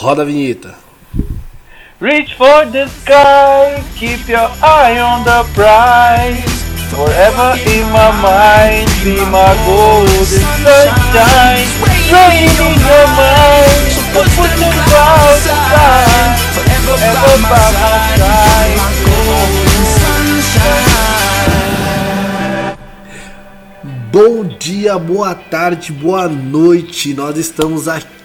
Roda 0.00 0.22
a 0.22 0.26
vinheta. 0.26 0.74
Reach 2.00 2.34
for 2.34 2.66
the 2.66 2.86
sky, 2.86 3.82
keep 3.96 4.28
your 4.28 4.50
eye 4.62 4.98
on 5.00 5.24
the 5.24 5.42
prize. 5.54 6.44
Forever 6.92 7.56
in 7.64 7.90
my 7.90 8.12
mind, 8.20 8.90
be 9.02 9.16
my 9.32 9.56
golden 9.64 10.24
sunshine. 10.26 11.64
Rain 12.12 12.44
in 12.44 12.76
your 12.76 13.06
mind, 13.16 13.96
put 14.12 14.52
the 14.60 14.68
clouds 14.84 15.46
aside. 15.48 16.36
Forever 16.52 16.96
by 17.24 17.40
my 17.40 17.56
side, 18.20 18.76
golden 19.00 19.84
sunshine. 19.96 21.06
Bom 24.12 24.44
dia, 24.58 24.98
boa 24.98 25.34
tarde, 25.34 25.90
boa 25.90 26.28
noite. 26.28 27.14
Nós 27.14 27.38
estamos 27.38 27.88
aqui 27.88 28.15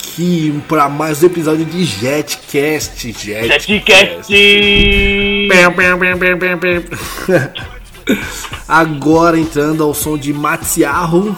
para 0.68 0.90
mais 0.90 1.24
um 1.24 1.28
episódio 1.28 1.66
de 1.66 1.86
Jetcast. 1.86 3.14
Jetcast! 3.14 4.34
Agora 8.68 9.40
entrando 9.40 9.84
ao 9.84 9.94
som 9.94 10.18
de 10.18 10.34
Matsiarro, 10.34 11.38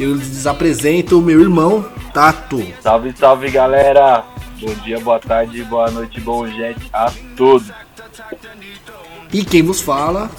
eu 0.00 0.14
lhes 0.14 0.46
apresento 0.46 1.18
o 1.18 1.22
meu 1.22 1.40
irmão 1.40 1.84
Tato. 2.14 2.62
Salve, 2.80 3.12
salve 3.16 3.50
galera! 3.50 4.24
Bom 4.60 4.72
dia, 4.82 4.98
boa 4.98 5.18
tarde, 5.18 5.62
boa 5.64 5.90
noite, 5.90 6.18
bom 6.20 6.46
jet 6.48 6.78
a 6.94 7.12
todos. 7.36 7.70
E 9.30 9.44
quem 9.44 9.62
vos 9.62 9.82
fala, 9.82 10.30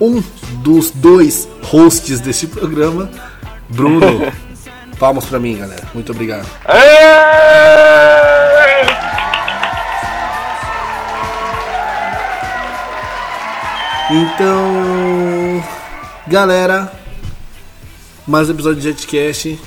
um 0.00 0.22
dos 0.62 0.90
dois 0.90 1.46
hosts 1.64 2.20
desse 2.20 2.46
programa, 2.46 3.10
Bruno. 3.68 4.32
Palmas 5.02 5.24
pra 5.24 5.40
mim, 5.40 5.58
galera. 5.58 5.82
Muito 5.92 6.12
obrigado. 6.12 6.46
Então, 14.08 15.64
galera, 16.28 16.92
mais 18.24 18.48
um 18.48 18.52
episódio 18.52 18.80
de 18.80 18.90
Jetcast. 18.90 19.58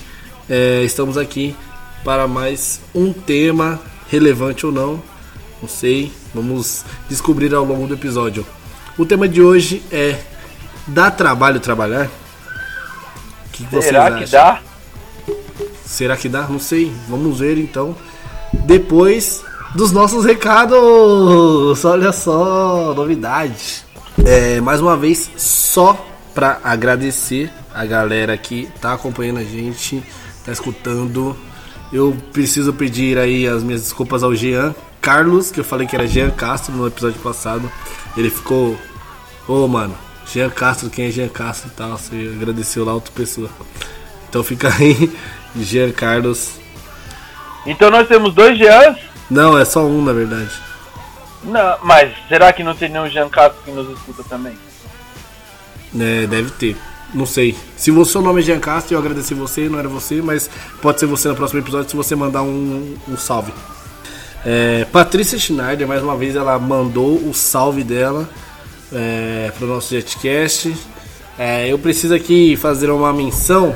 É, 0.49 0.83
estamos 0.85 1.17
aqui 1.17 1.53
para 2.05 2.29
mais 2.29 2.79
um 2.95 3.11
tema 3.11 3.81
relevante 4.07 4.65
ou 4.65 4.71
não, 4.71 5.03
não 5.61 5.67
sei. 5.67 6.13
Vamos 6.33 6.85
descobrir 7.09 7.53
ao 7.53 7.65
longo 7.65 7.87
do 7.87 7.93
episódio. 7.95 8.47
O 8.97 9.05
tema 9.05 9.27
de 9.27 9.41
hoje 9.41 9.83
é: 9.91 10.17
dá 10.87 11.11
trabalho 11.11 11.59
trabalhar? 11.59 12.05
O 12.05 13.49
que 13.51 13.63
vocês 13.63 13.83
Será 13.83 14.11
que 14.11 14.23
acham? 14.23 14.31
dá? 14.31 14.64
Será 15.85 16.17
que 16.17 16.27
dá? 16.27 16.47
Não 16.47 16.59
sei. 16.59 16.91
Vamos 17.07 17.39
ver 17.39 17.57
então. 17.57 17.95
Depois 18.65 19.43
dos 19.75 19.91
nossos 19.91 20.25
recados. 20.25 21.83
Olha 21.85 22.11
só, 22.11 22.93
novidade. 22.95 23.83
É, 24.25 24.61
mais 24.61 24.79
uma 24.79 24.95
vez, 24.95 25.29
só 25.35 26.05
pra 26.33 26.59
agradecer 26.63 27.51
a 27.73 27.85
galera 27.85 28.37
que 28.37 28.69
tá 28.81 28.93
acompanhando 28.93 29.39
a 29.39 29.43
gente, 29.43 30.01
tá 30.43 30.51
escutando. 30.51 31.35
Eu 31.91 32.15
preciso 32.33 32.73
pedir 32.73 33.17
aí 33.17 33.47
as 33.47 33.61
minhas 33.61 33.81
desculpas 33.81 34.23
ao 34.23 34.33
Jean 34.33 34.73
Carlos, 35.01 35.51
que 35.51 35.59
eu 35.59 35.63
falei 35.63 35.85
que 35.85 35.95
era 35.95 36.07
Jean 36.07 36.31
Castro 36.31 36.73
no 36.73 36.87
episódio 36.87 37.19
passado. 37.19 37.69
Ele 38.17 38.29
ficou. 38.29 38.77
Ô 39.47 39.67
mano, 39.67 39.95
Jean 40.25 40.49
Castro, 40.49 40.89
quem 40.89 41.07
é 41.07 41.11
Jean 41.11 41.27
Castro 41.27 41.69
e 41.69 41.75
tal? 41.75 41.97
Você 41.97 42.33
agradeceu 42.35 42.83
lá 42.83 42.93
outra 42.93 43.11
pessoa. 43.13 43.49
Então 44.29 44.43
fica 44.43 44.73
aí, 44.73 45.13
Jean 45.59 45.91
Carlos. 45.91 46.59
Então 47.65 47.89
nós 47.89 48.07
temos 48.07 48.33
dois 48.33 48.57
Jeans? 48.57 48.97
Não, 49.29 49.57
é 49.57 49.65
só 49.65 49.85
um 49.85 50.03
na 50.03 50.13
verdade. 50.13 50.51
Não, 51.43 51.77
mas 51.83 52.13
será 52.27 52.51
que 52.51 52.63
não 52.63 52.75
tem 52.75 52.89
nenhum 52.89 53.07
Jean 53.07 53.29
Castro 53.29 53.61
que 53.63 53.71
nos 53.71 53.89
escuta 53.89 54.23
também? 54.23 54.57
É, 55.99 56.27
deve 56.27 56.51
ter. 56.51 56.75
Não 57.13 57.25
sei. 57.25 57.55
Se 57.77 57.91
o 57.91 58.05
seu 58.05 58.21
nome 58.21 58.41
é 58.41 58.43
Jean 58.43 58.59
Castro, 58.59 58.95
eu 58.95 58.99
agradeci 58.99 59.33
você, 59.33 59.69
não 59.69 59.79
era 59.79 59.87
você, 59.87 60.21
mas 60.21 60.49
pode 60.81 60.99
ser 60.99 61.05
você 61.05 61.27
no 61.27 61.35
próximo 61.35 61.59
episódio 61.59 61.89
se 61.89 61.95
você 61.95 62.15
mandar 62.15 62.41
um, 62.41 62.95
um 63.07 63.15
salve. 63.15 63.53
É, 64.45 64.85
Patrícia 64.91 65.39
Schneider, 65.39 65.87
mais 65.87 66.03
uma 66.03 66.15
vez, 66.15 66.35
ela 66.35 66.59
mandou 66.59 67.15
o 67.15 67.33
salve 67.33 67.83
dela 67.83 68.29
é, 68.91 69.51
para 69.55 69.65
o 69.65 69.67
nosso 69.67 69.89
Jetcast. 69.89 70.75
É, 71.37 71.67
eu 71.67 71.79
preciso 71.79 72.13
aqui 72.13 72.55
fazer 72.55 72.89
uma 72.89 73.11
menção 73.13 73.75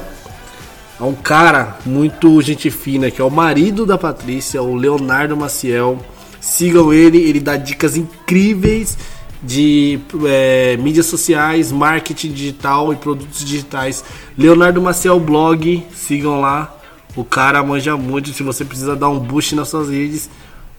a 1.00 1.06
um 1.06 1.16
cara 1.16 1.78
muito 1.86 2.42
gente 2.42 2.70
fina, 2.70 3.10
que 3.10 3.22
é 3.22 3.24
o 3.24 3.30
marido 3.30 3.86
da 3.86 3.98
Patrícia, 3.98 4.62
o 4.62 4.76
Leonardo 4.76 5.38
Maciel. 5.38 5.98
Sigam 6.42 6.92
ele, 6.92 7.18
ele 7.18 7.40
dá 7.40 7.56
dicas 7.56 7.96
incríveis 7.96 8.98
de 9.42 10.00
é, 10.28 10.76
mídias 10.78 11.06
sociais, 11.06 11.72
marketing 11.72 12.32
digital 12.32 12.92
e 12.92 12.98
produtos 12.98 13.44
digitais. 13.44 14.04
Leonardo 14.38 14.82
Maciel 14.82 15.20
Blog, 15.20 15.86
sigam 15.94 16.42
lá. 16.42 16.76
O 17.16 17.24
cara 17.24 17.64
manja 17.64 17.96
muito. 17.96 18.34
Se 18.34 18.44
você 18.44 18.66
precisa 18.66 18.96
dar 18.96 19.10
um 19.10 19.20
boost 19.20 19.56
nas 19.56 19.70
suas 19.70 19.90
redes, 19.90 20.30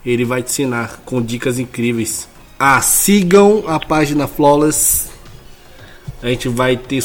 ele 0.04 0.24
vai 0.24 0.42
te 0.42 0.50
ensinar 0.50 1.00
com 1.04 1.22
dicas 1.22 1.58
incríveis. 1.58 2.28
Ah, 2.58 2.80
sigam 2.80 3.64
a 3.66 3.80
página 3.80 4.26
Flawless. 4.26 5.08
A 6.22 6.28
gente 6.28 6.48
vai 6.48 6.76
ter. 6.76 7.02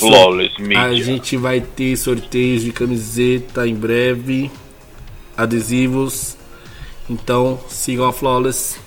A 0.77 0.93
gente 0.93 1.37
vai 1.37 1.61
ter 1.61 1.95
sorteios 1.95 2.63
de 2.63 2.71
camiseta 2.71 3.67
em 3.67 3.75
breve, 3.75 4.51
adesivos. 5.37 6.35
Então 7.09 7.59
sigam 7.69 8.07
a 8.07 8.13
Flawless 8.13 8.79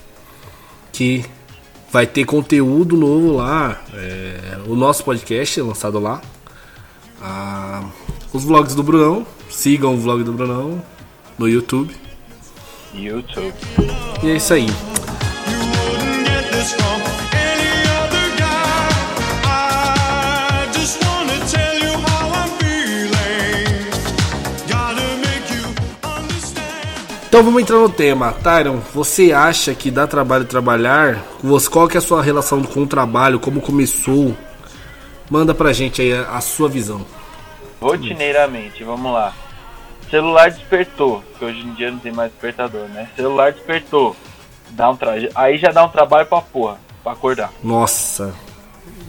que 0.92 1.24
vai 1.90 2.06
ter 2.06 2.24
conteúdo 2.24 2.96
novo 2.96 3.36
lá. 3.36 3.82
É, 3.94 4.58
o 4.66 4.74
nosso 4.74 5.04
podcast 5.04 5.60
é 5.60 5.62
lançado 5.62 5.98
lá. 5.98 6.20
Ah, 7.22 7.88
os 8.32 8.44
vlogs 8.44 8.74
do 8.74 8.82
Brunão. 8.82 9.26
Sigam 9.48 9.94
o 9.94 9.98
vlog 9.98 10.22
do 10.22 10.32
Brunão 10.32 10.82
no 11.38 11.48
YouTube. 11.48 11.94
YouTube. 12.94 13.54
E 14.22 14.30
é 14.30 14.36
isso 14.36 14.52
aí. 14.52 14.66
Então 27.38 27.44
vamos 27.44 27.62
entrar 27.62 27.78
no 27.78 27.88
tema. 27.88 28.32
Tyron, 28.32 28.80
você 28.92 29.32
acha 29.32 29.72
que 29.72 29.92
dá 29.92 30.08
trabalho 30.08 30.44
trabalhar? 30.44 31.22
Qual 31.70 31.86
que 31.86 31.96
é 31.96 31.98
a 31.98 32.00
sua 32.00 32.20
relação 32.20 32.64
com 32.64 32.80
o 32.80 32.86
trabalho? 32.86 33.38
Como 33.38 33.60
começou? 33.60 34.36
Manda 35.30 35.54
pra 35.54 35.72
gente 35.72 36.02
aí 36.02 36.12
a, 36.12 36.22
a 36.32 36.40
sua 36.40 36.68
visão. 36.68 37.06
Rotineiramente, 37.80 38.82
vamos 38.82 39.12
lá. 39.12 39.32
Celular 40.10 40.50
despertou, 40.50 41.22
porque 41.30 41.44
hoje 41.44 41.60
em 41.60 41.74
dia 41.74 41.92
não 41.92 42.00
tem 42.00 42.10
mais 42.10 42.32
despertador, 42.32 42.88
né? 42.88 43.08
Celular 43.14 43.52
despertou. 43.52 44.16
Dá 44.70 44.90
um 44.90 44.96
traje. 44.96 45.30
Aí 45.32 45.58
já 45.58 45.70
dá 45.70 45.84
um 45.84 45.88
trabalho 45.90 46.26
pra 46.26 46.40
porra, 46.40 46.78
pra 47.04 47.12
acordar. 47.12 47.52
Nossa, 47.62 48.34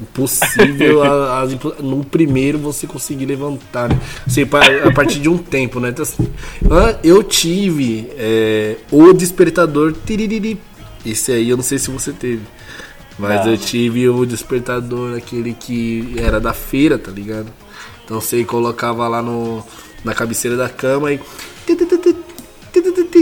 impossível 0.02 1.04
a- 1.04 1.46
impl- 1.46 1.82
no 1.82 2.04
primeiro 2.04 2.58
você 2.58 2.88
conseguir 2.88 3.26
levantar. 3.26 3.90
Né? 3.90 4.00
Assim, 4.26 4.44
a 4.44 4.92
partir 4.94 5.20
de 5.20 5.30
um 5.30 5.38
tempo, 5.38 5.80
né? 5.80 5.90
Então, 5.90 6.04
assim, 6.04 6.32
eu 7.04 7.24
tive 7.24 8.10
é, 8.18 8.78
o 8.92 9.14
despertador. 9.14 9.94
tiririri. 10.06 10.60
Esse 11.06 11.32
aí 11.32 11.50
eu 11.50 11.58
não 11.58 11.64
sei 11.64 11.78
se 11.78 11.90
você 11.90 12.12
teve. 12.12 12.42
Mas 13.18 13.46
eu 13.46 13.58
tive 13.58 14.08
o 14.08 14.26
despertador, 14.26 15.18
aquele 15.18 15.54
que 15.54 16.16
era 16.18 16.40
da 16.40 16.54
feira, 16.54 16.98
tá 16.98 17.12
ligado? 17.12 17.48
Então 18.06 18.20
você 18.22 18.44
colocava 18.46 19.08
lá 19.08 19.22
no, 19.22 19.62
na 20.06 20.14
cabeceira 20.16 20.56
da 20.56 20.70
cama 20.70 21.12
e. 21.12 21.20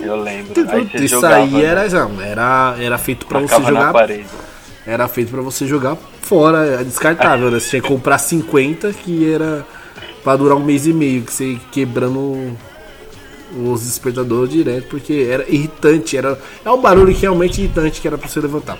Eu 0.03 0.15
lembro. 0.21 0.53
Aí 0.69 0.87
você 0.87 0.97
Isso 1.05 1.15
jogava, 1.15 1.35
aí 1.35 1.51
né? 1.51 1.63
era, 1.63 1.89
não, 1.89 2.21
era, 2.21 2.75
era 2.79 2.97
feito 2.97 3.25
pra 3.25 3.39
você 3.39 3.47
Tacava 3.47 3.71
na 3.71 3.79
jogar 3.79 3.93
parede. 3.93 4.25
Era 4.87 5.05
feito 5.09 5.29
pra 5.29 5.41
você 5.41 5.67
jogar 5.67 5.97
fora, 6.21 6.65
é 6.65 6.83
descartável, 6.83 7.51
né? 7.51 7.59
Você 7.59 7.71
tinha 7.71 7.81
que 7.81 7.87
comprar 7.87 8.17
50 8.17 8.93
que 8.93 9.29
era 9.29 9.65
pra 10.23 10.37
durar 10.37 10.57
um 10.57 10.63
mês 10.63 10.87
e 10.87 10.93
meio, 10.93 11.23
que 11.23 11.33
você 11.33 11.59
quebrando 11.71 12.57
os 13.55 13.81
despertadores 13.81 14.49
direto, 14.49 14.87
porque 14.87 15.27
era 15.29 15.45
irritante, 15.49 16.15
era 16.15 16.39
é 16.63 16.71
um 16.71 16.81
barulho 16.81 17.13
que 17.13 17.21
realmente 17.21 17.61
irritante 17.61 17.99
que 17.99 18.07
era 18.07 18.17
pra 18.17 18.29
você 18.29 18.39
levantar. 18.39 18.77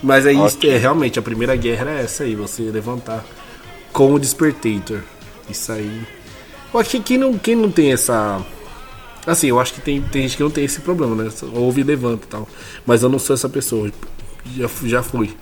Mas 0.00 0.24
aí 0.24 0.36
Ok. 0.36 0.70
é, 0.70 0.78
realmente 0.78 1.18
a 1.18 1.22
primeira 1.22 1.56
guerra 1.56 1.90
era 1.90 2.00
essa 2.00 2.22
aí, 2.22 2.36
você 2.36 2.62
levantar 2.62 3.24
com 3.92 4.12
o 4.14 4.18
despertator. 4.18 5.00
Isso 5.50 5.72
aí. 5.72 6.02
Eu 6.72 6.80
acho 6.80 6.90
que 6.90 7.00
quem 7.00 7.18
não, 7.18 7.36
quem 7.36 7.56
não 7.56 7.70
tem 7.70 7.92
essa 7.92 8.40
Assim, 9.26 9.46
eu 9.48 9.58
acho 9.58 9.72
que 9.72 9.80
tem, 9.80 10.02
tem 10.02 10.22
gente 10.22 10.36
que 10.36 10.42
não 10.42 10.50
tem 10.50 10.64
esse 10.64 10.80
problema, 10.80 11.14
né? 11.14 11.30
Ouve 11.54 11.80
e 11.80 11.84
levanta 11.84 12.24
e 12.26 12.28
tal. 12.28 12.48
Mas 12.84 13.02
eu 13.02 13.08
não 13.08 13.18
sou 13.18 13.32
essa 13.32 13.48
pessoa. 13.48 13.90
Já, 14.56 14.68
já 14.84 15.02
fui. 15.02 15.36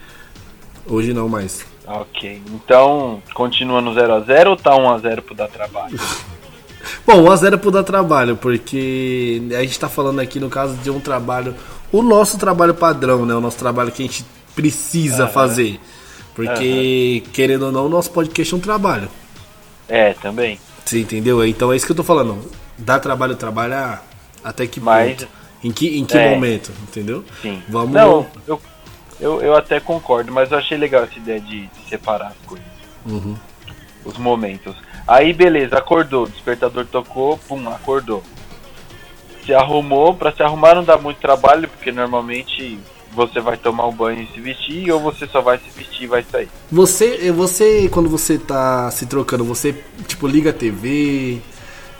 Hoje 0.87 1.13
não 1.13 1.29
mais. 1.29 1.65
Ok. 1.87 2.41
Então, 2.55 3.23
continua 3.35 3.81
no 3.81 3.93
0x0 3.93 4.47
ou 4.49 4.57
tá 4.57 4.71
1x0 4.73 5.21
pro 5.23 5.35
dar 5.35 5.49
trabalho? 5.49 5.99
Bom, 7.07 7.25
1x0 7.25 7.55
é 7.55 7.57
pro 7.57 7.71
dar 7.71 7.83
trabalho, 7.85 8.37
porque 8.37 9.43
a 9.57 9.63
gente 9.63 9.79
tá 9.79 9.89
falando 9.89 10.21
aqui 10.21 10.39
no 10.41 10.49
caso 10.51 10.75
de 10.77 10.91
um 10.91 11.01
trabalho, 11.01 11.55
o 11.93 12.03
nosso 12.03 12.39
trabalho 12.39 12.75
padrão, 12.75 13.25
né? 13.27 13.35
O 13.35 13.41
nosso 13.41 13.59
trabalho 13.59 13.91
que 13.93 14.03
a 14.03 14.07
gente 14.07 14.25
precisa 14.55 15.27
fazer. 15.29 15.81
Porque, 16.35 17.23
querendo 17.33 17.67
ou 17.67 17.73
não, 17.73 17.87
o 17.87 17.89
nosso 17.89 18.11
podcast 18.11 18.53
é 18.55 18.57
um 18.57 18.61
trabalho. 18.61 19.09
É, 19.89 20.15
também. 20.15 20.59
Você 20.85 21.01
entendeu? 21.01 21.45
Então 21.47 21.73
é 21.73 21.77
isso 21.77 21.85
que 21.87 21.93
eu 21.93 21.97
tô 21.97 22.03
falando. 22.05 22.39
Dá 22.79 22.99
trabalho 22.99 23.37
trabalhar 23.37 24.05
até 24.43 24.67
que 24.67 24.81
Mas- 24.81 25.11
ponto? 25.11 25.29
Em 25.65 25.71
que, 25.71 25.97
em 25.99 26.05
que 26.05 26.17
É. 26.19 26.31
momento? 26.31 26.73
Entendeu? 26.83 27.25
Sim. 27.41 27.63
Vamos. 27.69 27.93
Não, 27.93 28.27
eu, 28.49 28.61
eu, 29.23 29.41
eu 29.41 29.57
até 29.57 29.81
concordo, 29.81 30.31
mas 30.33 30.51
eu 30.51 30.59
achei 30.59 30.77
legal 30.77 31.05
essa 31.05 31.17
ideia 31.19 31.41
de, 31.41 31.67
de 31.67 31.89
separar 31.89 32.29
as 32.29 32.47
coisas. 32.47 32.67
Uhum. 33.07 33.37
Os 34.05 34.19
momentos. 34.19 34.75
Aí, 35.07 35.33
beleza, 35.33 35.79
acordou. 35.79 36.27
Despertador 36.29 36.85
tocou, 36.87 37.39
pum, 37.39 37.69
acordou. 37.69 38.23
Se 39.45 39.55
arrumou. 39.55 40.15
Pra 40.15 40.33
se 40.33 40.43
arrumar 40.43 40.75
não 40.75 40.85
dá 40.85 40.97
muito 40.99 41.19
trabalho, 41.19 41.69
porque 41.69 41.91
normalmente 41.93 42.79
você 43.15 43.41
vai 43.41 43.57
tomar 43.57 43.87
um 43.87 43.93
banho 43.93 44.23
e 44.23 44.27
se 44.35 44.41
vestir, 44.41 44.91
ou 44.91 44.99
você 45.01 45.27
só 45.27 45.41
vai 45.41 45.59
se 45.59 45.69
vestir 45.77 46.05
e 46.05 46.07
vai 46.07 46.23
sair. 46.23 46.49
Você, 46.71 47.31
você, 47.31 47.89
quando 47.89 48.09
você 48.09 48.39
tá 48.39 48.91
se 48.91 49.05
trocando, 49.07 49.45
você, 49.45 49.75
tipo, 50.07 50.27
liga 50.27 50.51
a 50.51 50.53
TV, 50.53 51.41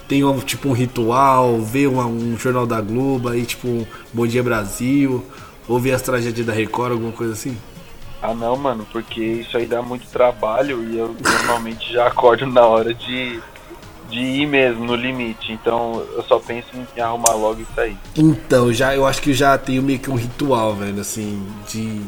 tem 0.09 0.25
um, 0.25 0.39
tipo, 0.41 0.69
um 0.71 0.73
ritual, 0.73 1.61
vê 1.61 1.87
uma- 1.87 2.07
um 2.07 2.37
jornal 2.39 2.67
da 2.67 2.81
Globo, 2.81 3.29
aí, 3.29 3.45
tipo, 3.45 3.87
Bom 4.13 4.27
Dia 4.27 4.43
Brasil, 4.43 5.23
ou 5.69 5.79
vê 5.79 5.93
as 5.93 6.03
tragédias 6.03 6.47
da 6.47 6.53
Record, 6.53 6.93
alguma 6.93 7.13
coisa 7.13 7.33
assim? 7.33 7.57
Ah 8.23 8.35
não, 8.35 8.57
mano, 8.57 8.87
porque 8.93 9.21
isso 9.21 9.57
aí 9.57 9.67
dá 9.67 9.83
muito 9.83 10.07
trabalho 10.07 10.85
e 10.89 10.97
eu 10.97 11.17
normalmente 11.21 11.93
já 11.93 12.07
acordo 12.07 12.47
na 12.47 12.65
hora 12.65 12.95
de, 12.95 13.41
de 14.09 14.21
ir 14.21 14.47
mesmo, 14.47 14.85
no 14.85 14.95
limite. 14.95 15.53
Então 15.53 16.07
eu 16.15 16.23
só 16.23 16.39
penso 16.39 16.69
em 16.97 17.01
arrumar 17.01 17.33
logo 17.33 17.61
e 17.61 17.75
sair. 17.75 17.97
Então, 18.17 18.73
já, 18.73 18.95
eu 18.95 19.05
acho 19.05 19.21
que 19.21 19.33
já 19.33 19.59
tenho 19.59 19.83
meio 19.83 19.99
que 19.99 20.09
um 20.09 20.15
ritual, 20.15 20.75
velho, 20.75 21.01
assim, 21.01 21.45
de... 21.69 22.01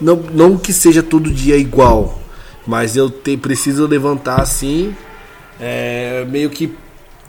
Não, 0.00 0.14
não 0.16 0.56
que 0.56 0.72
seja 0.72 1.02
todo 1.02 1.30
dia 1.32 1.56
igual, 1.56 2.20
mas 2.64 2.96
eu 2.96 3.10
te, 3.10 3.36
preciso 3.36 3.86
levantar, 3.86 4.40
assim, 4.40 4.94
é, 5.58 6.24
meio 6.28 6.48
que... 6.48 6.76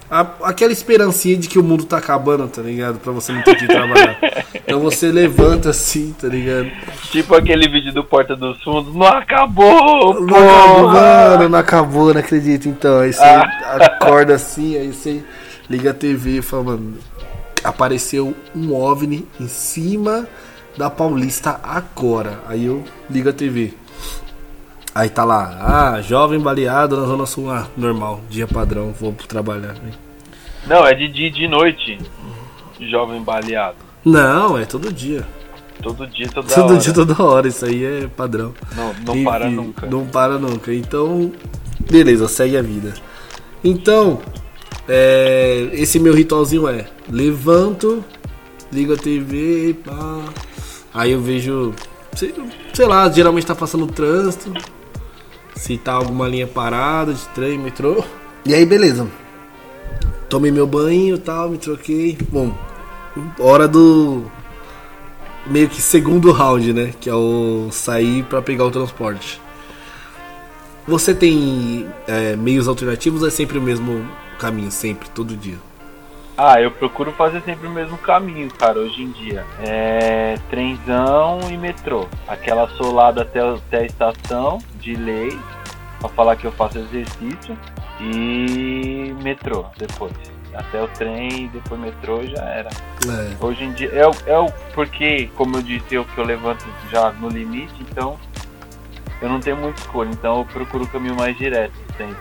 a- 0.09 0.27
aquela 0.44 0.71
esperancinha 0.71 1.36
de 1.38 1.48
que 1.50 1.59
o 1.59 1.63
mundo 1.63 1.83
tá 1.86 1.98
acabando, 1.98 2.48
tá 2.48 2.62
ligado? 2.62 3.00
Pra 3.00 3.12
você 3.12 3.31
não 3.31 3.42
ter 3.44 3.56
que 3.56 3.68
trabalhar. 3.68 4.18
Então 4.56 4.80
você 4.80 5.12
levanta 5.12 5.69
assim, 5.69 6.13
tá 6.19 6.27
ligado? 6.27 6.69
Tipo 7.12 7.36
aquele 7.36 7.68
vídeo 7.69 7.94
do 7.94 8.04
Porta 8.04 8.36
dos 8.36 8.62
Fundos, 8.63 8.94
não 8.95 9.06
acabou, 9.07 10.19
Não 10.21 10.36
acabou, 10.38 10.80
porra! 10.81 10.94
mano, 11.38 11.50
não 11.50 11.59
acabou, 11.59 12.13
não 12.13 12.19
acredito. 12.21 12.68
Então, 12.69 13.00
aí 13.00 13.13
você 13.13 13.24
acorda 13.24 14.36
assim, 14.36 14.77
aí 14.77 14.88
você 14.94 15.24
liga 15.69 15.92
a 15.92 15.94
TV 15.94 16.38
e 16.39 16.42
fala, 16.42 16.63
mano, 16.63 16.95
apareceu 17.63 18.33
um 18.56 18.74
OVNI 18.74 19.25
em 19.39 19.48
cima 19.48 20.27
da 20.77 20.89
Paulista 20.89 21.59
agora. 21.63 22.39
Aí 22.48 22.65
eu 22.65 22.83
ligo 23.09 23.30
a 23.30 23.33
TV. 23.33 23.74
Aí 24.98 25.12
tá 25.12 25.24
lá, 25.24 25.60
ah, 25.62 26.02
jovem 26.02 26.40
baleado 26.40 27.00
na 27.00 27.06
Zona 27.06 27.28
Sul, 27.28 27.52
ah, 27.52 27.68
normal, 27.78 28.20
dia 28.32 28.48
padrão, 28.48 28.92
vou 29.00 29.14
trabalhar. 29.28 29.76
Não, 30.66 30.88
é 30.88 30.96
de 30.96 31.08
dia 31.08 31.28
e 31.28 31.30
de 31.30 31.48
noite, 31.48 32.00
jovem 32.80 33.22
baleado. 33.22 33.78
Não, 34.04 34.58
é 34.58 34.66
todo 34.66 34.92
dia. 34.92 35.24
Todo 35.84 36.08
dia, 36.08 36.28
toda 36.28 36.48
todo 36.48 36.72
hora. 36.72 36.78
dia, 36.80 36.94
toda 36.96 37.24
hora, 37.24 37.48
isso 37.48 37.64
aí 37.64 37.86
é 37.86 38.08
padrão. 38.08 38.56
Não, 38.76 38.96
não 39.06 39.14
Enfim, 39.14 39.24
para 39.24 39.50
nunca. 39.52 39.86
Não 39.86 40.08
para 40.08 40.40
nunca. 40.40 40.74
Então, 40.74 41.32
beleza, 41.92 42.28
segue 42.28 42.58
a 42.58 42.64
vida. 42.64 42.96
Então, 43.64 44.20
é, 44.90 45.70
esse 45.74 46.00
meu 46.00 46.16
ritualzinho 46.16 46.68
é: 46.68 46.88
levanto, 47.08 48.04
ligo 48.74 48.96
a 48.96 48.98
TV, 48.98 49.76
pá. 49.86 50.24
Aí 50.92 51.12
eu 51.12 51.22
vejo, 51.22 51.72
sei, 52.16 52.34
sei 52.74 52.88
lá, 52.88 53.08
geralmente 53.12 53.46
tá 53.46 53.54
passando 53.54 53.86
trânsito. 53.86 54.52
Se 55.57 55.77
tá 55.77 55.94
alguma 55.94 56.27
linha 56.27 56.48
parada 56.48 57.13
de 57.13 57.27
trem, 57.30 57.57
metrô. 57.57 58.04
E 58.45 58.54
aí, 58.54 58.65
beleza. 58.65 59.07
Tomei 60.30 60.51
meu 60.51 60.68
banho 60.68 61.15
e 61.15 61.19
tal, 61.19 61.50
me 61.50 61.57
troquei. 61.57 62.18
Bom, 62.30 62.54
hora 63.39 63.68
do 63.68 64.25
meio 65.45 65.69
que 65.69 65.81
segundo 65.81 66.31
round, 66.31 66.74
né? 66.74 66.94
Que 67.00 67.09
é 67.09 67.15
o 67.15 67.69
sair 67.71 68.24
pra 68.24 68.42
pegar 68.42 68.65
o 68.65 68.71
transporte. 68.71 69.42
Você 70.88 71.13
tem 71.13 71.86
é, 72.07 72.36
meios 72.36 72.68
alternativos 72.68 73.21
ou 73.21 73.27
é 73.27 73.31
sempre 73.31 73.57
o 73.57 73.62
mesmo 73.62 74.06
caminho? 74.39 74.71
Sempre, 74.71 75.09
todo 75.09 75.36
dia? 75.36 75.57
Ah, 76.38 76.62
eu 76.62 76.69
procuro 76.69 77.12
fazer 77.13 77.42
sempre 77.42 77.66
o 77.68 77.72
mesmo 77.72 77.98
caminho, 77.98 78.48
cara, 78.54 78.78
hoje 78.80 79.01
em 79.01 79.10
dia. 79.12 79.44
É 79.60 80.36
trenzão 80.51 81.39
e 81.50 81.57
metrô. 81.57 82.07
Aquela 82.28 82.69
solada 82.78 83.24
até, 83.24 83.39
até 83.39 83.78
a 83.80 83.86
estação, 83.86 84.60
de 84.80 84.94
lei, 84.94 85.38
pra 86.00 86.10
falar 86.10 86.36
que 86.36 86.45
eu 86.45 86.51
faço 86.51 86.78
exercício. 86.78 87.57
E 88.00 89.16
metrô 89.24 89.66
depois. 89.78 90.13
Até 90.54 90.81
o 90.81 90.88
trem, 90.89 91.48
depois 91.51 91.80
metrô 91.81 92.24
já 92.28 92.44
era. 92.44 92.69
É. 92.69 93.44
Hoje 93.44 93.63
em 93.63 93.74
dia, 93.74 93.90
é, 93.92 94.07
o- 94.07 94.16
é 94.28 94.38
o 94.38 94.51
porque, 94.75 95.30
como 95.36 95.57
eu 95.57 95.62
disse, 95.63 95.95
eu 95.95 96.06
que 96.06 96.18
eu 96.19 96.24
levanto 96.24 96.63
já 96.92 97.12
no 97.13 97.30
limite, 97.30 97.74
então 97.81 98.18
eu 99.22 99.30
não 99.30 99.40
tenho 99.40 99.57
muita 99.57 99.80
escolha. 99.81 100.10
Então 100.12 100.38
eu 100.40 100.45
procuro 100.45 100.83
o 100.83 100.88
caminho 100.88 101.16
mais 101.16 101.36
direto 101.38 101.74
sempre. 101.98 102.16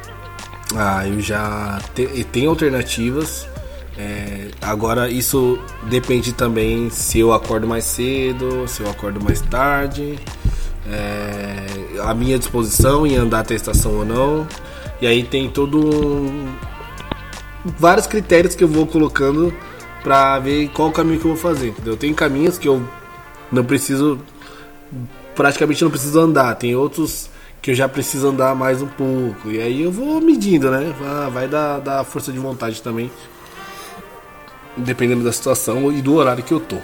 Ah, 0.74 1.06
eu 1.06 1.20
já 1.20 1.78
te, 1.94 2.24
tem 2.24 2.46
alternativas. 2.46 3.46
É, 3.98 4.48
agora 4.60 5.10
isso 5.10 5.58
depende 5.84 6.32
também 6.32 6.90
se 6.90 7.18
eu 7.18 7.32
acordo 7.32 7.66
mais 7.66 7.84
cedo, 7.84 8.68
se 8.68 8.82
eu 8.82 8.90
acordo 8.90 9.22
mais 9.22 9.40
tarde, 9.40 10.18
é, 10.86 11.66
a 12.02 12.14
minha 12.14 12.38
disposição 12.38 13.06
em 13.06 13.16
andar 13.16 13.40
até 13.40 13.54
a 13.54 13.56
estação 13.56 13.92
ou 13.98 14.04
não. 14.04 14.46
E 15.00 15.06
aí 15.06 15.22
tem 15.22 15.48
todo 15.48 15.78
um, 15.78 16.54
vários 17.64 18.06
critérios 18.06 18.54
que 18.54 18.64
eu 18.64 18.68
vou 18.68 18.86
colocando 18.86 19.52
pra 20.02 20.38
ver 20.38 20.68
qual 20.68 20.92
caminho 20.92 21.18
que 21.18 21.26
eu 21.26 21.32
vou 21.32 21.40
fazer. 21.40 21.68
Entendeu? 21.68 21.96
Tem 21.96 22.12
caminhos 22.12 22.58
que 22.58 22.68
eu 22.68 22.82
não 23.50 23.64
preciso 23.64 24.20
praticamente 25.34 25.84
não 25.84 25.90
preciso 25.90 26.18
andar. 26.20 26.54
Tem 26.56 26.74
outros 26.74 27.28
que 27.60 27.70
eu 27.70 27.74
já 27.74 27.88
preciso 27.88 28.28
andar 28.28 28.54
mais 28.54 28.80
um 28.80 28.86
pouco. 28.86 29.50
E 29.50 29.60
aí 29.60 29.82
eu 29.82 29.92
vou 29.92 30.20
medindo, 30.20 30.70
né? 30.70 30.94
Ah, 31.04 31.28
Vai 31.28 31.48
dar 31.48 32.04
força 32.04 32.32
de 32.32 32.38
vontade 32.38 32.80
também. 32.82 33.10
Dependendo 34.76 35.24
da 35.24 35.32
situação 35.32 35.92
e 35.92 36.02
do 36.02 36.14
horário 36.14 36.42
que 36.42 36.52
eu 36.52 36.60
tô. 36.60 36.76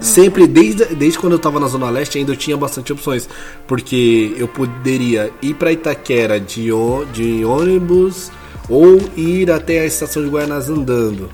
Sempre, 0.00 0.46
desde, 0.46 0.84
desde 0.94 1.18
quando 1.18 1.32
eu 1.32 1.38
tava 1.38 1.58
na 1.58 1.66
Zona 1.66 1.88
Leste, 1.88 2.18
ainda 2.18 2.32
eu 2.32 2.36
tinha 2.36 2.56
bastante 2.56 2.92
opções. 2.92 3.28
Porque 3.66 4.34
eu 4.36 4.46
poderia 4.46 5.32
ir 5.40 5.54
pra 5.54 5.72
Itaquera 5.72 6.38
de, 6.38 6.68
de 7.12 7.44
ônibus 7.44 8.30
ou 8.68 9.00
ir 9.16 9.50
até 9.50 9.80
a 9.80 9.86
estação 9.86 10.22
de 10.22 10.28
Guaianás 10.28 10.68
andando. 10.68 11.30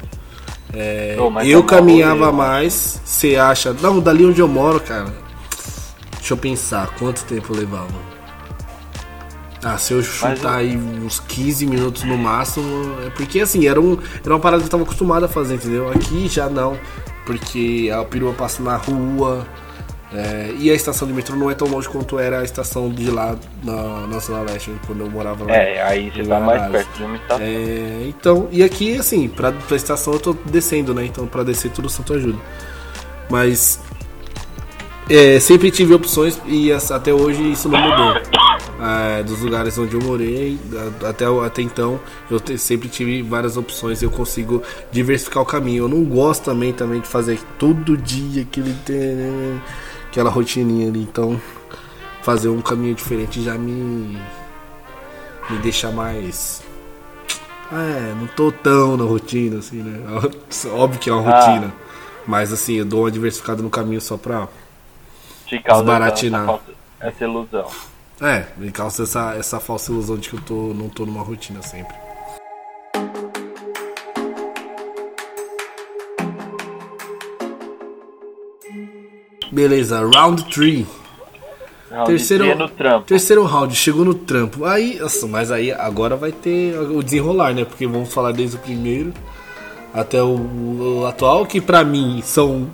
É, 0.72 1.16
é 1.16 1.46
eu 1.46 1.62
caminhava 1.64 2.32
mais. 2.32 3.00
Você 3.04 3.36
acha. 3.36 3.72
Não, 3.72 4.00
dali 4.00 4.24
onde 4.24 4.40
eu 4.40 4.48
moro, 4.48 4.80
cara. 4.80 5.12
Deixa 6.16 6.32
eu 6.32 6.38
pensar, 6.38 6.88
quanto 6.98 7.22
tempo 7.24 7.54
levava? 7.54 8.13
Ah, 9.64 9.78
se 9.78 9.94
eu 9.94 10.02
chutar 10.02 10.56
aí 10.56 10.76
uns 10.76 11.20
15 11.20 11.66
minutos 11.66 12.04
no 12.04 12.18
máximo, 12.18 12.66
é 13.06 13.08
porque 13.08 13.40
assim, 13.40 13.66
era, 13.66 13.80
um, 13.80 13.98
era 14.22 14.34
uma 14.34 14.40
parada 14.40 14.60
que 14.62 14.66
eu 14.66 14.70
tava 14.70 14.82
acostumado 14.82 15.24
a 15.24 15.28
fazer, 15.28 15.54
entendeu? 15.54 15.90
Aqui 15.90 16.28
já 16.28 16.50
não, 16.50 16.78
porque 17.24 17.90
a 17.90 18.04
perua 18.04 18.34
passa 18.34 18.62
na 18.62 18.76
rua, 18.76 19.46
é, 20.14 20.54
e 20.58 20.70
a 20.70 20.74
estação 20.74 21.08
de 21.08 21.14
metrô 21.14 21.34
não 21.34 21.50
é 21.50 21.54
tão 21.54 21.66
longe 21.66 21.88
quanto 21.88 22.20
era 22.20 22.38
a 22.38 22.44
estação 22.44 22.88
de 22.88 23.10
lá 23.10 23.34
na, 23.64 24.06
na 24.06 24.18
Zona 24.20 24.42
Leste, 24.42 24.70
quando 24.86 25.00
eu 25.00 25.10
morava 25.10 25.44
lá. 25.44 25.52
É, 25.52 25.82
aí 25.82 26.08
você 26.10 26.22
tá 26.22 26.38
mais 26.38 26.70
perto 26.70 26.96
de 26.96 27.02
uma 27.02 27.16
estação. 27.16 27.44
É, 27.44 28.06
então, 28.06 28.48
e 28.52 28.62
aqui, 28.62 28.96
assim, 28.96 29.28
pra, 29.28 29.50
pra 29.50 29.76
estação 29.76 30.12
eu 30.12 30.20
tô 30.20 30.36
descendo, 30.44 30.94
né? 30.94 31.04
Então, 31.04 31.26
pra 31.26 31.42
descer 31.42 31.72
tudo 31.72 31.88
Santo 31.88 32.14
ajuda. 32.14 32.38
Mas, 33.28 33.80
é, 35.10 35.40
sempre 35.40 35.70
tive 35.72 35.94
opções 35.94 36.40
e 36.46 36.70
até 36.72 37.12
hoje 37.12 37.50
isso 37.50 37.68
não 37.68 37.80
mudou. 37.80 38.14
É, 38.80 39.22
dos 39.22 39.40
lugares 39.40 39.78
onde 39.78 39.94
eu 39.94 40.02
morei, 40.02 40.58
até, 41.08 41.24
até 41.46 41.62
então, 41.62 42.00
eu 42.28 42.40
te- 42.40 42.58
sempre 42.58 42.88
tive 42.88 43.22
várias 43.22 43.56
opções 43.56 44.02
eu 44.02 44.10
consigo 44.10 44.62
diversificar 44.90 45.42
o 45.42 45.46
caminho. 45.46 45.84
Eu 45.84 45.88
não 45.88 46.02
gosto 46.04 46.44
também, 46.46 46.72
também 46.72 47.00
de 47.00 47.06
fazer 47.06 47.38
todo 47.58 47.96
dia 47.96 48.42
aquele, 48.42 48.74
aquela 50.08 50.28
rotininha 50.28 50.88
ali. 50.88 51.00
Então, 51.02 51.40
fazer 52.22 52.48
um 52.48 52.60
caminho 52.60 52.94
diferente 52.96 53.42
já 53.44 53.56
me, 53.56 54.18
me 55.48 55.58
deixa 55.62 55.90
mais. 55.92 56.60
É, 57.72 58.14
não 58.20 58.26
tô 58.26 58.50
tão 58.50 58.96
na 58.96 59.04
rotina, 59.04 59.58
assim, 59.60 59.82
né? 59.82 60.00
Óbvio 60.74 60.98
que 61.00 61.08
é 61.08 61.12
uma 61.12 61.30
Ah. 61.30 61.46
rotina. 61.46 61.72
Mas 62.26 62.52
assim, 62.52 62.74
eu 62.74 62.84
dou 62.84 63.02
uma 63.04 63.10
diversificada 63.10 63.62
no 63.62 63.70
caminho 63.70 64.00
só 64.00 64.16
pra. 64.16 64.48
Te 65.46 65.58
Desbaratinar. 65.62 66.58
essa 66.98 67.24
ilusão. 67.24 67.66
É, 68.24 68.46
me 68.56 68.70
causa 68.70 69.02
essa, 69.02 69.34
essa 69.34 69.60
falsa 69.60 69.92
ilusão 69.92 70.16
de 70.16 70.30
que 70.30 70.36
eu 70.36 70.40
tô, 70.40 70.72
não 70.72 70.88
tô 70.88 71.04
numa 71.04 71.22
rotina 71.22 71.60
sempre. 71.60 71.94
Beleza, 79.52 80.00
round 80.08 80.42
3. 80.46 80.86
Terceiro, 82.06 82.46
terceiro 83.06 83.44
round, 83.44 83.76
chegou 83.76 84.06
no 84.06 84.14
trampo. 84.14 84.64
Aí, 84.64 84.98
nossa, 84.98 85.26
mas 85.26 85.52
aí 85.52 85.70
agora 85.70 86.16
vai 86.16 86.32
ter 86.32 86.76
o 86.78 87.02
desenrolar, 87.02 87.54
né? 87.54 87.66
Porque 87.66 87.86
vamos 87.86 88.12
falar 88.12 88.32
desde 88.32 88.56
o 88.56 88.58
primeiro 88.58 89.12
até 89.92 90.22
o, 90.22 91.02
o 91.02 91.06
atual, 91.06 91.44
que 91.44 91.60
para 91.60 91.84
mim 91.84 92.22
são 92.24 92.68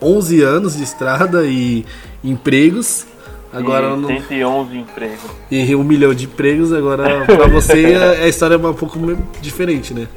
11 0.00 0.42
anos 0.42 0.74
de 0.74 0.82
estrada 0.82 1.44
e 1.44 1.84
empregos 2.24 3.06
Agora 3.54 3.86
e 3.86 3.96
não, 3.96 4.08
111 4.08 4.76
empregos. 4.76 5.30
e 5.48 5.76
um 5.76 5.84
milhão 5.84 6.12
de 6.12 6.24
empregos, 6.24 6.72
agora 6.72 7.24
pra 7.24 7.46
você 7.46 7.94
a, 7.94 8.10
a 8.24 8.28
história 8.28 8.54
é 8.56 8.58
um 8.58 8.74
pouco 8.74 8.98
diferente, 9.40 9.94
né? 9.94 10.08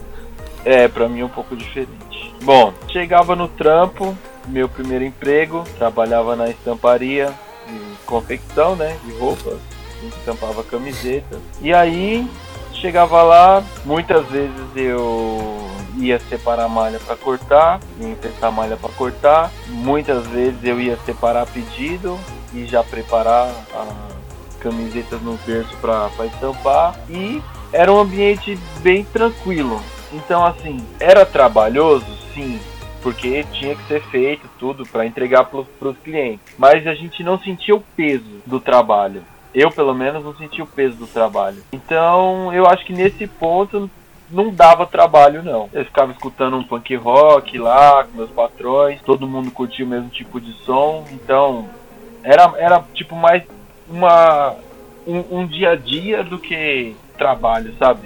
É, 0.65 0.87
pra 0.87 1.07
mim 1.07 1.21
é 1.21 1.25
um 1.25 1.29
pouco 1.29 1.55
diferente. 1.55 2.33
Bom, 2.43 2.73
chegava 2.89 3.35
no 3.35 3.47
trampo, 3.47 4.17
meu 4.47 4.67
primeiro 4.67 5.05
emprego, 5.05 5.63
trabalhava 5.77 6.35
na 6.35 6.49
estamparia 6.49 7.27
de 7.67 8.05
confecção, 8.05 8.75
né, 8.75 8.97
de 9.05 9.11
roupas, 9.13 9.59
a 9.99 10.03
gente 10.03 10.17
estampava 10.17 10.63
camisetas. 10.63 11.39
E 11.61 11.71
aí, 11.71 12.27
chegava 12.73 13.21
lá, 13.21 13.63
muitas 13.85 14.25
vezes 14.27 14.51
eu 14.75 15.67
ia 15.97 16.19
separar 16.19 16.65
a 16.65 16.69
malha 16.69 16.99
para 16.99 17.15
cortar, 17.15 17.79
ia 17.99 18.09
emprestar 18.09 18.49
a 18.49 18.51
malha 18.51 18.77
para 18.77 18.89
cortar. 18.91 19.51
Muitas 19.67 20.25
vezes 20.27 20.59
eu 20.63 20.79
ia 20.79 20.97
separar 21.05 21.45
pedido 21.47 22.17
e 22.53 22.65
já 22.65 22.83
preparar 22.83 23.49
as 23.73 24.55
camisetas 24.59 25.21
no 25.21 25.37
berço 25.45 25.75
para 25.77 26.09
estampar. 26.25 26.95
E 27.09 27.41
era 27.71 27.91
um 27.91 27.99
ambiente 27.99 28.57
bem 28.79 29.03
tranquilo. 29.03 29.81
Então, 30.11 30.45
assim, 30.45 30.85
era 30.99 31.25
trabalhoso, 31.25 32.05
sim, 32.33 32.59
porque 33.01 33.43
tinha 33.51 33.75
que 33.75 33.87
ser 33.87 34.01
feito 34.03 34.49
tudo 34.57 34.85
para 34.85 35.05
entregar 35.05 35.45
para 35.45 35.89
os 35.89 35.97
clientes. 35.97 36.53
Mas 36.57 36.87
a 36.87 36.93
gente 36.93 37.23
não 37.23 37.37
sentia 37.39 37.75
o 37.75 37.83
peso 37.95 38.41
do 38.45 38.59
trabalho. 38.59 39.23
Eu, 39.53 39.71
pelo 39.71 39.93
menos, 39.93 40.23
não 40.23 40.35
sentia 40.35 40.63
o 40.63 40.67
peso 40.67 40.95
do 40.97 41.07
trabalho. 41.07 41.63
Então, 41.71 42.53
eu 42.53 42.67
acho 42.67 42.85
que 42.85 42.93
nesse 42.93 43.25
ponto 43.27 43.89
não 44.29 44.53
dava 44.53 44.85
trabalho, 44.85 45.41
não. 45.41 45.69
Eu 45.73 45.85
ficava 45.85 46.11
escutando 46.11 46.57
um 46.57 46.63
punk 46.63 46.95
rock 46.95 47.57
lá 47.57 48.03
com 48.03 48.17
meus 48.17 48.29
patrões, 48.29 49.01
todo 49.01 49.27
mundo 49.27 49.51
curtia 49.51 49.85
o 49.85 49.87
mesmo 49.87 50.09
tipo 50.09 50.39
de 50.39 50.53
som. 50.63 51.05
Então, 51.11 51.67
era, 52.27 52.53
era 52.57 52.83
tipo 52.93 53.15
mais 53.15 53.41
uma, 53.89 54.53
um, 55.07 55.39
um 55.39 55.47
dia 55.47 55.71
a 55.71 55.75
dia 55.75 56.23
do 56.23 56.37
que 56.37 56.93
trabalho, 57.17 57.73
sabe? 57.79 58.01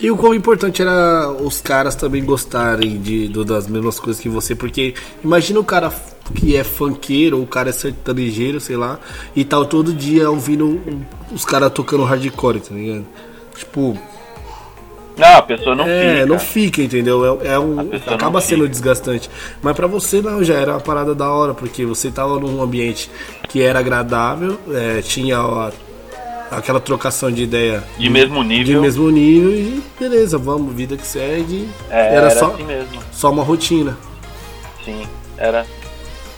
E 0.00 0.10
o 0.10 0.16
quão 0.16 0.32
importante 0.32 0.80
era 0.80 1.28
os 1.28 1.60
caras 1.60 1.94
também 1.94 2.24
gostarem 2.24 2.98
de, 2.98 3.28
das 3.44 3.66
mesmas 3.66 4.00
coisas 4.00 4.22
que 4.22 4.28
você, 4.28 4.54
porque 4.54 4.94
imagina 5.22 5.60
o 5.60 5.64
cara 5.64 5.92
que 6.34 6.56
é 6.56 6.64
funkeiro, 6.64 7.38
ou 7.38 7.42
o 7.42 7.46
cara 7.46 7.68
é 7.68 7.72
sertanejeiro, 7.72 8.60
sei 8.60 8.76
lá, 8.76 8.98
e 9.34 9.44
tal 9.44 9.66
todo 9.66 9.92
dia 9.92 10.30
ouvindo 10.30 10.80
os 11.32 11.44
caras 11.44 11.72
tocando 11.72 12.04
hardcore, 12.04 12.60
tá 12.60 12.74
ligado? 12.74 13.06
Tipo, 13.54 13.98
Não, 15.18 15.36
a 15.36 15.42
pessoa 15.42 15.74
não 15.74 15.84
é, 15.86 16.14
fica. 16.14 16.26
não 16.26 16.38
fica, 16.38 16.82
entendeu? 16.82 17.40
É, 17.42 17.48
é 17.54 17.58
um, 17.58 17.90
acaba 18.06 18.40
sendo 18.40 18.68
desgastante. 18.68 19.28
Mas 19.60 19.74
pra 19.74 19.86
você 19.86 20.22
não, 20.22 20.42
já 20.44 20.54
era 20.54 20.72
uma 20.74 20.80
parada 20.80 21.14
da 21.14 21.28
hora, 21.30 21.52
porque 21.54 21.84
você 21.84 22.10
tava 22.10 22.38
num 22.38 22.62
ambiente 22.62 23.10
que 23.48 23.60
era 23.60 23.80
agradável, 23.80 24.58
é, 24.72 25.02
tinha 25.02 25.42
ó, 25.42 25.70
aquela 26.50 26.80
trocação 26.80 27.30
de 27.30 27.42
ideia 27.42 27.82
De 27.98 28.08
mesmo 28.08 28.42
de 28.42 28.48
nível. 28.48 28.80
mesmo 28.80 29.10
nível 29.10 29.50
e 29.50 29.82
beleza, 29.98 30.38
vamos, 30.38 30.72
vida 30.74 30.96
que 30.96 31.06
segue. 31.06 31.68
É, 31.90 32.14
era 32.14 32.26
era 32.26 32.30
só, 32.30 32.52
assim 32.52 32.64
mesmo. 32.64 33.00
só 33.10 33.30
uma 33.30 33.42
rotina. 33.42 33.96
Sim, 34.84 35.06
era. 35.36 35.66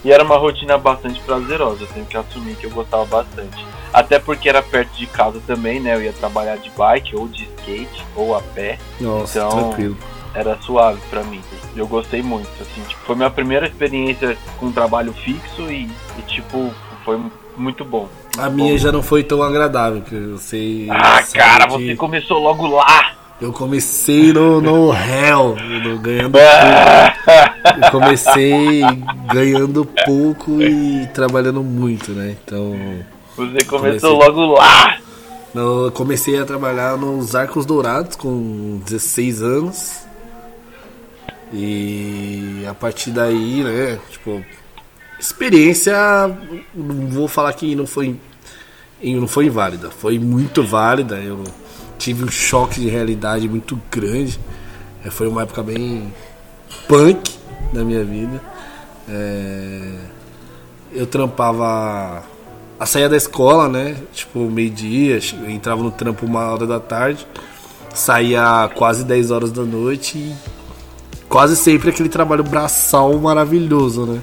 E 0.02 0.10
era 0.10 0.24
uma 0.24 0.36
rotina 0.38 0.78
bastante 0.78 1.20
prazerosa, 1.20 1.82
eu 1.82 1.86
tenho 1.88 2.06
que 2.06 2.16
assumir 2.16 2.54
que 2.56 2.64
eu 2.64 2.70
gostava 2.70 3.04
bastante. 3.04 3.62
Até 3.92 4.18
porque 4.18 4.48
era 4.48 4.62
perto 4.62 4.92
de 4.96 5.06
casa 5.06 5.40
também, 5.46 5.80
né? 5.80 5.96
Eu 5.96 6.02
ia 6.02 6.12
trabalhar 6.12 6.56
de 6.56 6.70
bike, 6.70 7.16
ou 7.16 7.26
de 7.28 7.44
skate, 7.58 8.04
ou 8.14 8.36
a 8.36 8.40
pé. 8.40 8.78
Nossa, 9.00 9.38
Então- 9.38 9.58
tranquilo. 9.70 9.96
Era 10.32 10.56
suave 10.62 11.00
pra 11.10 11.24
mim. 11.24 11.40
Eu 11.74 11.88
gostei 11.88 12.22
muito, 12.22 12.48
assim, 12.60 12.80
tipo, 12.86 13.00
foi 13.04 13.16
minha 13.16 13.30
primeira 13.30 13.66
experiência 13.66 14.38
com 14.58 14.66
um 14.66 14.72
trabalho 14.72 15.12
fixo 15.12 15.62
e, 15.68 15.90
e, 16.18 16.22
tipo, 16.28 16.72
foi 17.04 17.18
muito 17.56 17.84
bom. 17.84 18.08
A 18.38 18.48
minha 18.48 18.78
já 18.78 18.92
não 18.92 19.02
foi 19.02 19.24
tão 19.24 19.42
agradável, 19.42 20.02
que 20.02 20.14
eu 20.14 20.38
sei. 20.38 20.86
Ah, 20.88 21.20
cara, 21.34 21.66
você 21.66 21.96
começou 21.96 22.38
logo 22.38 22.64
lá! 22.68 23.14
Eu 23.40 23.52
comecei 23.52 24.32
no, 24.32 24.60
no 24.60 24.92
Hell, 24.94 25.56
no- 25.82 25.98
ganhando 25.98 26.38
Eu 26.38 27.90
comecei 27.90 28.82
ganhando 29.32 29.84
pouco 30.04 30.60
e 30.62 31.06
trabalhando 31.12 31.62
muito, 31.62 32.12
né? 32.12 32.36
Então, 32.44 32.76
Você 33.40 33.64
começou 33.64 34.18
Comecei. 34.18 34.34
logo 34.34 34.52
lá! 34.54 34.98
eu 35.54 35.90
comecei 35.92 36.38
a 36.38 36.44
trabalhar 36.44 36.96
nos 36.98 37.34
Arcos 37.34 37.64
Dourados 37.64 38.14
com 38.16 38.80
16 38.84 39.42
anos. 39.42 40.00
E 41.52 42.64
a 42.68 42.74
partir 42.74 43.10
daí, 43.10 43.64
né, 43.64 43.98
tipo, 44.10 44.44
experiência, 45.18 45.96
não 46.74 47.08
vou 47.08 47.26
falar 47.26 47.52
que 47.54 47.74
não 47.74 47.86
foi 47.86 48.16
não 49.02 49.26
foi 49.26 49.46
inválida, 49.46 49.90
foi 49.90 50.18
muito 50.18 50.62
válida. 50.62 51.16
Eu 51.16 51.42
tive 51.98 52.24
um 52.24 52.30
choque 52.30 52.80
de 52.80 52.88
realidade 52.88 53.48
muito 53.48 53.80
grande. 53.90 54.38
É, 55.04 55.10
Foi 55.10 55.26
uma 55.26 55.42
época 55.42 55.62
bem 55.62 56.12
punk 56.86 57.38
da 57.72 57.82
minha 57.82 58.04
vida. 58.04 58.40
É, 59.08 59.94
eu 60.92 61.06
trampava 61.06 62.22
a 62.80 62.86
saía 62.86 63.10
da 63.10 63.16
escola, 63.16 63.68
né? 63.68 63.94
Tipo, 64.10 64.38
meio-dia, 64.50 65.20
entrava 65.46 65.82
no 65.82 65.90
trampo 65.90 66.24
uma 66.24 66.50
hora 66.50 66.66
da 66.66 66.80
tarde, 66.80 67.26
saía 67.92 68.70
quase 68.74 69.04
10 69.04 69.30
horas 69.30 69.52
da 69.52 69.62
noite 69.62 70.16
e 70.16 70.34
quase 71.28 71.56
sempre 71.56 71.90
aquele 71.90 72.08
trabalho 72.08 72.42
braçal 72.42 73.12
maravilhoso, 73.18 74.06
né? 74.06 74.20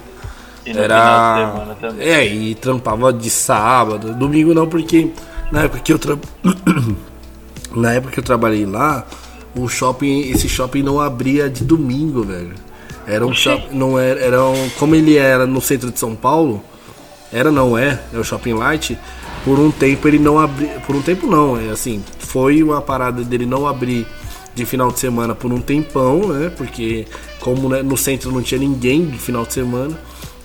E 0.66 0.74
no 0.74 0.82
final 0.82 1.36
de 1.36 1.52
semana 1.52 1.78
também. 1.80 2.08
É, 2.08 2.26
e 2.26 2.56
trampava 2.56 3.14
de 3.14 3.30
sábado. 3.30 4.16
Domingo 4.16 4.56
não, 4.56 4.68
porque 4.68 5.12
na 5.52 5.64
época 5.66 5.80
que 5.80 5.94
eu 5.94 6.00
tra... 6.00 6.18
na 7.76 7.94
época 7.94 8.14
que 8.14 8.20
eu 8.20 8.24
trabalhei 8.24 8.66
lá, 8.66 9.06
o 9.56 9.68
shopping, 9.70 10.32
esse 10.32 10.50
shopping 10.50 10.82
não 10.82 11.00
abria 11.00 11.48
de 11.48 11.64
domingo, 11.64 12.24
velho. 12.24 12.56
Era 13.06 13.24
um 13.24 13.34
shopping, 13.34 13.78
não 13.78 14.00
era, 14.00 14.20
era 14.20 14.44
um, 14.44 14.68
como 14.80 14.96
ele 14.96 15.16
era 15.16 15.46
no 15.46 15.62
centro 15.62 15.92
de 15.92 16.00
São 16.00 16.16
Paulo, 16.16 16.64
era 17.32 17.52
não 17.52 17.78
é, 17.78 18.00
é 18.14 18.18
o 18.18 18.24
Shopping 18.24 18.54
Light. 18.54 18.98
Por 19.44 19.60
um 19.60 19.72
tempo 19.72 20.08
ele 20.08 20.20
não 20.20 20.40
abria, 20.40 20.80
por 20.86 20.96
um 20.96 21.02
tempo 21.02 21.28
não, 21.28 21.58
é 21.58 21.70
assim, 21.70 22.04
foi 22.20 22.62
uma 22.62 22.82
parada 22.82 23.24
dele 23.24 23.46
não 23.46 23.66
abrir 23.66 24.06
de 24.54 24.66
final 24.66 24.92
de 24.92 25.00
semana 25.00 25.36
por 25.36 25.52
um 25.54 25.62
tempão, 25.62 26.28
né? 26.28 26.52
Porque 26.58 27.06
como 27.40 27.70
né, 27.70 27.82
no 27.84 27.96
centro 27.96 28.32
não 28.32 28.42
tinha 28.42 28.60
ninguém 28.60 29.06
de 29.06 29.18
final 29.18 29.46
de 29.46 29.54
semana. 29.54 29.98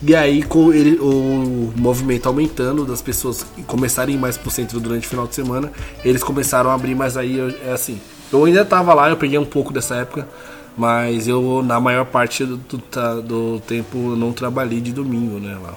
E 0.02 0.14
aí 0.14 0.42
com 0.42 0.72
ele, 0.72 0.98
o 1.00 1.72
movimento 1.76 2.26
aumentando 2.26 2.84
das 2.84 3.00
pessoas 3.00 3.46
começarem 3.66 4.18
mais 4.18 4.36
pro 4.36 4.50
centro 4.50 4.78
durante 4.78 5.06
o 5.06 5.10
final 5.10 5.26
de 5.26 5.34
semana, 5.34 5.72
eles 6.04 6.22
começaram 6.22 6.70
a 6.70 6.74
abrir, 6.74 6.94
mas 6.94 7.16
aí 7.16 7.38
é 7.64 7.72
assim. 7.72 8.00
Eu 8.32 8.44
ainda 8.44 8.64
tava 8.64 8.92
lá, 8.94 9.08
eu 9.08 9.16
peguei 9.16 9.38
um 9.38 9.44
pouco 9.44 9.72
dessa 9.72 9.94
época, 9.96 10.28
mas 10.76 11.28
eu 11.28 11.62
na 11.62 11.80
maior 11.80 12.04
parte 12.04 12.44
do, 12.44 12.56
do, 12.56 13.22
do 13.22 13.60
tempo 13.60 14.16
não 14.16 14.32
trabalhei 14.32 14.80
de 14.80 14.92
domingo, 14.92 15.38
né, 15.38 15.56
lá. 15.62 15.74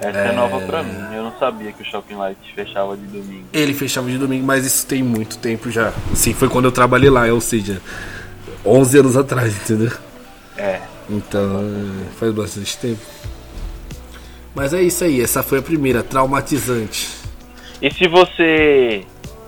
Essa 0.00 0.18
é... 0.18 0.32
nova 0.32 0.60
pra 0.60 0.82
mim. 0.82 1.14
Eu 1.14 1.24
não 1.24 1.32
sabia 1.38 1.72
que 1.72 1.82
o 1.82 1.84
Shopping 1.84 2.14
Light 2.14 2.38
fechava 2.54 2.96
de 2.96 3.04
domingo. 3.06 3.46
Ele 3.52 3.74
fechava 3.74 4.08
de 4.08 4.18
domingo, 4.18 4.46
mas 4.46 4.64
isso 4.64 4.86
tem 4.86 5.02
muito 5.02 5.38
tempo 5.38 5.70
já. 5.70 5.92
Assim, 6.12 6.32
foi 6.32 6.48
quando 6.48 6.66
eu 6.66 6.72
trabalhei 6.72 7.10
lá, 7.10 7.24
ou 7.26 7.40
seja, 7.40 7.80
11 8.64 8.98
anos 8.98 9.16
atrás, 9.16 9.54
entendeu? 9.56 9.92
É. 10.56 10.80
Então, 11.08 11.60
é, 11.60 12.10
faz 12.18 12.32
bastante 12.32 12.76
tempo. 12.78 13.00
Mas 14.54 14.74
é 14.74 14.82
isso 14.82 15.04
aí, 15.04 15.22
essa 15.22 15.42
foi 15.42 15.58
a 15.58 15.62
primeira, 15.62 16.02
traumatizante. 16.02 17.08
E 17.80 17.92
se 17.92 18.08
você 18.08 19.04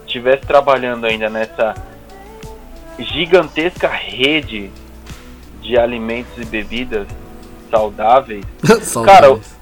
estivesse 0.07 0.47
trabalhando 0.47 1.05
ainda 1.05 1.29
nessa 1.29 1.75
gigantesca 2.99 3.89
rede 3.89 4.71
de 5.61 5.77
alimentos 5.77 6.33
e 6.39 6.45
bebidas 6.45 7.07
saudáveis, 7.71 8.45
Saudades. 8.83 9.60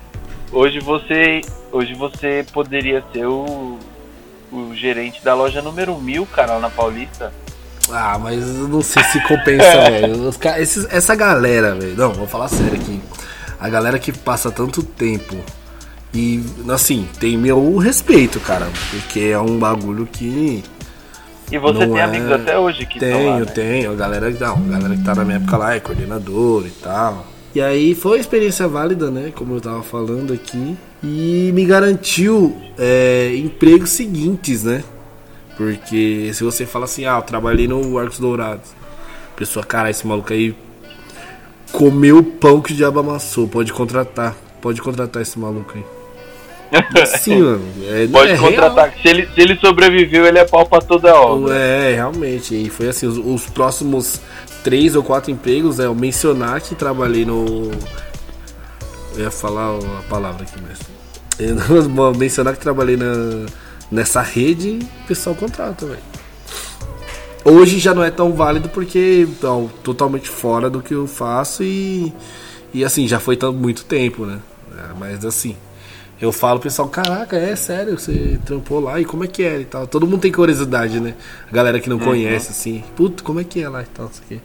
Hoje 0.52 0.80
você 0.80 1.40
hoje 1.72 1.94
você 1.94 2.44
poderia 2.52 3.02
ser 3.12 3.26
o, 3.26 3.78
o 4.52 4.74
gerente 4.74 5.22
da 5.22 5.34
loja 5.34 5.60
número 5.62 5.98
1000, 5.98 6.26
cara, 6.26 6.54
lá 6.54 6.60
na 6.60 6.70
Paulista. 6.70 7.32
Ah, 7.90 8.18
mas 8.18 8.42
eu 8.42 8.68
não 8.68 8.82
sei 8.82 9.02
se 9.04 9.20
compensa, 9.26 9.64
velho. 9.90 10.30
Essa 10.90 11.14
galera, 11.14 11.74
velho. 11.74 11.96
Não, 11.96 12.12
vou 12.12 12.26
falar 12.26 12.48
sério 12.48 12.74
aqui. 12.74 13.00
A 13.58 13.68
galera 13.68 13.98
que 13.98 14.12
passa 14.12 14.50
tanto 14.50 14.82
tempo 14.82 15.36
e, 16.12 16.42
assim, 16.72 17.08
tem 17.18 17.36
meu 17.36 17.76
respeito, 17.76 18.40
cara. 18.40 18.68
Porque 18.90 19.20
é 19.20 19.38
um 19.38 19.58
bagulho 19.58 20.06
que. 20.06 20.62
E 21.50 21.58
você 21.58 21.78
tem 21.86 21.98
é- 21.98 22.02
amigos 22.02 22.30
até 22.30 22.58
hoje 22.58 22.84
que 22.84 22.98
estão 22.98 23.18
Tenho, 23.18 23.30
lá, 23.30 23.40
né? 23.40 23.46
tenho. 23.46 23.92
A 23.92 23.94
galera, 23.94 24.30
não, 24.30 24.54
a 24.54 24.68
galera 24.68 24.96
que 24.96 25.02
tá 25.02 25.14
na 25.14 25.24
minha 25.24 25.38
época 25.38 25.56
lá 25.56 25.74
é 25.74 25.80
coordenador 25.80 26.66
e 26.66 26.70
tal. 26.70 27.26
E 27.54 27.60
aí 27.60 27.94
foi 27.94 28.12
uma 28.12 28.20
experiência 28.20 28.68
válida, 28.68 29.10
né? 29.10 29.32
Como 29.34 29.54
eu 29.54 29.60
tava 29.60 29.82
falando 29.82 30.32
aqui. 30.32 30.76
E 31.02 31.50
me 31.54 31.64
garantiu 31.64 32.56
é, 32.78 33.34
empregos 33.36 33.90
seguintes, 33.90 34.64
né? 34.64 34.82
Porque 35.56 36.30
se 36.34 36.44
você 36.44 36.66
fala 36.66 36.84
assim, 36.84 37.04
ah, 37.04 37.16
eu 37.16 37.22
trabalhei 37.22 37.66
no 37.66 37.98
Arcos 37.98 38.18
Dourados. 38.18 38.70
Pessoa, 39.34 39.64
cara, 39.64 39.90
esse 39.90 40.06
maluco 40.06 40.32
aí 40.32 40.54
comeu 41.72 42.18
o 42.18 42.22
pão 42.22 42.60
que 42.60 42.72
o 42.72 42.76
diabo 42.76 43.00
amassou. 43.00 43.48
Pode 43.48 43.72
contratar. 43.72 44.36
Pode 44.60 44.82
contratar 44.82 45.22
esse 45.22 45.38
maluco 45.38 45.74
aí. 45.76 45.84
Sim, 47.18 47.42
mano. 47.42 47.64
É, 47.88 48.06
Pode 48.06 48.32
é 48.32 48.36
contratar. 48.36 48.92
Se 49.00 49.08
ele, 49.08 49.26
se 49.34 49.40
ele 49.40 49.56
sobreviveu, 49.56 50.26
ele 50.26 50.38
é 50.38 50.44
pau 50.44 50.66
pra 50.66 50.80
toda 50.80 51.14
obra. 51.14 51.54
É, 51.54 51.94
realmente. 51.94 52.54
E 52.54 52.68
foi 52.68 52.88
assim, 52.88 53.06
os, 53.06 53.16
os 53.16 53.46
próximos 53.48 54.20
três 54.62 54.94
ou 54.96 55.02
quatro 55.02 55.30
empregos, 55.30 55.78
é 55.80 55.86
eu 55.86 55.94
mencionar 55.94 56.60
que 56.60 56.74
trabalhei 56.74 57.24
no. 57.24 57.70
Eu 59.14 59.24
ia 59.24 59.30
falar 59.30 59.76
a 59.76 60.02
palavra 60.08 60.42
aqui, 60.44 60.58
mas. 60.66 60.78
Eu 61.38 61.54
não- 61.54 62.12
mencionar 62.14 62.54
que 62.54 62.60
trabalhei 62.60 62.96
na, 62.96 63.46
nessa 63.90 64.20
rede, 64.20 64.78
o 65.04 65.06
pessoal 65.06 65.36
contrata, 65.36 65.86
velho. 65.86 66.00
Hoje 67.44 67.78
já 67.78 67.94
não 67.94 68.02
é 68.02 68.10
tão 68.10 68.32
válido 68.32 68.68
porque 68.68 69.26
é 69.30 69.68
totalmente 69.82 70.28
fora 70.28 70.68
do 70.68 70.82
que 70.82 70.94
eu 70.94 71.06
faço 71.06 71.62
e. 71.62 72.12
E 72.74 72.84
assim, 72.84 73.08
já 73.08 73.18
foi 73.18 73.36
tão, 73.36 73.52
muito 73.52 73.84
tempo, 73.84 74.26
né? 74.26 74.40
É, 74.76 74.98
mas 74.98 75.24
assim. 75.24 75.56
Eu 76.20 76.32
falo, 76.32 76.58
pessoal, 76.58 76.88
caraca, 76.88 77.36
é 77.36 77.54
sério, 77.54 77.96
você 77.98 78.38
trampou 78.44 78.80
lá 78.80 79.00
e 79.00 79.04
como 79.04 79.22
é 79.22 79.28
que 79.28 79.44
é 79.44 79.60
e 79.60 79.64
tal. 79.64 79.86
Todo 79.86 80.06
mundo 80.06 80.20
tem 80.20 80.32
curiosidade, 80.32 80.98
né? 80.98 81.14
A 81.50 81.54
galera 81.54 81.78
que 81.78 81.88
não 81.88 81.98
conhece, 81.98 82.50
assim, 82.50 82.82
puto, 82.96 83.22
como 83.22 83.38
é 83.40 83.44
que 83.44 83.62
é 83.62 83.68
lá 83.68 83.82
e 83.82 83.86
tal, 83.86 84.06
não 84.06 84.12
sei 84.12 84.24
o 84.24 84.28
quê. 84.28 84.40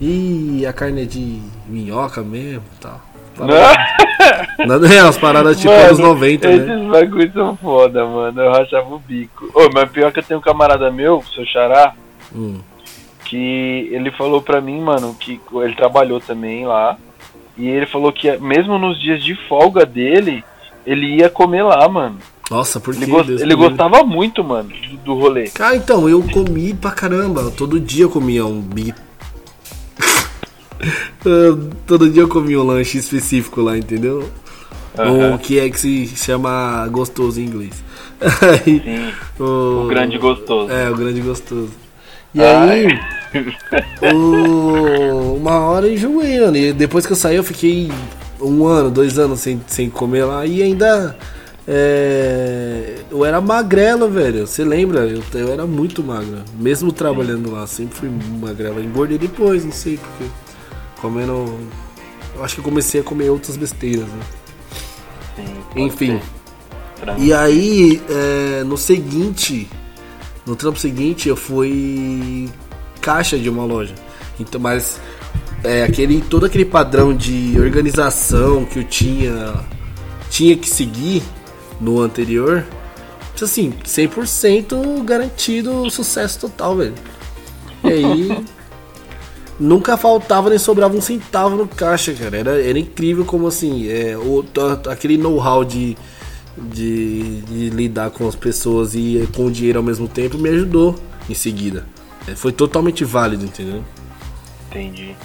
E 0.00 0.64
a 0.64 0.72
carne 0.72 1.02
é 1.02 1.04
de 1.04 1.40
minhoca 1.66 2.22
mesmo 2.22 2.62
e 2.76 2.80
tal. 2.80 3.00
Nada 4.66 4.92
é, 4.92 5.02
umas 5.02 5.16
paradas 5.18 5.56
tipo 5.58 5.72
Mano, 5.72 5.86
anos 5.86 5.98
90, 5.98 6.48
esses 6.50 6.66
né? 6.66 6.88
bagulhos 6.90 7.32
são 7.32 7.56
foda, 7.56 8.04
mano. 8.04 8.40
Eu 8.40 8.50
rachava 8.52 8.94
o 8.94 8.98
bico. 8.98 9.48
Ô, 9.54 9.68
mas 9.72 9.90
pior 9.90 10.12
que 10.12 10.18
eu 10.18 10.24
tenho 10.24 10.40
um 10.40 10.42
camarada 10.42 10.90
meu, 10.90 11.22
seu 11.34 11.44
Xará, 11.46 11.94
Hum. 12.34 12.58
que 13.24 13.88
ele 13.92 14.10
falou 14.12 14.42
pra 14.42 14.60
mim, 14.60 14.80
mano, 14.80 15.14
que 15.18 15.40
ele 15.54 15.74
trabalhou 15.74 16.20
também 16.20 16.66
lá. 16.66 16.96
E 17.56 17.66
ele 17.68 17.86
falou 17.86 18.12
que 18.12 18.36
mesmo 18.38 18.78
nos 18.78 19.00
dias 19.00 19.22
de 19.22 19.34
folga 19.48 19.86
dele, 19.86 20.44
ele 20.90 21.16
ia 21.16 21.28
comer 21.30 21.62
lá, 21.62 21.88
mano. 21.88 22.18
Nossa, 22.50 22.80
por 22.80 22.94
que 22.96 23.04
Ele, 23.04 23.42
ele 23.42 23.54
gostava 23.54 24.02
muito, 24.02 24.42
mano, 24.42 24.70
do, 25.04 25.14
rolê. 25.14 25.48
Cara, 25.50 25.76
então, 25.76 26.08
eu 26.08 26.22
comi 26.22 26.72
pra 26.72 26.90
caramba. 26.90 27.50
Todo 27.50 27.78
dia 27.78 28.04
eu 28.04 28.10
comia 28.10 28.46
um. 28.46 28.64
Eu- 31.24 31.70
Todo 31.86 32.08
dia 32.08 32.22
eu 32.22 32.28
comia 32.28 32.58
um 32.60 32.64
lanche 32.64 32.98
específico 32.98 33.60
lá, 33.60 33.76
entendeu? 33.76 34.28
Um 34.98 35.36
que 35.38 35.58
é 35.58 35.68
que 35.70 35.78
se 35.78 36.06
chama 36.16 36.86
gostoso 36.88 37.40
em 37.40 37.44
inglês. 37.44 37.82
Aí, 38.20 38.80
Sim, 38.80 39.12
o, 39.38 39.84
o 39.84 39.86
grande 39.88 40.18
gostoso. 40.18 40.72
É, 40.72 40.90
o 40.90 40.96
grande 40.96 41.20
gostoso. 41.20 41.70
E 42.34 42.42
Ai. 42.42 42.86
aí, 42.86 42.98
o- 44.14 45.34
uma 45.36 45.60
hora 45.60 45.86
eu 45.86 45.94
enjoei, 45.94 46.40
mano. 46.40 46.56
E 46.56 46.72
depois 46.72 47.06
que 47.06 47.12
eu 47.12 47.16
saí, 47.16 47.36
eu 47.36 47.44
fiquei 47.44 47.90
um 48.40 48.66
ano, 48.66 48.90
dois 48.90 49.18
anos 49.18 49.40
sem, 49.40 49.60
sem 49.66 49.90
comer 49.90 50.24
lá. 50.24 50.46
E 50.46 50.62
ainda. 50.62 51.16
é, 51.66 52.96
eu 53.10 53.24
era 53.24 53.40
magrelo, 53.40 54.08
velho. 54.08 54.46
Você 54.46 54.64
lembra? 54.64 55.00
Eu, 55.00 55.22
eu 55.34 55.52
era 55.52 55.66
muito 55.66 56.02
magro. 56.02 56.42
Mesmo 56.58 56.92
trabalhando 56.92 57.50
lá, 57.50 57.66
sempre 57.66 57.96
fui 57.96 58.10
magrelo. 58.40 58.82
Engordei 58.82 59.18
depois, 59.18 59.64
não 59.64 59.72
sei 59.72 59.98
porque. 59.98 60.30
Comendo. 61.00 61.58
Eu 62.34 62.44
acho 62.44 62.54
que 62.54 62.60
eu 62.60 62.64
comecei 62.64 63.00
a 63.00 63.04
comer 63.04 63.30
outras 63.30 63.56
besteiras, 63.56 64.06
né? 64.06 64.20
Sim, 65.36 65.44
pode 65.68 65.80
Enfim. 65.80 66.20
E 67.18 67.32
aí, 67.32 68.02
é, 68.08 68.64
no 68.64 68.76
seguinte, 68.76 69.68
no 70.44 70.56
trampo 70.56 70.78
seguinte, 70.78 71.28
eu 71.28 71.36
fui 71.36 72.48
caixa 73.00 73.38
de 73.38 73.48
uma 73.48 73.64
loja. 73.64 73.94
Então, 74.40 74.60
mas 74.60 75.00
é, 75.62 75.82
aquele, 75.82 76.20
todo 76.20 76.46
aquele 76.46 76.64
padrão 76.64 77.14
de 77.14 77.58
organização 77.58 78.64
que 78.64 78.78
eu 78.78 78.84
tinha, 78.84 79.54
tinha 80.30 80.56
que 80.56 80.68
seguir 80.68 81.22
no 81.80 82.00
anterior, 82.00 82.64
assim, 83.42 83.72
100% 83.84 85.04
garantido 85.04 85.88
sucesso 85.90 86.40
total, 86.40 86.76
velho. 86.76 86.94
E 87.84 87.88
aí, 87.88 88.44
nunca 89.58 89.96
faltava 89.96 90.48
nem 90.50 90.58
sobrava 90.58 90.96
um 90.96 91.00
centavo 91.00 91.56
no 91.56 91.66
caixa, 91.66 92.12
cara. 92.12 92.36
Era, 92.36 92.62
era 92.62 92.78
incrível 92.78 93.24
como 93.24 93.46
assim, 93.46 93.88
é, 93.88 94.16
o, 94.16 94.44
aquele 94.90 95.16
know-how 95.16 95.64
de, 95.64 95.96
de, 96.56 97.40
de 97.42 97.70
lidar 97.70 98.10
com 98.10 98.26
as 98.26 98.34
pessoas 98.34 98.94
e 98.94 99.28
com 99.34 99.46
o 99.46 99.50
dinheiro 99.50 99.78
ao 99.78 99.84
mesmo 99.84 100.08
tempo 100.08 100.38
me 100.38 100.48
ajudou 100.50 100.96
em 101.28 101.34
seguida. 101.34 101.86
É, 102.26 102.34
foi 102.34 102.52
totalmente 102.52 103.04
válido, 103.04 103.44
entendeu? 103.44 103.84
Entendi. 104.68 105.16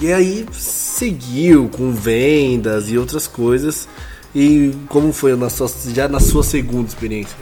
E 0.00 0.12
aí 0.12 0.44
seguiu 0.52 1.68
com 1.68 1.92
vendas 1.92 2.90
e 2.90 2.98
outras 2.98 3.26
coisas. 3.26 3.88
E 4.34 4.74
como 4.88 5.12
foi 5.12 5.36
na 5.36 5.48
sua, 5.48 5.68
já 5.94 6.08
na 6.08 6.18
sua 6.20 6.42
segunda 6.42 6.88
experiência? 6.88 7.36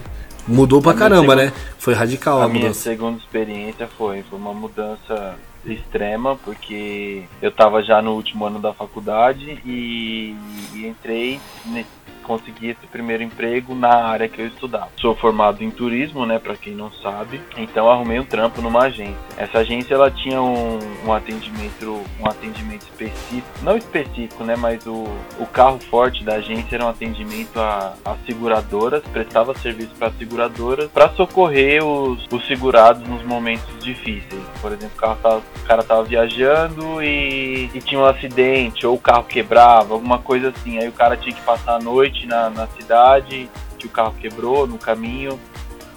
Mudou 0.47 0.83
pra 0.83 0.91
A 0.93 0.95
caramba, 0.95 1.35
segunda- 1.35 1.45
né? 1.47 1.53
Foi 1.79 1.95
radical 1.95 2.41
a, 2.41 2.45
A 2.45 2.49
minha 2.49 2.63
mudança. 2.65 2.81
segunda 2.81 3.19
experiência 3.19 3.89
foi, 3.97 4.23
foi 4.29 4.39
uma 4.39 4.53
mudança 4.53 5.37
extrema, 5.65 6.37
porque 6.45 7.23
eu 7.41 7.51
tava 7.53 7.83
já 7.83 8.03
no 8.03 8.13
último 8.15 8.45
ano 8.45 8.59
da 8.59 8.75
faculdade 8.75 9.59
e, 9.65 10.35
e 10.75 10.87
entrei, 10.87 11.41
ne- 11.67 11.87
consegui 12.23 12.69
esse 12.69 12.87
primeiro 12.87 13.23
emprego 13.23 13.75
na 13.75 13.95
área 14.05 14.29
que 14.29 14.41
eu 14.41 14.47
estudava. 14.47 14.89
Sou 15.01 15.15
formado 15.15 15.63
em 15.63 15.71
turismo, 15.71 16.25
né, 16.25 16.39
pra 16.39 16.57
quem 16.57 16.75
não 16.75 16.91
sabe, 16.93 17.41
então 17.57 17.91
arrumei 17.91 18.19
um 18.19 18.25
trampo 18.25 18.63
numa 18.63 18.85
agência. 18.85 19.17
Essa 19.37 19.59
agência 19.59 19.95
ela 19.95 20.11
tinha 20.11 20.41
um, 20.41 20.79
um 21.07 21.13
atendimento, 21.13 22.01
um 22.21 22.27
atendimento 22.27 22.83
específico, 22.83 23.49
não 23.63 23.77
específico, 23.77 24.45
né, 24.45 24.57
mas 24.57 24.87
o, 24.87 25.05
o 25.39 25.47
carro 25.47 25.79
forte 25.91 26.25
da 26.25 26.35
agência 26.35 26.77
era 26.77 26.85
um 26.85 26.89
atendimento 26.89 27.59
a, 27.61 27.95
a 28.05 28.17
seguradoras, 28.27 29.03
prestava 29.13 29.55
serviço 29.59 29.95
para 29.99 30.11
seguradoras 30.13 30.91
para 30.91 31.09
socorrer 31.11 31.85
os, 31.85 32.25
os 32.31 32.47
segurados 32.47 33.07
nos 33.09 33.23
momentos 33.25 33.83
difíceis. 33.83 34.43
Por 34.61 34.73
exemplo, 34.73 34.97
o, 34.97 35.01
carro 35.01 35.19
tava, 35.23 35.39
o 35.39 35.67
cara 35.67 35.83
tava 35.83 36.05
viajando 36.05 37.03
e, 37.03 37.71
e 37.75 37.81
tinha 37.81 38.01
um 38.01 38.05
acidente, 38.05 38.87
ou 38.87 38.95
o 38.95 39.01
carro 39.01 39.25
quebrava, 39.25 39.95
alguma 39.95 40.19
coisa 40.19 40.51
assim. 40.51 40.79
Aí 40.79 40.89
o 40.89 40.93
cara 40.93 41.17
tinha 41.17 41.35
que 41.35 41.41
passar 41.43 41.77
a 41.77 41.81
noite 41.81 42.12
na, 42.27 42.51
na 42.51 42.67
cidade, 42.69 43.49
que 43.79 43.87
o 43.87 43.91
carro 43.91 44.15
quebrou 44.21 44.67
no 44.67 44.79
caminho, 44.79 45.39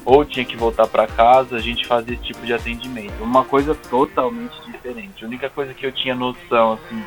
ou 0.03 0.23
tinha 0.23 0.45
que 0.45 0.55
voltar 0.55 0.87
para 0.87 1.07
casa. 1.07 1.55
A 1.55 1.61
gente 1.61 1.85
fazia 1.85 2.13
esse 2.13 2.23
tipo 2.23 2.45
de 2.45 2.53
atendimento. 2.53 3.23
Uma 3.23 3.43
coisa 3.43 3.75
totalmente 3.75 4.55
diferente. 4.65 5.23
A 5.23 5.27
única 5.27 5.49
coisa 5.49 5.73
que 5.73 5.85
eu 5.85 5.91
tinha 5.91 6.15
noção, 6.15 6.73
assim, 6.73 7.03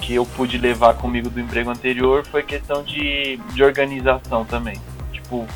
que 0.00 0.14
eu 0.14 0.24
pude 0.24 0.58
levar 0.58 0.94
comigo 0.94 1.30
do 1.30 1.40
emprego 1.40 1.70
anterior 1.70 2.24
foi 2.26 2.42
questão 2.42 2.82
de, 2.82 3.38
de 3.54 3.64
organização 3.64 4.44
também. 4.44 4.80
Tipo, 5.12 5.46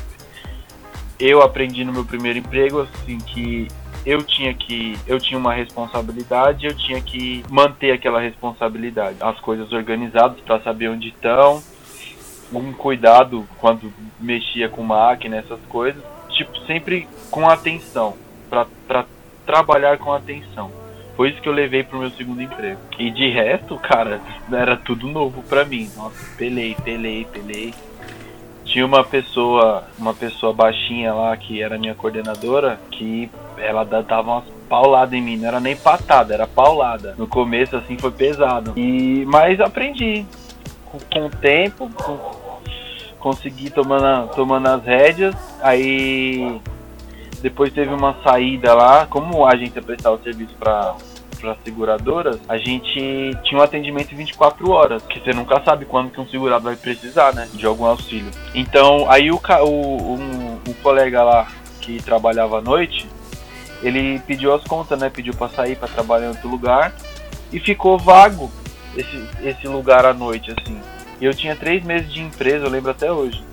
eu 1.19 1.41
aprendi 1.41 1.85
no 1.85 1.93
meu 1.93 2.03
primeiro 2.03 2.39
emprego 2.39 2.81
assim 2.81 3.19
que 3.19 3.67
eu 4.05 4.23
tinha 4.23 4.53
que 4.53 4.97
eu 5.05 5.19
tinha 5.19 5.37
uma 5.37 5.53
responsabilidade, 5.53 6.65
eu 6.65 6.75
tinha 6.75 6.99
que 6.99 7.43
manter 7.49 7.91
aquela 7.91 8.19
responsabilidade, 8.19 9.17
as 9.21 9.39
coisas 9.39 9.71
organizadas 9.71 10.39
para 10.41 10.59
saber 10.61 10.89
onde 10.89 11.09
estão, 11.09 11.61
um 12.53 12.73
cuidado 12.73 13.47
quando 13.59 13.91
mexia 14.19 14.69
com 14.69 14.83
máquina, 14.83 15.37
essas 15.37 15.59
coisas, 15.69 16.03
tipo 16.29 16.57
sempre 16.65 17.07
com 17.29 17.47
atenção, 17.49 18.15
para 18.49 19.05
trabalhar 19.45 19.97
com 19.97 20.11
atenção. 20.13 20.71
Foi 21.15 21.29
isso 21.29 21.41
que 21.41 21.49
eu 21.49 21.53
levei 21.53 21.83
pro 21.83 21.99
meu 21.99 22.09
segundo 22.11 22.41
emprego. 22.41 22.79
E 22.97 23.11
de 23.11 23.29
resto, 23.29 23.77
cara, 23.77 24.21
era 24.51 24.75
tudo 24.77 25.07
novo 25.07 25.43
pra 25.43 25.63
mim. 25.65 25.89
Nossa, 25.95 26.35
pelei, 26.37 26.75
pelei, 26.83 27.25
pelei. 27.25 27.73
Tinha 28.63 28.85
uma 28.85 29.03
pessoa, 29.03 29.83
uma 29.99 30.13
pessoa 30.13 30.53
baixinha 30.53 31.13
lá 31.13 31.35
que 31.35 31.61
era 31.61 31.77
minha 31.77 31.93
coordenadora, 31.93 32.79
que 32.91 33.29
ela 33.57 33.83
da- 33.83 34.01
dava 34.01 34.31
umas 34.31 34.45
pauladas 34.69 35.13
em 35.13 35.21
mim, 35.21 35.35
não 35.35 35.47
era 35.49 35.59
nem 35.59 35.75
patada, 35.75 36.33
era 36.33 36.47
paulada. 36.47 37.13
No 37.17 37.27
começo 37.27 37.75
assim 37.75 37.97
foi 37.97 38.11
pesado. 38.11 38.71
E 38.77 39.25
mas 39.27 39.59
aprendi 39.59 40.25
com, 40.91 40.99
com 40.99 41.25
o 41.25 41.29
tempo, 41.29 41.89
com- 41.89 42.41
consegui 43.19 43.69
tomando, 43.69 44.29
tomando 44.33 44.67
as 44.67 44.83
rédeas. 44.83 45.35
Aí 45.61 46.59
depois 47.41 47.73
teve 47.73 47.93
uma 47.93 48.15
saída 48.23 48.73
lá, 48.73 49.05
como 49.07 49.45
a 49.45 49.53
agência 49.53 49.81
prestava 49.81 50.19
serviço 50.23 50.53
para 50.59 50.95
para 51.41 51.57
seguradoras, 51.63 52.39
a 52.47 52.55
gente 52.55 53.31
tinha 53.43 53.59
um 53.59 53.63
atendimento 53.63 54.15
24 54.15 54.69
horas, 54.69 55.01
que 55.03 55.19
você 55.19 55.33
nunca 55.33 55.59
sabe 55.63 55.85
quando 55.85 56.11
que 56.11 56.21
um 56.21 56.27
segurado 56.27 56.63
vai 56.63 56.75
precisar, 56.75 57.33
né, 57.33 57.49
de 57.51 57.65
algum 57.65 57.85
auxílio. 57.85 58.29
Então, 58.53 59.09
aí 59.09 59.31
o, 59.31 59.41
o 59.63 60.13
um, 60.13 60.59
um 60.69 60.73
colega 60.83 61.23
lá 61.23 61.47
que 61.81 62.01
trabalhava 62.03 62.59
à 62.59 62.61
noite, 62.61 63.09
ele 63.81 64.19
pediu 64.19 64.53
as 64.53 64.63
contas, 64.63 64.99
né, 64.99 65.09
pediu 65.09 65.33
para 65.33 65.49
sair 65.49 65.75
para 65.75 65.87
trabalhar 65.87 66.27
em 66.27 66.29
outro 66.29 66.47
lugar 66.47 66.93
e 67.51 67.59
ficou 67.59 67.97
vago 67.97 68.51
esse, 68.95 69.23
esse 69.43 69.67
lugar 69.67 70.05
à 70.05 70.13
noite, 70.13 70.51
assim. 70.51 70.79
E 71.19 71.25
eu 71.25 71.33
tinha 71.33 71.55
três 71.55 71.83
meses 71.83 72.11
de 72.11 72.21
empresa, 72.21 72.65
eu 72.65 72.69
lembro 72.69 72.91
até 72.91 73.11
hoje. 73.11 73.43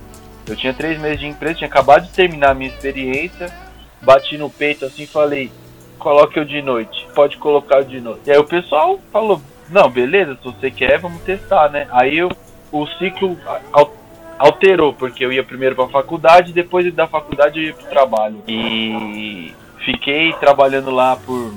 Eu 0.47 0.55
tinha 0.55 0.73
três 0.73 0.99
meses 0.99 1.19
de 1.19 1.27
empresa, 1.27 1.55
tinha 1.55 1.67
acabado 1.67 2.05
de 2.07 2.11
terminar 2.11 2.51
a 2.51 2.53
minha 2.53 2.69
experiência, 2.69 3.53
bati 4.01 4.37
no 4.37 4.49
peito 4.49 4.85
assim 4.85 5.05
falei, 5.05 5.51
coloque 5.99 6.39
eu 6.39 6.45
de 6.45 6.61
noite, 6.61 7.07
pode 7.13 7.37
colocar 7.37 7.77
eu 7.77 7.83
de 7.83 7.99
noite. 8.01 8.21
E 8.25 8.31
aí 8.31 8.37
o 8.37 8.43
pessoal 8.43 8.99
falou, 9.11 9.39
não, 9.69 9.89
beleza, 9.89 10.35
se 10.35 10.43
você 10.43 10.71
quer, 10.71 10.97
vamos 10.97 11.21
testar, 11.21 11.69
né? 11.69 11.87
Aí 11.91 12.17
eu, 12.17 12.31
o 12.71 12.87
ciclo 12.97 13.37
al- 13.71 13.93
alterou, 14.39 14.93
porque 14.93 15.23
eu 15.23 15.31
ia 15.31 15.43
primeiro 15.43 15.75
pra 15.75 15.87
faculdade, 15.89 16.53
depois 16.53 16.91
da 16.93 17.05
faculdade 17.05 17.59
eu 17.59 17.65
ia 17.65 17.73
pro 17.73 17.85
trabalho. 17.85 18.41
E 18.47 19.53
fiquei 19.85 20.33
trabalhando 20.33 20.89
lá 20.89 21.15
por 21.15 21.53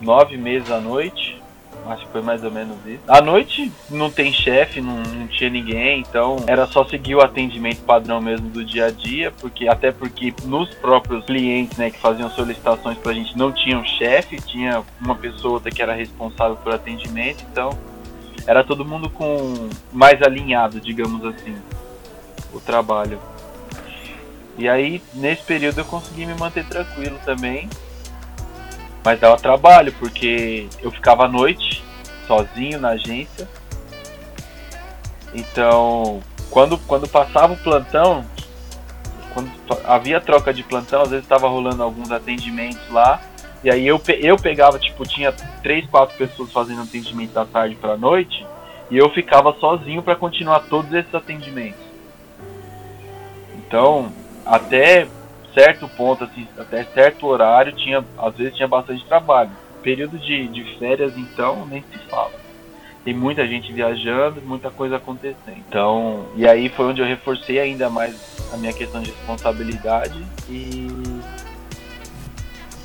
nove 0.00 0.38
meses 0.38 0.70
à 0.70 0.80
noite. 0.80 1.39
Acho 1.86 2.06
que 2.06 2.12
foi 2.12 2.22
mais 2.22 2.44
ou 2.44 2.50
menos 2.50 2.76
isso. 2.86 3.00
À 3.08 3.20
noite 3.20 3.72
não 3.88 4.10
tem 4.10 4.32
chefe, 4.32 4.80
não, 4.80 4.96
não 5.02 5.26
tinha 5.26 5.50
ninguém, 5.50 6.00
então 6.00 6.36
era 6.46 6.66
só 6.66 6.84
seguir 6.84 7.14
o 7.14 7.20
atendimento 7.20 7.82
padrão 7.82 8.20
mesmo 8.20 8.48
do 8.48 8.64
dia 8.64 8.86
a 8.86 8.90
dia, 8.90 9.32
porque 9.40 9.66
até 9.66 9.90
porque 9.90 10.32
nos 10.44 10.72
próprios 10.74 11.24
clientes, 11.24 11.76
né, 11.78 11.90
que 11.90 11.98
faziam 11.98 12.30
solicitações 12.30 12.98
pra 12.98 13.12
gente 13.12 13.36
não 13.36 13.50
tinham 13.50 13.84
chefe, 13.84 14.36
tinha 14.36 14.82
uma 15.00 15.14
pessoa 15.14 15.54
outra 15.54 15.70
que 15.70 15.82
era 15.82 15.94
responsável 15.94 16.56
por 16.56 16.72
atendimento, 16.72 17.44
então 17.50 17.76
era 18.46 18.62
todo 18.62 18.84
mundo 18.84 19.08
com 19.10 19.68
mais 19.92 20.22
alinhado, 20.22 20.80
digamos 20.80 21.24
assim, 21.24 21.56
o 22.52 22.60
trabalho. 22.60 23.18
E 24.58 24.68
aí, 24.68 25.02
nesse 25.14 25.42
período 25.42 25.78
eu 25.78 25.84
consegui 25.84 26.26
me 26.26 26.34
manter 26.34 26.64
tranquilo 26.66 27.18
também. 27.24 27.68
Mas 29.04 29.18
dava 29.18 29.36
trabalho, 29.36 29.92
porque 29.98 30.68
eu 30.82 30.90
ficava 30.90 31.24
à 31.24 31.28
noite, 31.28 31.82
sozinho 32.26 32.78
na 32.78 32.90
agência. 32.90 33.48
Então, 35.34 36.20
quando, 36.50 36.76
quando 36.78 37.08
passava 37.08 37.54
o 37.54 37.56
plantão, 37.56 38.24
quando 39.32 39.50
havia 39.84 40.20
troca 40.20 40.52
de 40.52 40.62
plantão, 40.62 41.02
às 41.02 41.10
vezes 41.10 41.24
estava 41.24 41.48
rolando 41.48 41.82
alguns 41.82 42.10
atendimentos 42.10 42.90
lá. 42.90 43.20
E 43.62 43.70
aí 43.70 43.86
eu, 43.86 44.00
eu 44.20 44.36
pegava, 44.36 44.78
tipo, 44.78 45.06
tinha 45.06 45.32
três, 45.62 45.86
quatro 45.88 46.16
pessoas 46.16 46.52
fazendo 46.52 46.82
atendimento 46.82 47.32
da 47.32 47.44
tarde 47.44 47.76
pra 47.76 47.96
noite. 47.96 48.46
E 48.90 48.96
eu 48.96 49.08
ficava 49.10 49.54
sozinho 49.60 50.02
para 50.02 50.16
continuar 50.16 50.60
todos 50.60 50.92
esses 50.92 51.14
atendimentos. 51.14 51.80
Então, 53.56 54.12
até 54.44 55.06
certo 55.54 55.88
ponto, 55.88 56.24
assim, 56.24 56.46
até 56.58 56.84
certo 56.84 57.26
horário, 57.26 57.72
tinha, 57.72 58.04
às 58.18 58.34
vezes 58.34 58.54
tinha 58.54 58.68
bastante 58.68 59.04
trabalho. 59.04 59.50
Período 59.82 60.18
de, 60.18 60.48
de 60.48 60.78
férias, 60.78 61.16
então, 61.16 61.66
nem 61.66 61.82
se 61.82 61.98
fala. 62.10 62.32
Tem 63.04 63.14
muita 63.14 63.46
gente 63.46 63.72
viajando, 63.72 64.42
muita 64.42 64.70
coisa 64.70 64.96
acontecendo. 64.96 65.56
Então, 65.68 66.26
e 66.36 66.46
aí 66.46 66.68
foi 66.68 66.86
onde 66.86 67.00
eu 67.00 67.06
reforcei 67.06 67.58
ainda 67.58 67.88
mais 67.88 68.14
a 68.52 68.56
minha 68.56 68.72
questão 68.72 69.00
de 69.00 69.10
responsabilidade 69.10 70.22
e, 70.48 70.88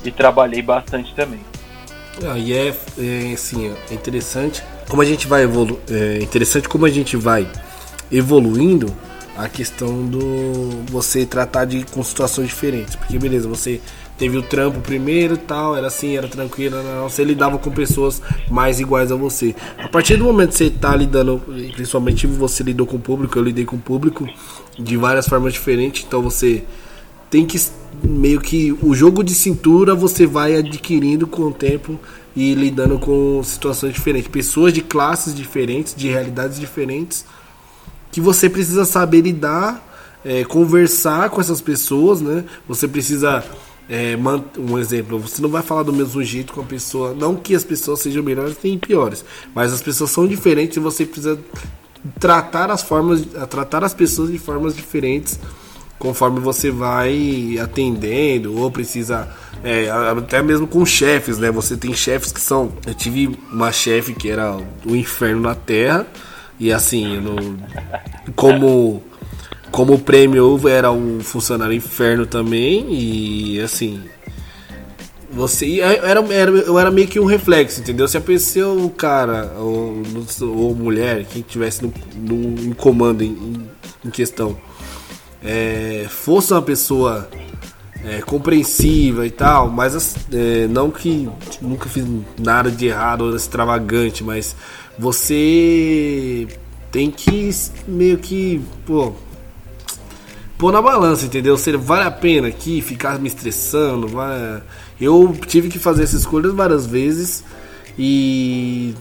e 0.04 0.10
trabalhei 0.10 0.62
bastante 0.62 1.14
também. 1.14 1.40
Ah, 2.24 2.38
e 2.38 2.52
é, 2.54 2.68
é 2.68 3.32
assim, 3.34 3.74
é 3.90 3.94
interessante 3.94 4.62
como 4.88 5.02
a 5.02 5.04
gente 5.04 5.26
vai 5.26 5.42
evolu 5.42 5.78
é 5.90 6.22
interessante 6.22 6.66
como 6.66 6.86
a 6.86 6.88
gente 6.88 7.14
vai 7.14 7.46
evoluindo 8.10 8.94
a 9.36 9.48
questão 9.48 10.06
do 10.06 10.70
você 10.90 11.26
tratar 11.26 11.64
de 11.66 11.84
com 11.84 12.02
situações 12.02 12.48
diferentes, 12.48 12.96
porque 12.96 13.18
beleza, 13.18 13.46
você 13.46 13.80
teve 14.16 14.36
o 14.38 14.42
trampo 14.42 14.80
primeiro 14.80 15.36
tal, 15.36 15.76
era 15.76 15.88
assim, 15.88 16.16
era 16.16 16.26
tranquilo, 16.26 16.82
não, 16.82 17.08
você 17.08 17.22
lidava 17.22 17.58
com 17.58 17.70
pessoas 17.70 18.22
mais 18.50 18.80
iguais 18.80 19.12
a 19.12 19.16
você. 19.16 19.54
A 19.78 19.88
partir 19.88 20.16
do 20.16 20.24
momento 20.24 20.50
que 20.50 20.56
você 20.56 20.70
tá 20.70 20.96
lidando, 20.96 21.42
principalmente 21.74 22.26
você 22.26 22.62
lidou 22.62 22.86
com 22.86 22.96
o 22.96 23.00
público, 23.00 23.38
eu 23.38 23.42
lidei 23.42 23.64
com 23.64 23.76
o 23.76 23.80
público 23.80 24.26
de 24.78 24.96
várias 24.96 25.28
formas 25.28 25.52
diferentes, 25.52 26.04
então 26.06 26.22
você 26.22 26.64
tem 27.30 27.44
que 27.44 27.60
meio 28.02 28.40
que 28.40 28.76
o 28.82 28.94
jogo 28.94 29.22
de 29.22 29.34
cintura 29.34 29.94
você 29.94 30.26
vai 30.26 30.56
adquirindo 30.56 31.26
com 31.26 31.42
o 31.42 31.52
tempo 31.52 31.98
e 32.34 32.54
lidando 32.54 32.98
com 32.98 33.42
situações 33.42 33.94
diferentes, 33.94 34.28
pessoas 34.28 34.72
de 34.72 34.82
classes 34.82 35.34
diferentes, 35.34 35.94
de 35.94 36.08
realidades 36.08 36.58
diferentes, 36.60 37.24
que 38.10 38.20
você 38.20 38.48
precisa 38.48 38.84
saber 38.84 39.20
lidar, 39.20 39.82
é, 40.24 40.44
conversar 40.44 41.30
com 41.30 41.40
essas 41.40 41.60
pessoas, 41.60 42.20
né? 42.20 42.44
Você 42.68 42.88
precisa 42.88 43.44
é, 43.88 44.16
um 44.58 44.78
exemplo, 44.78 45.18
você 45.18 45.40
não 45.40 45.48
vai 45.48 45.62
falar 45.62 45.84
do 45.84 45.92
mesmo 45.92 46.22
jeito 46.22 46.52
com 46.52 46.60
a 46.60 46.64
pessoa, 46.64 47.14
não 47.14 47.36
que 47.36 47.54
as 47.54 47.62
pessoas 47.62 48.00
sejam 48.00 48.22
melhores 48.22 48.56
nem 48.62 48.76
piores, 48.78 49.24
mas 49.54 49.72
as 49.72 49.80
pessoas 49.80 50.10
são 50.10 50.26
diferentes 50.26 50.76
e 50.76 50.80
você 50.80 51.06
precisa 51.06 51.38
tratar 52.18 52.70
as 52.70 52.82
formas, 52.82 53.24
tratar 53.48 53.84
as 53.84 53.94
pessoas 53.94 54.30
de 54.30 54.38
formas 54.38 54.74
diferentes 54.74 55.38
conforme 55.98 56.40
você 56.40 56.70
vai 56.70 57.58
atendendo 57.62 58.58
ou 58.58 58.70
precisa 58.70 59.28
é, 59.64 59.88
até 59.88 60.42
mesmo 60.42 60.66
com 60.66 60.84
chefes, 60.84 61.38
né? 61.38 61.50
Você 61.50 61.76
tem 61.76 61.94
chefes 61.94 62.30
que 62.30 62.40
são. 62.40 62.72
Eu 62.86 62.94
tive 62.94 63.36
uma 63.50 63.72
chefe 63.72 64.14
que 64.14 64.28
era 64.28 64.56
o 64.84 64.94
inferno 64.94 65.40
na 65.42 65.54
Terra 65.54 66.06
e 66.58 66.72
assim, 66.72 67.20
não, 67.20 67.56
como 68.34 69.02
como 69.70 69.98
prêmio 69.98 70.66
era 70.68 70.90
um 70.90 71.20
funcionário 71.20 71.74
inferno 71.74 72.24
também 72.24 72.86
e 72.94 73.60
assim 73.60 74.02
você 75.30 75.66
e 75.66 75.80
era, 75.80 76.20
era, 76.32 76.50
eu 76.50 76.78
era 76.78 76.90
meio 76.90 77.08
que 77.08 77.18
um 77.20 77.24
reflexo, 77.26 77.80
entendeu? 77.80 78.06
Se 78.08 78.16
a 78.16 78.20
pessoa, 78.20 78.82
o 78.84 78.88
cara 78.90 79.52
ou, 79.58 80.02
ou 80.40 80.74
mulher, 80.74 81.24
quem 81.26 81.42
tivesse 81.42 81.82
no, 81.84 81.92
no 82.16 82.64
em 82.68 82.72
comando 82.72 83.22
em, 83.22 83.28
em- 84.04 84.10
questão, 84.10 84.56
é, 85.44 86.06
fosse 86.08 86.52
uma 86.52 86.62
pessoa 86.62 87.28
é, 88.04 88.20
compreensiva 88.22 89.26
e 89.26 89.30
tal, 89.30 89.68
mas 89.68 89.96
as- 89.96 90.14
é, 90.32 90.68
não 90.68 90.90
que 90.92 91.28
nunca 91.60 91.88
fiz 91.88 92.06
nada 92.38 92.70
de 92.70 92.86
errado 92.86 93.22
ou 93.22 93.34
extravagante, 93.36 94.22
mas 94.22 94.54
você 94.98 96.46
tem 96.90 97.10
que 97.10 97.50
meio 97.86 98.18
que, 98.18 98.60
pô, 98.86 99.12
pôr 100.56 100.72
na 100.72 100.80
balança, 100.80 101.26
entendeu? 101.26 101.56
Se 101.56 101.76
vale 101.76 102.04
a 102.04 102.10
pena 102.10 102.48
aqui 102.48 102.80
ficar 102.80 103.18
me 103.18 103.28
estressando, 103.28 104.08
vai... 104.08 104.62
eu 105.00 105.36
tive 105.46 105.68
que 105.68 105.78
fazer 105.78 106.04
essas 106.04 106.20
escolhas 106.20 106.54
várias 106.54 106.86
vezes 106.86 107.44
e 107.98 108.94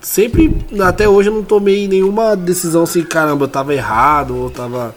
sempre, 0.00 0.54
até 0.80 1.08
hoje 1.08 1.28
eu 1.28 1.34
não 1.34 1.42
tomei 1.42 1.88
nenhuma 1.88 2.36
decisão 2.36 2.82
assim, 2.82 3.02
caramba, 3.02 3.44
eu 3.44 3.48
tava 3.48 3.74
errado 3.74 4.36
ou 4.36 4.50
tava 4.50 4.94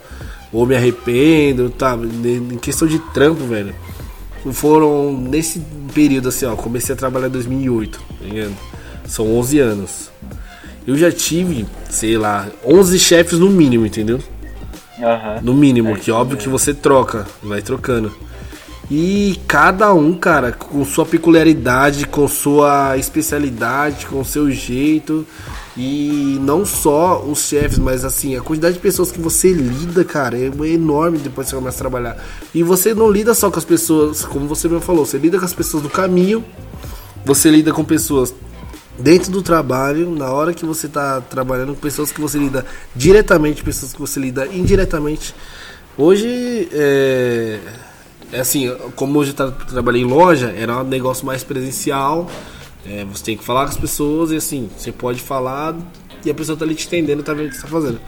ou 0.52 0.66
me 0.66 0.76
arrependo, 0.76 1.70
tá? 1.70 1.98
Em 1.98 2.58
questão 2.58 2.88
de 2.88 3.00
trampo, 3.14 3.44
velho. 3.46 3.76
Foram 4.54 5.12
nesse 5.12 5.62
período 5.94 6.30
assim, 6.30 6.46
ó, 6.46 6.56
comecei 6.56 6.94
a 6.94 6.98
trabalhar 6.98 7.28
em 7.28 7.32
2008, 7.32 8.00
tá 8.00 8.26
ligado? 8.26 8.56
São 9.08 9.36
11 9.38 9.60
anos. 9.60 10.12
Eu 10.86 10.96
já 10.98 11.12
tive, 11.12 11.66
sei 11.90 12.18
lá, 12.18 12.48
11 12.66 12.98
chefes 13.00 13.40
no 13.40 13.50
mínimo, 13.50 13.86
entendeu? 13.86 14.20
Aham. 15.02 15.40
No 15.42 15.54
mínimo, 15.54 15.90
É 15.90 15.94
que 15.96 16.02
isso 16.02 16.14
óbvio 16.14 16.38
que 16.38 16.46
mesmo. 16.48 16.58
você 16.60 16.74
troca, 16.74 17.26
vai 17.44 17.62
trocando. 17.62 18.12
E 18.90 19.38
cada 19.48 19.94
um, 19.94 20.14
cara, 20.14 20.54
com 20.54 20.84
sua 20.86 21.06
peculiaridade, 21.06 22.08
com 22.08 22.26
sua 22.28 22.98
especialidade, 22.98 24.06
com 24.06 24.24
seu 24.24 24.50
jeito. 24.50 25.28
E 25.76 26.40
não 26.42 26.66
só 26.66 27.22
os 27.22 27.40
chefes, 27.48 27.78
mas 27.78 28.04
assim, 28.06 28.36
a 28.36 28.42
quantidade 28.42 28.76
de 28.76 28.80
pessoas 28.80 29.12
que 29.12 29.20
você 29.20 29.52
lida, 29.52 30.04
cara, 30.04 30.38
é 30.38 30.50
enorme 30.70 31.18
depois 31.20 31.46
que 31.48 31.52
você 31.52 31.58
começa 31.58 31.78
a 31.78 31.80
trabalhar. 31.80 32.18
E 32.56 32.64
você 32.64 32.94
não 32.96 33.12
lida 33.12 33.34
só 33.36 33.52
com 33.52 33.60
as 33.60 33.66
pessoas, 33.66 34.24
como 34.26 34.48
você 34.48 34.68
mesmo 34.68 34.82
falou, 34.82 35.06
você 35.06 35.18
lida 35.18 35.38
com 35.38 35.46
as 35.46 35.54
pessoas 35.54 35.84
do 35.84 35.90
caminho, 35.90 36.44
você 37.26 37.52
lida 37.52 37.72
com 37.74 37.84
pessoas 37.84 38.34
dentro 38.98 39.32
do 39.32 39.42
trabalho, 39.42 40.10
na 40.16 40.32
hora 40.32 40.54
que 40.54 40.66
você 40.66 40.88
está 40.88 41.22
trabalhando 41.22 41.74
com 41.74 41.80
pessoas 41.80 42.12
que 42.12 42.20
você 42.20 42.38
lida 42.38 42.66
diretamente, 42.96 43.64
pessoas 43.64 43.94
que 43.94 44.00
você 44.00 44.20
lida 44.20 44.48
indiretamente. 44.48 45.34
Hoje, 45.98 46.68
é, 46.72 47.60
é 48.32 48.40
assim, 48.40 48.72
como 48.96 49.20
hoje 49.20 49.32
eu 49.32 49.36
tra- 49.36 49.52
trabalhei 49.52 50.02
em 50.02 50.06
loja, 50.06 50.54
era 50.56 50.80
um 50.80 50.84
negócio 50.84 51.26
mais 51.26 51.44
presencial. 51.44 52.30
é, 52.86 53.04
você 53.06 53.24
tem 53.24 53.38
que 53.38 53.44
falar 53.44 53.64
com 53.66 53.70
as 53.72 53.78
pessoas 53.78 54.32
e 54.32 54.36
assim, 54.38 54.70
você 54.78 54.92
pode 54.92 55.22
falar 55.22 55.76
e 56.26 56.30
a 56.30 56.34
pessoa 56.34 56.58
tá 56.58 56.66
ali 56.66 56.76
te 56.76 56.88
entendendo, 56.88 57.24
tá 57.24 57.34
vendo 57.34 57.48
o 57.48 57.50
que 57.50 57.56
você 57.56 57.62
tá 57.64 57.68
fazendo. 57.68 58.00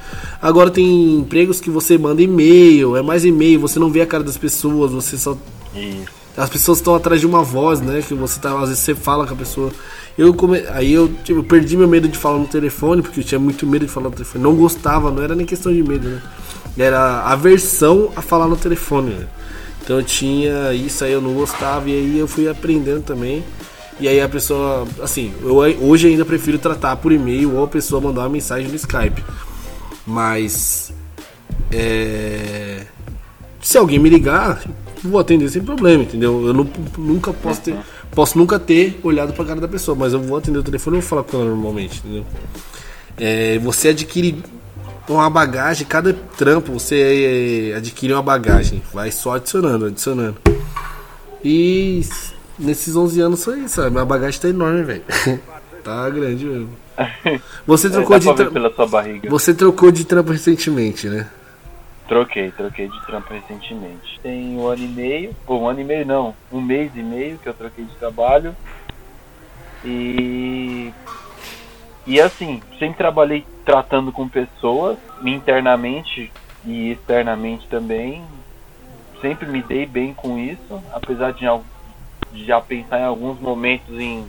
Agora 0.41 0.69
tem 0.71 1.15
empregos 1.17 1.59
que 1.61 1.69
você 1.69 1.97
manda 1.97 2.21
e-mail, 2.21 2.95
é 2.97 3.01
mais 3.01 3.23
e-mail, 3.25 3.59
você 3.59 3.79
não 3.79 3.89
vê 3.91 4.01
a 4.01 4.05
cara 4.07 4.23
das 4.23 4.37
pessoas, 4.37 4.91
você 4.91 5.17
só 5.17 5.37
Isso. 5.75 6.18
As 6.37 6.49
pessoas 6.49 6.77
estão 6.77 6.95
atrás 6.95 7.19
de 7.19 7.27
uma 7.27 7.43
voz, 7.43 7.81
né? 7.81 8.01
Que 8.01 8.13
você 8.13 8.39
tá, 8.39 8.53
às 8.59 8.69
vezes 8.69 8.79
você 8.79 8.95
fala 8.95 9.27
com 9.27 9.33
a 9.33 9.37
pessoa. 9.37 9.71
Eu 10.17 10.33
come... 10.33 10.63
Aí 10.69 10.93
eu, 10.93 11.07
tipo, 11.23 11.39
eu 11.39 11.43
perdi 11.43 11.77
meu 11.77 11.87
medo 11.87 12.07
de 12.07 12.17
falar 12.17 12.37
no 12.37 12.47
telefone, 12.47 13.01
porque 13.01 13.19
eu 13.19 13.23
tinha 13.23 13.39
muito 13.39 13.65
medo 13.65 13.85
de 13.85 13.91
falar 13.91 14.09
no 14.09 14.15
telefone. 14.15 14.43
Não 14.43 14.55
gostava, 14.55 15.11
não 15.11 15.23
era 15.23 15.35
nem 15.35 15.45
questão 15.45 15.71
de 15.71 15.83
medo, 15.83 16.07
né? 16.07 16.21
Era 16.77 17.23
aversão 17.23 18.11
a 18.15 18.21
falar 18.21 18.47
no 18.47 18.55
telefone. 18.55 19.11
né? 19.11 19.27
Então 19.81 19.97
eu 19.97 20.03
tinha 20.03 20.73
isso 20.73 21.03
aí, 21.03 21.11
eu 21.11 21.21
não 21.21 21.33
gostava, 21.33 21.89
e 21.89 21.93
aí 21.93 22.19
eu 22.19 22.27
fui 22.27 22.47
aprendendo 22.47 23.01
também. 23.01 23.43
E 23.99 24.07
aí 24.07 24.21
a 24.21 24.29
pessoa, 24.29 24.87
assim, 25.01 25.33
eu 25.41 25.55
hoje 25.55 26.07
ainda 26.07 26.23
prefiro 26.23 26.57
tratar 26.57 26.95
por 26.97 27.11
e-mail 27.11 27.55
ou 27.55 27.63
a 27.63 27.67
pessoa 27.67 27.99
mandar 27.99 28.21
uma 28.21 28.29
mensagem 28.29 28.69
no 28.69 28.75
Skype. 28.75 29.23
Mas 30.05 30.93
é, 31.71 32.85
se 33.61 33.77
alguém 33.77 33.99
me 33.99 34.09
ligar, 34.09 34.63
vou 35.03 35.19
atender 35.19 35.49
sem 35.49 35.63
problema, 35.63 36.03
entendeu? 36.03 36.47
Eu 36.47 36.53
não, 36.53 36.67
nunca 36.97 37.33
posso 37.33 37.61
ter, 37.61 37.75
posso 38.11 38.37
nunca 38.37 38.59
ter 38.59 38.99
olhado 39.03 39.33
pra 39.33 39.45
cara 39.45 39.61
da 39.61 39.67
pessoa, 39.67 39.95
mas 39.95 40.13
eu 40.13 40.21
vou 40.21 40.37
atender 40.37 40.59
o 40.59 40.63
telefone 40.63 40.97
e 40.97 41.01
vou 41.01 41.09
falar 41.09 41.23
com 41.23 41.37
ela 41.37 41.45
normalmente, 41.45 41.99
entendeu? 41.99 42.25
É, 43.17 43.59
você 43.59 43.89
adquire 43.89 44.43
uma 45.07 45.29
bagagem, 45.29 45.85
cada 45.87 46.13
trampo 46.13 46.71
você 46.73 47.71
é, 47.73 47.77
adquire 47.77 48.13
uma 48.13 48.21
bagagem, 48.21 48.81
vai 48.93 49.11
só 49.11 49.33
adicionando, 49.33 49.85
adicionando. 49.85 50.37
E 51.43 52.01
nesses 52.57 52.95
11 52.95 53.21
anos 53.21 53.43
foi 53.43 53.59
isso, 53.59 53.75
sabe? 53.75 53.91
Minha 53.91 54.05
bagagem 54.05 54.39
tá 54.39 54.49
enorme, 54.49 54.83
velho. 54.83 55.03
tá 55.83 56.09
grande 56.09 56.45
mesmo. 56.45 56.69
Você 57.65 57.89
trocou 57.89 58.19
de 58.19 58.33
trampo. 58.33 58.59
Você 59.29 59.53
trocou 59.53 59.91
de 59.91 60.03
trampo 60.03 60.31
recentemente, 60.31 61.07
né? 61.07 61.27
Troquei, 62.09 62.49
troquei 62.49 62.87
de 62.87 63.05
trampo 63.05 63.31
recentemente. 63.31 64.19
Tem 64.23 64.57
um 64.57 64.65
ano 64.65 64.83
e 64.83 64.87
meio, 64.87 65.35
ou 65.45 65.61
um 65.61 65.67
ano 65.67 65.79
e 65.79 65.83
meio 65.83 66.03
não, 66.07 66.35
um 66.51 66.59
mês 66.59 66.91
e 66.95 67.03
meio 67.03 67.37
que 67.37 67.47
eu 67.47 67.53
troquei 67.53 67.85
de 67.85 67.95
trabalho. 67.97 68.55
E. 69.85 70.91
E 72.07 72.19
assim, 72.19 72.63
sempre 72.79 72.97
trabalhei 72.97 73.45
tratando 73.63 74.11
com 74.11 74.27
pessoas, 74.27 74.97
internamente 75.23 76.31
e 76.65 76.93
externamente 76.93 77.67
também. 77.67 78.23
Sempre 79.21 79.47
me 79.47 79.61
dei 79.61 79.85
bem 79.85 80.11
com 80.11 80.39
isso, 80.39 80.83
apesar 80.91 81.31
de, 81.31 81.45
de 82.31 82.43
já 82.43 82.59
pensar 82.59 83.01
em 83.01 83.05
alguns 83.05 83.39
momentos 83.39 83.99
em, 83.99 84.25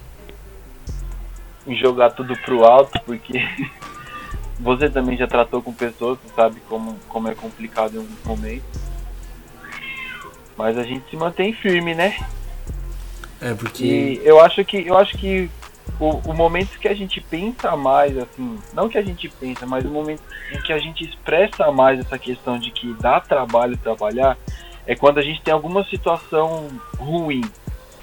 em 1.66 1.75
jogar 1.77 2.11
tudo 2.11 2.37
pro 2.45 2.62
alto, 2.66 3.01
porque 3.07 3.40
você 4.61 4.88
também 4.88 5.16
já 5.16 5.27
tratou 5.27 5.62
com 5.62 5.73
pessoas, 5.73 6.18
sabe 6.37 6.61
como, 6.68 6.96
como 7.09 7.29
é 7.29 7.35
complicado 7.35 7.94
em 7.94 7.99
alguns 7.99 8.25
momentos. 8.25 8.81
Mas 10.57 10.77
a 10.77 10.83
gente 10.83 11.09
se 11.09 11.16
mantém 11.16 11.53
firme, 11.53 11.94
né? 11.94 12.16
É, 13.40 13.55
porque. 13.55 13.85
E 13.85 14.20
eu 14.23 14.40
acho 14.40 14.64
que 14.64 14.87
eu 14.87 14.99
acho 14.99 15.16
que 15.16 15.51
o, 15.99 16.11
o 16.31 16.35
momento 16.35 16.79
que 16.79 16.88
a 16.88 16.94
gente 16.94 17.20
pensa 17.20 17.75
mais, 17.77 18.16
assim, 18.18 18.59
não 18.75 18.88
que 18.88 18.99
a 18.99 19.03
gente 19.03 19.29
pensa, 19.29 19.66
mas 19.66 19.85
o 19.85 19.88
momento 19.88 20.23
em 20.53 20.61
que 20.61 20.73
a 20.73 20.79
gente 20.79 21.05
expressa 21.05 21.70
mais 21.73 21.99
essa 21.99 22.18
questão 22.18 22.59
de 22.59 22.70
que 22.70 22.92
dá 23.01 23.20
trabalho 23.20 23.77
trabalhar, 23.79 24.37
é 24.87 24.94
quando 24.94 25.18
a 25.18 25.23
gente 25.23 25.40
tem 25.40 25.55
alguma 25.55 25.85
situação 25.85 26.68
ruim, 26.99 27.42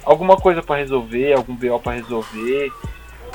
alguma 0.03 0.37
coisa 0.37 0.63
pra 0.63 0.77
resolver, 0.77 1.33
algum 1.33 1.55
BO 1.55 1.79
pra 1.79 1.93
resolver, 1.93 2.71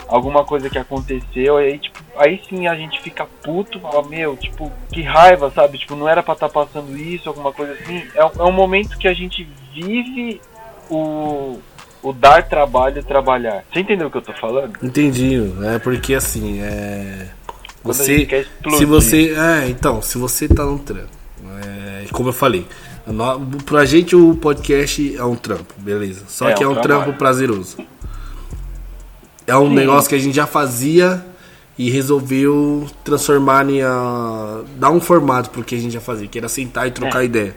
alguma 0.08 0.44
coisa 0.44 0.68
que 0.68 0.78
aconteceu, 0.78 1.60
e 1.60 1.64
aí 1.72 1.78
tipo, 1.78 1.98
aí 2.16 2.40
sim 2.48 2.66
a 2.66 2.74
gente 2.74 3.00
fica 3.00 3.26
puto, 3.42 3.80
fala, 3.80 4.06
meu, 4.08 4.36
tipo, 4.36 4.70
que 4.92 5.02
raiva, 5.02 5.50
sabe? 5.50 5.78
Tipo, 5.78 5.96
não 5.96 6.08
era 6.08 6.22
pra 6.22 6.34
estar 6.34 6.48
passando 6.48 6.96
isso, 6.96 7.28
alguma 7.28 7.52
coisa 7.52 7.72
assim. 7.72 8.02
É, 8.14 8.24
um- 8.24 8.30
é 8.40 8.42
um 8.44 8.52
momento 8.52 8.98
que 8.98 9.08
a 9.08 9.14
gente 9.14 9.48
vive 9.74 10.40
o, 10.90 11.58
o 12.02 12.12
dar 12.12 12.42
trabalho 12.48 12.98
e 12.98 13.02
trabalhar. 13.02 13.64
Você 13.72 13.80
entendeu 13.80 14.08
o 14.08 14.10
que 14.10 14.18
eu 14.18 14.22
tô 14.22 14.32
falando? 14.34 14.72
Entendi, 14.82 15.40
é 15.64 15.78
porque 15.78 16.14
assim, 16.14 16.60
é. 16.62 17.28
Você. 17.84 18.16
gente 18.18 18.26
quer 18.26 18.40
explodir. 18.42 18.78
Se 18.78 18.84
você. 18.84 19.34
É, 19.34 19.68
então, 19.68 20.00
se 20.02 20.16
você 20.18 20.46
tá 20.46 20.64
num 20.64 20.78
trampo, 20.78 21.08
é, 21.64 22.04
como 22.12 22.28
eu 22.28 22.32
falei, 22.32 22.64
no- 23.06 23.40
pra 23.64 23.84
gente 23.84 24.14
o 24.14 24.36
podcast 24.36 25.16
é 25.16 25.24
um 25.24 25.34
trampo, 25.34 25.74
beleza. 25.78 26.24
Só 26.28 26.48
É 26.50 26.52
que 26.54 26.62
é 26.62 26.66
um 26.68 26.72
um 26.72 26.74
trabalho. 26.74 27.02
trampo 27.04 27.18
prazeroso. 27.18 27.78
É 29.46 29.56
um 29.56 29.68
Sim. 29.68 29.74
negócio 29.74 30.08
que 30.08 30.14
a 30.14 30.18
gente 30.18 30.34
já 30.34 30.46
fazia 30.46 31.24
e 31.78 31.90
resolveu 31.90 32.86
transformar 33.04 33.68
em. 33.68 33.82
a- 33.82 34.60
dar 34.76 34.90
um 34.90 35.00
formato 35.00 35.50
pro 35.50 35.64
que 35.64 35.74
a 35.74 35.78
gente 35.78 35.92
já 35.92 36.00
fazia, 36.00 36.28
que 36.28 36.38
era 36.38 36.48
sentar 36.48 36.86
e 36.86 36.90
trocar 36.90 37.22
É. 37.22 37.24
ideia. 37.24 37.56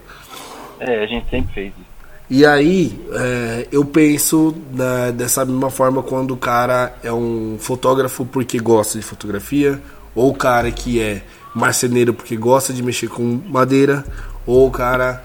É, 0.80 1.04
a 1.04 1.08
gente 1.08 1.30
sempre 1.30 1.54
fez 1.54 1.68
isso. 1.74 1.86
E 2.30 2.44
aí, 2.46 3.00
é, 3.14 3.68
eu 3.72 3.86
penso 3.86 4.56
na- 4.74 5.12
dessa 5.12 5.46
mesma 5.46 5.70
forma 5.70 6.02
quando 6.02 6.32
o 6.32 6.38
cara 6.38 6.96
é 7.04 7.14
um 7.14 7.58
fotógrafo 7.60 8.26
porque 8.26 8.58
gosta 8.58 8.98
de 8.98 9.06
fotografia, 9.06 9.80
ou 10.16 10.32
o 10.32 10.36
cara 10.36 10.72
que 10.72 11.00
é 11.00 11.22
marceneiro 11.54 12.14
porque 12.14 12.36
gosta 12.36 12.74
de 12.74 12.82
mexer 12.82 13.08
com 13.10 13.40
madeira, 13.48 14.04
ou 14.46 14.68
o 14.68 14.72
cara. 14.72 15.24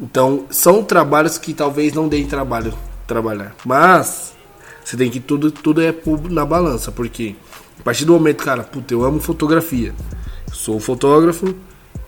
Então, 0.00 0.44
são 0.48 0.82
trabalhos 0.84 1.38
que 1.38 1.52
talvez 1.52 1.92
não 1.92 2.06
deem 2.06 2.24
trabalho 2.26 2.72
trabalhar. 3.06 3.52
Mas, 3.64 4.32
você 4.88 4.96
tem 4.96 5.10
que 5.10 5.20
tudo, 5.20 5.50
tudo 5.50 5.82
é 5.82 5.94
na 6.30 6.46
balança, 6.46 6.90
porque 6.90 7.36
a 7.78 7.82
partir 7.82 8.06
do 8.06 8.14
momento, 8.14 8.42
cara, 8.42 8.62
puta, 8.62 8.94
eu 8.94 9.04
amo 9.04 9.20
fotografia, 9.20 9.94
sou 10.50 10.80
fotógrafo, 10.80 11.54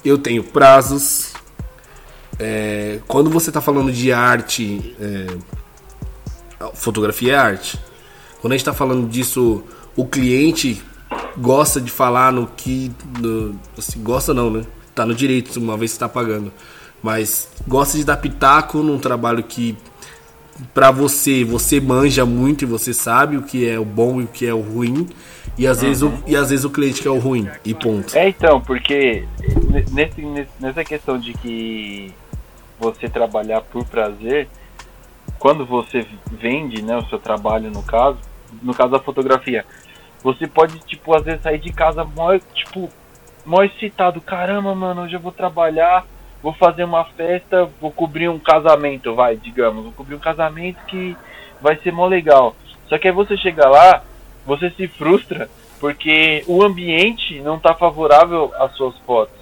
eu 0.02 0.16
tenho 0.16 0.42
prazos, 0.42 1.34
é, 2.38 3.00
quando 3.06 3.28
você 3.28 3.50
está 3.50 3.60
falando 3.60 3.92
de 3.92 4.10
arte, 4.10 4.96
é, 4.98 5.26
fotografia 6.72 7.34
é 7.34 7.36
arte. 7.36 7.78
Quando 8.40 8.54
a 8.54 8.56
gente 8.56 8.62
está 8.62 8.72
falando 8.72 9.06
disso, 9.10 9.62
o 9.94 10.06
cliente 10.06 10.82
gosta 11.36 11.82
de 11.82 11.90
falar 11.90 12.32
no 12.32 12.46
que. 12.46 12.90
no- 13.18 13.60
assim, 13.76 14.02
gosta 14.02 14.32
não, 14.32 14.50
né? 14.50 14.64
Tá 14.94 15.04
no 15.04 15.14
direito, 15.14 15.60
uma 15.60 15.76
vez 15.76 15.90
que 15.90 15.96
está 15.96 16.08
pagando. 16.08 16.50
Mas 17.02 17.46
gosta 17.68 17.98
de 17.98 18.04
dar 18.04 18.16
pitaco 18.16 18.82
num 18.82 18.98
trabalho 18.98 19.42
que 19.42 19.76
pra 20.74 20.90
você, 20.90 21.44
você 21.44 21.80
manja 21.80 22.24
muito 22.26 22.62
e 22.62 22.66
você 22.66 22.92
sabe 22.94 23.36
o 23.36 23.42
que 23.42 23.68
é 23.68 23.78
o 23.78 23.84
bom 23.84 24.20
e 24.20 24.24
o 24.24 24.28
que 24.28 24.46
é 24.46 24.54
o 24.54 24.60
ruim. 24.60 25.08
E 25.58 25.66
às, 25.66 25.82
vezes, 25.82 26.02
o, 26.02 26.12
e 26.26 26.36
às 26.36 26.50
vezes 26.50 26.64
o 26.64 26.70
cliente 26.70 27.02
quer 27.02 27.10
o 27.10 27.18
ruim. 27.18 27.48
E 27.64 27.74
ponto. 27.74 28.16
É 28.16 28.28
então, 28.28 28.60
porque 28.60 29.24
ne- 29.68 29.84
nesse, 29.92 30.20
nesse- 30.22 30.50
nessa 30.60 30.84
questão 30.84 31.18
de 31.18 31.32
que 31.34 32.14
você 32.78 33.08
trabalhar 33.08 33.60
por 33.60 33.84
prazer, 33.84 34.48
quando 35.38 35.66
você 35.66 36.06
vende 36.30 36.82
né, 36.82 36.96
o 36.96 37.04
seu 37.06 37.18
trabalho 37.18 37.70
no 37.70 37.82
caso, 37.82 38.18
no 38.62 38.72
caso 38.74 38.90
da 38.90 39.00
fotografia, 39.00 39.64
você 40.22 40.46
pode, 40.46 40.78
tipo, 40.80 41.14
às 41.14 41.24
vezes 41.24 41.42
sair 41.42 41.58
de 41.58 41.72
casa 41.72 42.04
mó, 42.04 42.38
tipo, 42.54 42.88
mó 43.44 43.62
excitado, 43.62 44.20
caramba, 44.20 44.74
mano, 44.74 45.02
hoje 45.02 45.14
eu 45.14 45.20
vou 45.20 45.32
trabalhar, 45.32 46.06
vou 46.42 46.52
fazer 46.52 46.84
uma 46.84 47.04
festa, 47.04 47.68
vou 47.80 47.90
cobrir 47.90 48.28
um 48.28 48.38
casamento, 48.38 49.14
vai, 49.14 49.36
digamos, 49.36 49.84
vou 49.84 49.92
cobrir 49.92 50.14
um 50.14 50.20
casamento 50.20 50.78
que 50.86 51.16
vai 51.60 51.76
ser 51.76 51.92
mó 51.92 52.06
legal. 52.06 52.56
Só 52.88 52.98
que 52.98 53.08
aí 53.08 53.14
você 53.14 53.36
chega 53.36 53.68
lá, 53.68 54.02
você 54.46 54.70
se 54.70 54.88
frustra 54.88 55.48
porque 55.78 56.44
o 56.46 56.62
ambiente 56.62 57.40
não 57.40 57.58
tá 57.58 57.74
favorável 57.74 58.52
às 58.58 58.76
suas 58.76 58.94
fotos. 59.06 59.40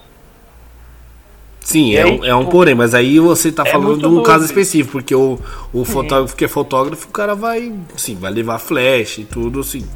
Sim, 1.61 1.97
é, 1.97 2.03
aí, 2.03 2.11
um, 2.11 2.25
é 2.25 2.35
um 2.35 2.41
tipo, 2.41 2.53
porém, 2.53 2.75
mas 2.75 2.95
aí 2.95 3.19
você 3.19 3.53
tá 3.53 3.63
é 3.67 3.71
falando 3.71 3.99
de 3.99 4.07
um 4.07 4.15
doido. 4.15 4.23
caso 4.23 4.45
específico, 4.45 4.93
porque 4.93 5.15
o, 5.15 5.39
o 5.73 5.85
fotógrafo 5.85 6.35
que 6.35 6.45
é 6.45 6.49
fotógrafo, 6.49 7.09
o 7.09 7.11
cara 7.11 7.35
vai, 7.35 7.73
sim, 7.97 8.15
vai 8.15 8.31
levar 8.31 8.59
flash 8.59 9.19
e 9.19 9.25
tudo, 9.25 9.61
assim. 9.61 9.87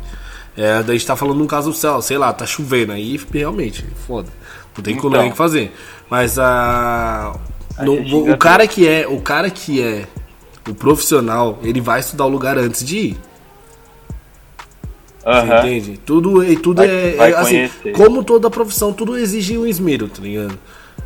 É, 0.55 0.83
daí 0.83 0.97
a 0.97 0.99
gente 0.99 1.07
tá 1.07 1.17
falando 1.17 1.39
de 1.39 1.43
um 1.45 1.47
caso 1.47 1.73
céu, 1.73 2.03
sei 2.03 2.19
lá, 2.19 2.31
tá 2.33 2.45
chovendo 2.45 2.93
aí, 2.93 3.19
realmente, 3.33 3.87
foda. 4.07 4.29
Não 4.77 4.83
tem 4.83 4.97
como 4.97 5.09
Então. 5.11 5.21
nem 5.23 5.29
o 5.29 5.33
que 5.33 5.37
fazer. 5.39 5.73
Mas 6.09 6.39
a. 6.39 7.35
no- 7.81 7.95
o, 7.95 8.07
xinga 8.07 8.37
cara 8.37 8.67
que 8.67 8.87
é. 8.89 9.07
O 9.07 9.21
cara 9.21 9.51
que 9.51 9.83
é 9.83 10.07
o 10.69 10.75
profissional, 10.75 11.59
ele 11.63 11.81
vai 11.81 12.01
estudar 12.01 12.25
o 12.25 12.29
lugar 12.29 12.57
antes 12.59 12.85
de 12.85 12.99
ir. 12.99 13.17
Você 15.21 15.29
Aham. 15.29 15.59
entende? 15.61 15.99
Tudo, 16.05 16.43
e 16.43 16.57
tudo 16.57 16.79
Vai- 16.79 16.89
é, 16.91 17.15
vai 17.17 17.33
é, 17.33 17.37
assim, 17.37 17.71
como 17.95 18.25
toda 18.25 18.51
profissão, 18.51 18.93
tudo 18.93 19.17
exige 19.17 19.57
um 19.57 19.65
esmero, 19.65 20.09
tá 20.09 20.21
ligado? 20.21 20.59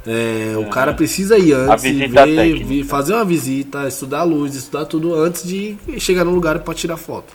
É, 0.07 0.55
o 0.57 0.67
cara 0.71 0.95
precisa 0.95 1.37
ir 1.37 1.53
antes, 1.53 1.83
ver, 1.83 2.65
vi- 2.65 2.83
fazer 2.85 3.13
uma 3.13 3.25
visita, 3.25 3.87
estudar 3.89 4.21
a 4.21 4.23
luz, 4.23 4.55
estudar 4.55 4.87
tudo 4.87 5.15
antes 5.15 5.43
de 5.47 5.77
chegar 5.99 6.25
no 6.25 6.31
lugar 6.31 6.61
pra 6.61 6.73
tirar 6.73 6.97
foto. 6.97 7.35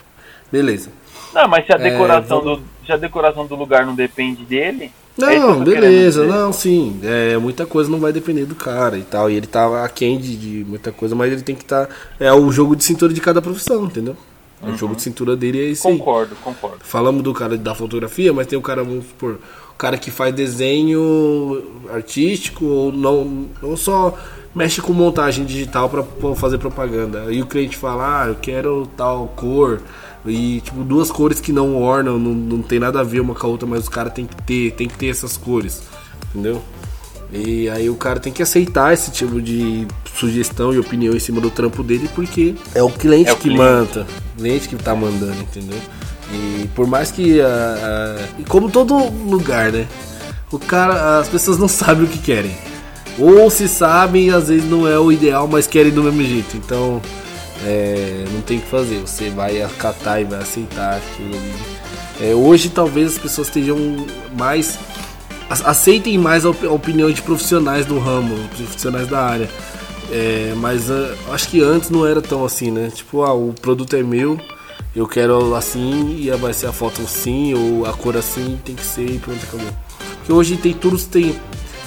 Beleza. 0.52 0.90
Não, 1.34 1.48
mas 1.48 1.66
se 1.66 1.74
a 1.74 1.76
É, 1.76 1.92
decoração 1.92 2.42
vamos- 2.42 2.60
do 2.60 2.66
se 2.86 2.92
a 2.92 2.98
decoração 2.98 3.46
do 3.46 3.56
lugar 3.56 3.86
não 3.86 3.94
depende 3.94 4.44
dele, 4.44 4.92
é 5.20 5.40
Não, 5.40 5.60
tô 5.60 5.66
beleza, 5.66 6.22
querendo 6.22 6.38
não, 6.38 6.54
sim. 6.54 7.00
É, 7.04 7.38
muita 7.38 7.66
coisa 7.66 7.90
não 7.90 8.00
vai 8.00 8.14
depender 8.14 8.46
do 8.46 8.56
cara 8.56 8.98
e 8.98 9.04
tal. 9.04 9.30
E 9.30 9.36
ele 9.36 9.48
tá 9.48 9.84
aquém 9.84 10.18
de, 10.18 10.36
de 10.36 10.66
muita 10.66 10.92
coisa, 10.92 11.16
mas 11.16 11.32
ele 11.32 11.42
tem 11.42 11.56
que 11.56 11.64
estar. 11.64 11.90
é 12.20 12.32
o 12.32 12.52
jogo 12.52 12.76
de 12.76 12.84
cintura 12.84 13.14
de 13.14 13.22
cada 13.22 13.42
profissão, 13.42 13.86
entendeu? 13.86 14.16
O 14.64 14.78
jogo 14.78 14.96
de 14.96 15.02
cintura 15.02 15.36
dele 15.36 15.60
é 15.60 15.66
isso 15.66 15.88
aí. 15.88 15.98
Concordo, 15.98 16.36
concordo. 16.36 16.78
Falamos 16.82 17.24
do 17.24 17.34
cara 17.34 17.58
da 17.58 17.74
fotografia, 17.74 18.32
mas 18.32 18.46
tem 18.46 18.58
o 18.60 18.62
cara, 18.62 18.84
vamos 18.84 19.06
supor, 19.06 19.40
o 19.72 19.76
cara 19.76 19.98
que 19.98 20.12
faz 20.12 20.34
desenho 20.36 21.64
artístico 21.92 22.66
ou 22.66 22.92
não, 22.92 23.48
não 23.62 23.76
só 23.76 24.16
mexe 24.54 24.80
com 24.82 24.94
montagem 24.94 25.46
digital 25.46 25.90
para 25.90 26.04
fazer 26.36 26.60
propaganda. 26.60 27.24
Aí 27.24 27.42
o 27.42 27.48
cliente 27.48 27.76
fala, 27.76 28.24
ah, 28.24 28.28
eu 28.28 28.36
quero 28.36 28.88
tal 28.96 29.34
cor. 29.36 29.82
E 30.26 30.62
tipo, 30.62 30.84
duas 30.84 31.10
cores 31.10 31.40
que 31.40 31.52
não 31.52 31.76
ornam, 31.82 32.20
não, 32.20 32.34
não 32.34 32.62
tem 32.62 32.80
nada 32.80 33.00
a 33.00 33.04
ver 33.04 33.20
uma 33.22 33.34
com 33.34 33.48
a 33.48 33.50
outra, 33.50 33.68
mas 33.68 33.82
os 33.84 33.90
caras 33.90 34.14
tem 34.14 34.26
que 34.26 34.36
ter, 34.44 34.72
tem 34.74 34.88
que 34.88 34.96
ter 34.98 35.08
essas 35.08 35.36
cores. 35.38 35.82
Entendeu? 36.30 36.62
E 37.34 37.70
aí 37.70 37.90
o 37.90 37.96
cara 37.96 38.20
tem 38.20 38.32
que 38.32 38.44
aceitar 38.44 38.94
esse 38.94 39.10
tipo 39.12 39.42
de 39.42 39.88
sugestão 40.16 40.74
e 40.74 40.80
opinião 40.80 41.16
em 41.16 41.20
cima 41.20 41.40
do 41.40 41.50
trampo 41.50 41.82
dele, 41.82 42.10
porque 42.14 42.56
é 42.76 42.84
o 42.84 42.90
cliente 42.90 43.30
É 43.30 43.34
o 43.34 43.36
que 43.38 43.44
cliente. 43.44 43.58
manda, 43.60 44.06
o 44.36 44.38
cliente 44.38 44.68
que 44.70 44.76
tá 44.76 44.94
mandando, 44.94 45.42
entendeu? 45.42 45.78
E 46.34 46.68
por 46.76 46.86
mais 46.88 47.10
que. 47.12 47.42
ah, 47.42 47.48
ah, 48.20 48.26
e 48.38 48.44
como 48.44 48.70
todo 48.70 48.96
lugar, 49.28 49.72
né? 49.72 49.88
O 50.52 50.60
cara, 50.60 51.20
as 51.20 51.30
pessoas 51.30 51.58
não 51.58 51.68
sabem 51.70 52.04
o 52.04 52.08
que 52.08 52.20
querem. 52.20 52.56
Ou 53.18 53.50
se 53.50 53.68
sabem, 53.68 54.30
às 54.32 54.48
vezes 54.50 54.70
não 54.70 54.88
é 54.88 54.98
o 55.00 55.12
ideal, 55.12 55.48
mas 55.48 55.68
querem 55.68 55.92
do 55.92 56.04
mesmo 56.04 56.24
jeito. 56.24 56.56
Então, 56.58 57.02
é, 57.64 58.26
não 58.32 58.42
tem 58.42 58.58
o 58.58 58.62
que 58.62 58.68
fazer. 58.68 59.00
Você 59.00 59.30
vai 59.30 59.62
acatar 59.62 60.22
e 60.22 60.24
vai 60.24 60.40
aceitar 60.40 60.98
aquilo 60.98 61.36
ali. 61.36 61.54
É, 62.22 62.34
hoje, 62.36 62.70
talvez 62.70 63.14
as 63.14 63.18
pessoas 63.18 63.48
estejam 63.48 63.78
mais. 64.38 64.78
aceitem 65.50 66.18
mais 66.18 66.46
a 66.46 66.50
op- 66.52 66.66
a 66.66 66.72
opinião 66.72 67.12
de 67.12 67.22
profissionais 67.22 67.86
do 67.86 68.00
ramo, 68.00 68.36
profissionais 68.56 69.08
da 69.08 69.20
área. 69.22 69.50
É, 70.12 70.54
mas 70.58 70.92
ah, 70.92 71.16
acho 71.32 71.48
que 71.48 71.62
antes 71.62 71.90
não 71.90 72.06
era 72.06 72.22
tão 72.22 72.44
assim, 72.44 72.70
né? 72.70 72.92
Tipo, 72.94 73.24
ah, 73.24 73.34
o 73.34 73.54
produto 73.62 73.96
é 73.96 74.04
meu, 74.04 74.40
eu 74.96 75.08
quero 75.08 75.56
assim 75.56 76.18
e 76.20 76.30
vai 76.32 76.54
ser 76.54 76.68
a 76.68 76.74
foto 76.74 77.02
assim, 77.02 77.54
ou 77.54 77.86
a 77.86 77.94
cor 77.94 78.18
assim, 78.18 78.60
tem 78.66 78.76
que 78.76 78.86
ser 78.86 79.10
e 79.10 79.18
pronto, 79.20 79.40
acabou. 79.44 79.70
Porque 80.18 80.34
hoje 80.34 80.58
tem 80.58 80.74
tudo, 80.74 80.98
tem, 81.00 81.34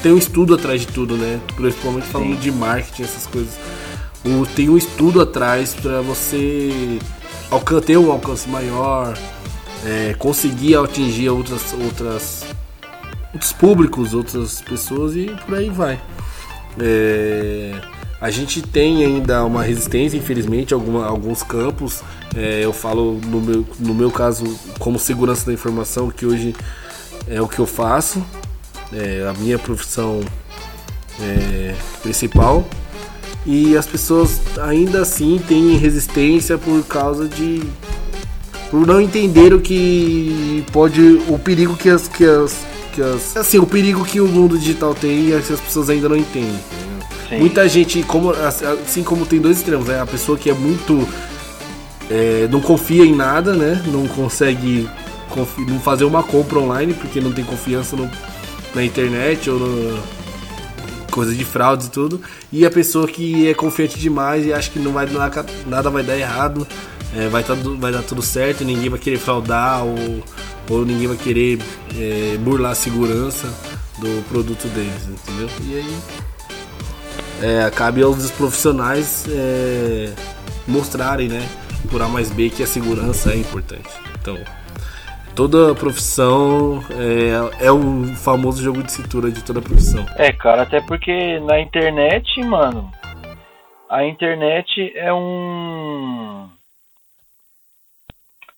tem 0.02 0.10
um 0.12 0.16
estudo 0.18 0.54
atrás 0.54 0.80
de 0.80 0.86
tudo, 0.86 1.16
né? 1.16 1.38
Principalmente 1.54 2.06
falando 2.06 2.38
de 2.40 2.50
marketing, 2.50 3.02
essas 3.02 3.26
coisas. 3.26 3.52
Tem 4.54 4.70
um 4.70 4.76
estudo 4.76 5.20
atrás 5.20 5.74
para 5.74 6.00
você 6.00 6.98
ter 7.84 7.98
um 7.98 8.10
alcance 8.10 8.48
maior, 8.48 9.16
é, 9.84 10.14
conseguir 10.14 10.76
atingir 10.76 11.28
outras, 11.28 11.74
outras, 11.74 12.44
outros 13.32 13.52
públicos, 13.52 14.14
outras 14.14 14.62
pessoas 14.62 15.14
e 15.14 15.26
por 15.44 15.56
aí 15.56 15.68
vai. 15.68 16.00
É, 16.80 17.78
a 18.20 18.30
gente 18.30 18.62
tem 18.62 19.04
ainda 19.04 19.44
uma 19.44 19.62
resistência, 19.62 20.16
infelizmente, 20.16 20.72
em 20.72 21.02
alguns 21.02 21.42
campos. 21.42 22.02
É, 22.34 22.64
eu 22.64 22.72
falo 22.72 23.20
no 23.26 23.40
meu, 23.40 23.66
no 23.78 23.94
meu 23.94 24.10
caso 24.10 24.58
como 24.78 24.98
segurança 24.98 25.44
da 25.44 25.52
informação, 25.52 26.10
que 26.10 26.24
hoje 26.24 26.56
é 27.28 27.40
o 27.42 27.46
que 27.46 27.58
eu 27.58 27.66
faço, 27.66 28.24
é 28.92 29.28
a 29.28 29.34
minha 29.38 29.58
profissão 29.58 30.20
é, 31.20 31.74
principal. 32.02 32.66
E 33.46 33.76
as 33.76 33.86
pessoas 33.86 34.40
ainda 34.62 35.02
assim 35.02 35.40
têm 35.46 35.76
resistência 35.76 36.56
por 36.56 36.82
causa 36.84 37.28
de. 37.28 37.62
por 38.70 38.86
não 38.86 39.00
entender 39.00 39.52
o 39.52 39.60
que 39.60 40.64
pode. 40.72 41.20
o 41.28 41.38
perigo 41.38 41.76
que 41.76 41.88
as. 41.90 42.08
Que 42.08 42.24
as, 42.24 42.56
que 42.94 43.02
as 43.02 43.36
assim, 43.36 43.58
o 43.58 43.66
perigo 43.66 44.04
que 44.04 44.20
o 44.20 44.26
mundo 44.26 44.58
digital 44.58 44.94
tem 44.94 45.28
e 45.28 45.34
as 45.34 45.50
as 45.50 45.60
pessoas 45.60 45.90
ainda 45.90 46.08
não 46.08 46.16
entendem. 46.16 46.58
Sim. 47.28 47.38
Muita 47.38 47.68
gente, 47.68 48.02
como, 48.02 48.30
assim 48.30 49.02
como 49.02 49.26
tem 49.26 49.40
dois 49.40 49.58
extremos, 49.58 49.88
né? 49.88 50.00
A 50.00 50.06
pessoa 50.06 50.38
que 50.38 50.48
é 50.48 50.54
muito. 50.54 51.06
é, 52.10 52.48
não 52.50 52.60
confia 52.60 53.04
em 53.04 53.14
nada, 53.14 53.52
né? 53.54 53.82
Não 53.86 54.06
consegue 54.08 54.88
não 55.68 55.80
fazer 55.80 56.04
uma 56.04 56.22
compra 56.22 56.58
online 56.60 56.94
porque 56.94 57.20
não 57.20 57.32
tem 57.32 57.44
confiança 57.44 57.96
no- 57.96 58.08
na 58.74 58.84
internet 58.84 59.50
ou 59.50 59.58
no, 59.58 59.98
coisa 61.14 61.32
de 61.32 61.44
fraudes 61.44 61.86
e 61.86 61.90
tudo. 61.90 62.20
E 62.52 62.66
a 62.66 62.70
pessoa 62.70 63.06
que 63.06 63.48
é 63.48 63.54
confiante 63.54 63.98
demais 63.98 64.44
e 64.44 64.52
acha 64.52 64.68
que 64.68 64.80
não 64.80 64.92
vai 64.92 65.06
dar, 65.06 65.30
nada 65.64 65.88
vai 65.88 66.02
dar 66.02 66.18
errado, 66.18 66.66
é, 67.16 67.28
vai, 67.28 67.44
tá, 67.44 67.54
vai 67.54 67.92
dar 67.92 68.02
tudo 68.02 68.20
certo, 68.20 68.64
ninguém 68.64 68.90
vai 68.90 68.98
querer 68.98 69.18
fraudar 69.18 69.84
ou, 69.84 70.24
ou 70.68 70.84
ninguém 70.84 71.06
vai 71.06 71.16
querer 71.16 71.60
é, 71.96 72.36
burlar 72.38 72.72
a 72.72 72.74
segurança 72.74 73.46
do 74.00 74.24
produto 74.28 74.66
deles, 74.68 75.08
entendeu? 75.08 75.48
E 75.68 75.76
aí 75.76 75.98
é, 77.40 77.70
cabe 77.70 78.02
aos 78.02 78.30
profissionais 78.32 79.24
é, 79.28 80.12
mostrarem, 80.66 81.28
né, 81.28 81.48
por 81.88 82.02
A 82.02 82.08
mais 82.08 82.28
B 82.30 82.50
que 82.50 82.62
a 82.62 82.66
segurança 82.66 83.30
é 83.30 83.36
importante. 83.36 83.88
Então, 84.20 84.36
toda 85.34 85.74
profissão 85.74 86.80
é, 86.90 87.66
é 87.66 87.72
o 87.72 88.04
famoso 88.16 88.62
jogo 88.62 88.82
de 88.82 88.92
cintura 88.92 89.30
de 89.30 89.42
toda 89.44 89.60
profissão. 89.60 90.04
É, 90.16 90.32
cara, 90.32 90.62
até 90.62 90.80
porque 90.80 91.40
na 91.40 91.60
internet, 91.60 92.40
mano, 92.42 92.90
a 93.88 94.04
internet 94.04 94.92
é 94.96 95.12
um. 95.12 96.48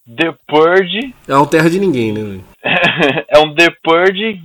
The 0.06 0.32
Purge. 0.46 1.14
É 1.26 1.34
uma 1.34 1.46
terra 1.46 1.68
de 1.68 1.80
ninguém, 1.80 2.12
né? 2.12 2.40
é 3.28 3.38
um 3.38 3.52
The 3.54 3.70
Purge 3.82 4.40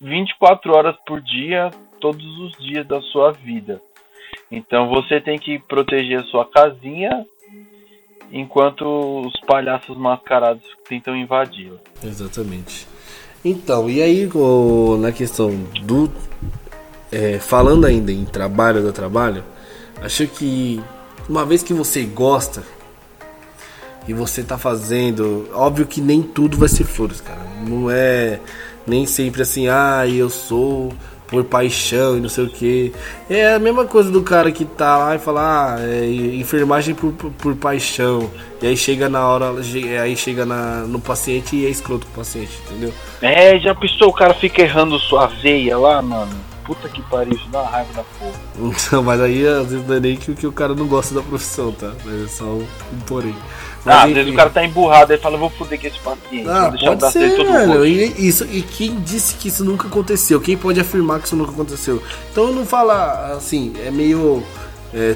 24 0.00 0.76
horas 0.76 0.96
por 1.06 1.20
dia, 1.22 1.70
todos 2.00 2.24
os 2.40 2.52
dias 2.58 2.86
da 2.86 3.00
sua 3.00 3.32
vida. 3.32 3.80
Então 4.50 4.88
você 4.88 5.20
tem 5.20 5.38
que 5.38 5.58
proteger 5.58 6.20
a 6.20 6.24
sua 6.24 6.44
casinha 6.44 7.24
enquanto 8.32 8.84
os 9.26 9.38
palhaços 9.46 9.96
mascarados 9.96 10.62
tentam 10.88 11.16
invadi-la. 11.16 11.78
Exatamente. 12.02 12.86
Então, 13.44 13.90
e 13.90 14.02
aí 14.02 14.28
na 14.98 15.12
questão 15.12 15.50
do. 15.82 16.10
é, 17.12 17.38
falando 17.38 17.86
ainda 17.86 18.10
em 18.10 18.24
trabalho 18.24 18.82
do 18.82 18.92
trabalho, 18.92 19.44
acho 20.02 20.26
que 20.26 20.82
uma 21.28 21.44
vez 21.44 21.62
que 21.62 21.74
você 21.74 22.04
gosta 22.04 22.62
e 24.06 24.12
você 24.12 24.42
tá 24.42 24.58
fazendo, 24.58 25.48
óbvio 25.54 25.86
que 25.86 26.00
nem 26.00 26.22
tudo 26.22 26.56
vai 26.56 26.68
ser 26.68 26.84
flores, 26.84 27.20
cara. 27.20 27.42
Não 27.66 27.90
é 27.90 28.40
nem 28.86 29.06
sempre 29.06 29.42
assim, 29.42 29.68
ah, 29.68 30.06
eu 30.06 30.28
sou 30.28 30.92
por 31.26 31.44
paixão 31.44 32.16
e 32.16 32.20
não 32.20 32.28
sei 32.28 32.44
o 32.44 32.50
que. 32.50 32.92
É 33.28 33.54
a 33.54 33.58
mesma 33.58 33.84
coisa 33.86 34.10
do 34.10 34.22
cara 34.22 34.52
que 34.52 34.64
tá 34.64 34.96
lá 34.98 35.14
e 35.16 35.18
fala, 35.18 35.74
ah, 35.74 35.80
é 35.80 36.06
enfermagem 36.06 36.94
por, 36.94 37.12
por, 37.12 37.30
por 37.32 37.56
paixão. 37.56 38.30
E 38.60 38.66
aí 38.66 38.76
chega 38.76 39.08
na 39.08 39.26
hora, 39.26 39.62
che- 39.62 39.96
aí 39.98 40.16
chega 40.16 40.44
na, 40.46 40.80
no 40.86 41.00
paciente 41.00 41.56
e 41.56 41.66
é 41.66 41.70
escroto 41.70 42.06
com 42.06 42.12
o 42.12 42.16
paciente, 42.16 42.62
entendeu? 42.66 42.94
É, 43.20 43.58
já 43.58 43.74
pensou 43.74 44.08
o 44.08 44.12
cara 44.12 44.34
fica 44.34 44.62
errando 44.62 44.98
sua 44.98 45.26
veia 45.26 45.78
lá, 45.78 46.00
mano? 46.02 46.44
Puta 46.64 46.88
que 46.88 47.02
pariu, 47.02 47.34
isso 47.36 47.48
dá 47.50 47.60
uma 47.62 47.70
raiva 47.70 47.92
da 47.92 48.04
porra. 48.04 48.40
Então, 48.58 49.02
mas 49.02 49.20
aí 49.20 49.46
às 49.46 49.70
vezes 49.70 49.86
não 49.86 49.96
é 49.96 50.00
nem 50.00 50.16
que, 50.16 50.34
que 50.34 50.46
o 50.46 50.52
cara 50.52 50.74
não 50.74 50.86
gosta 50.86 51.14
da 51.14 51.22
profissão, 51.22 51.72
tá? 51.72 51.92
Mas 52.04 52.24
é 52.24 52.28
só 52.28 52.44
um 52.44 52.66
porém. 53.06 53.36
Mas, 53.84 53.94
Ah, 53.94 54.04
às 54.04 54.12
vezes 54.12 54.32
o 54.32 54.36
cara 54.36 54.50
tá 54.50 54.64
emburrado, 54.64 55.12
aí 55.12 55.18
fala, 55.18 55.36
vou 55.36 55.50
foder 55.50 55.78
com 55.78 55.86
esse 55.86 55.98
paciente, 55.98 56.48
Ah, 56.48 56.62
vou 56.62 56.70
deixar 56.70 56.86
o 56.86 56.88
pode 56.88 57.00
braço 57.00 57.12
ser, 57.18 57.36
velho. 57.36 57.86
E, 57.86 58.26
isso, 58.28 58.46
e 58.50 58.62
quem 58.62 59.00
disse 59.00 59.34
que 59.34 59.48
isso 59.48 59.64
nunca 59.64 59.86
aconteceu? 59.88 60.40
Quem 60.40 60.56
pode 60.56 60.80
afirmar 60.80 61.20
que 61.20 61.26
isso 61.26 61.36
nunca 61.36 61.50
aconteceu? 61.52 62.02
Então 62.32 62.50
não 62.52 62.64
fala 62.64 63.34
assim, 63.36 63.74
é 63.84 63.90
meio. 63.90 64.42
é, 64.94 65.14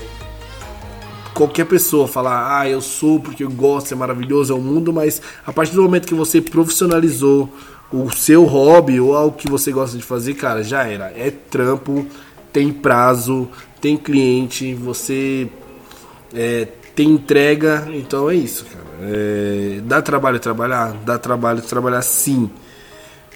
qualquer 1.33 1.67
pessoa 1.67 2.09
falar, 2.09 2.59
ah, 2.61 2.69
eu 2.69 2.81
sou 2.81 3.21
porque 3.21 3.45
eu 3.45 3.51
gosto, 3.51 3.93
é 3.93 3.97
maravilhoso, 3.97 4.53
é 4.53 4.57
o 4.57 4.61
mundo, 4.61 4.93
mas 4.93 5.23
a 5.47 5.53
partir 5.53 5.73
do 5.73 5.83
momento 5.83 6.07
que 6.09 6.15
você 6.15 6.41
profissionalizou 6.41 7.49
o 7.93 8.11
seu 8.11 8.45
hobby 8.45 9.01
ou 9.01 9.17
algo 9.17 9.37
que 9.37 9.49
você 9.49 9.71
gosta 9.71 9.97
de 9.97 10.03
fazer, 10.03 10.35
cara, 10.35 10.63
já 10.65 10.83
era. 10.85 11.13
É 11.17 11.31
trampo, 11.31 12.05
tem 12.53 12.73
prazo, 12.73 13.49
tem 13.81 13.97
cliente, 13.97 14.75
você 14.75 15.49
é, 16.35 16.67
tem 16.99 17.11
entrega, 17.11 17.89
então 17.93 18.29
é 18.29 18.35
isso, 18.35 18.65
cara. 18.65 18.85
É, 19.03 19.81
dá 19.85 20.03
trabalho 20.03 20.41
trabalhar? 20.41 20.97
Dá 21.07 21.17
trabalho 21.17 21.63
trabalhar 21.63 22.03
sim. 22.03 22.51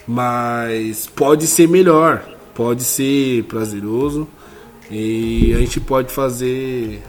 Mas 0.05 1.07
pode 1.07 1.47
ser 1.47 1.69
melhor, 1.69 2.25
pode 2.57 2.83
ser 2.83 3.45
prazeroso 3.45 4.27
e 4.91 5.55
a 5.55 5.59
gente 5.59 5.79
pode 5.79 6.13
fazer 6.13 7.05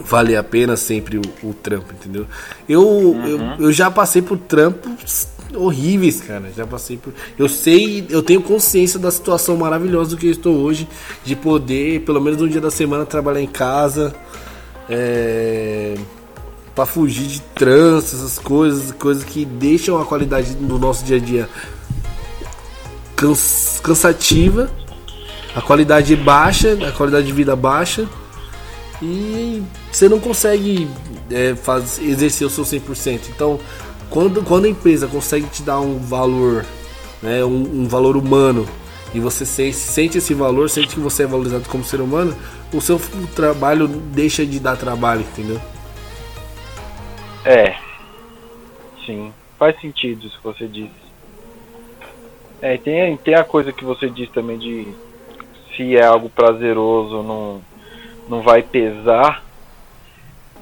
valer 0.00 0.34
a 0.34 0.42
pena 0.42 0.76
sempre 0.76 1.18
o, 1.18 1.48
o 1.48 1.54
trampo, 1.54 1.92
entendeu? 1.92 2.26
Eu, 2.68 3.16
eu, 3.24 3.66
eu 3.66 3.72
já 3.72 3.88
passei 3.88 4.22
por 4.22 4.36
trampos 4.36 5.28
horríveis, 5.54 6.20
cara. 6.22 6.50
Já 6.56 6.66
passei 6.66 6.96
por. 6.96 7.14
Eu 7.38 7.48
sei, 7.48 8.04
eu 8.10 8.20
tenho 8.20 8.42
consciência 8.42 8.98
da 8.98 9.12
situação 9.12 9.56
maravilhosa 9.56 10.10
do 10.10 10.16
que 10.16 10.26
eu 10.26 10.32
estou 10.32 10.56
hoje, 10.56 10.88
de 11.24 11.36
poder, 11.36 12.00
pelo 12.00 12.20
menos 12.20 12.42
um 12.42 12.48
dia 12.48 12.60
da 12.60 12.70
semana, 12.72 13.06
trabalhar 13.06 13.40
em 13.40 13.46
casa. 13.46 14.12
É, 14.90 15.94
para 16.74 16.84
fugir 16.84 17.26
de 17.26 17.40
trânsito, 17.54 18.16
essas 18.16 18.38
coisas, 18.38 18.92
coisas 18.92 19.22
que 19.24 19.44
deixam 19.44 20.00
a 20.00 20.04
qualidade 20.04 20.54
do 20.54 20.78
nosso 20.78 21.04
dia 21.04 21.16
a 21.16 21.20
dia 21.20 21.48
cans- 23.16 23.80
cansativa, 23.82 24.70
a 25.54 25.60
qualidade 25.60 26.14
baixa, 26.16 26.76
a 26.88 26.92
qualidade 26.92 27.26
de 27.26 27.32
vida 27.32 27.54
baixa 27.54 28.08
e 29.02 29.62
você 29.90 30.08
não 30.08 30.18
consegue 30.20 30.88
é, 31.30 31.54
faz, 31.54 31.98
exercer 32.00 32.46
o 32.46 32.50
seu 32.50 32.64
100%. 32.64 33.20
Então, 33.34 33.58
quando, 34.08 34.42
quando 34.42 34.64
a 34.64 34.68
empresa 34.68 35.06
consegue 35.06 35.46
te 35.48 35.62
dar 35.62 35.80
um 35.80 35.98
valor, 35.98 36.64
né, 37.22 37.44
um, 37.44 37.82
um 37.82 37.88
valor 37.88 38.16
humano, 38.16 38.66
e 39.14 39.20
você 39.20 39.44
se- 39.44 39.72
sente 39.72 40.18
esse 40.18 40.34
valor, 40.34 40.70
sente 40.70 40.94
que 40.94 41.00
você 41.00 41.24
é 41.24 41.26
valorizado 41.26 41.68
como 41.68 41.84
ser 41.84 42.00
humano, 42.00 42.34
o 42.72 42.80
seu 42.80 43.00
trabalho 43.34 43.88
deixa 43.88 44.44
de 44.46 44.60
dar 44.60 44.76
trabalho, 44.76 45.22
entendeu? 45.22 45.60
É. 47.44 47.76
Sim. 49.04 49.32
Faz 49.58 49.78
sentido 49.80 50.26
isso 50.26 50.38
que 50.38 50.44
você 50.44 50.66
disse. 50.66 51.00
É, 52.62 52.76
tem, 52.76 53.16
tem 53.16 53.34
a 53.34 53.44
coisa 53.44 53.72
que 53.72 53.84
você 53.84 54.08
diz 54.08 54.30
também 54.30 54.58
de 54.58 54.86
se 55.74 55.96
é 55.96 56.04
algo 56.04 56.28
prazeroso, 56.28 57.22
não, 57.22 57.60
não 58.28 58.42
vai 58.42 58.62
pesar. 58.62 59.42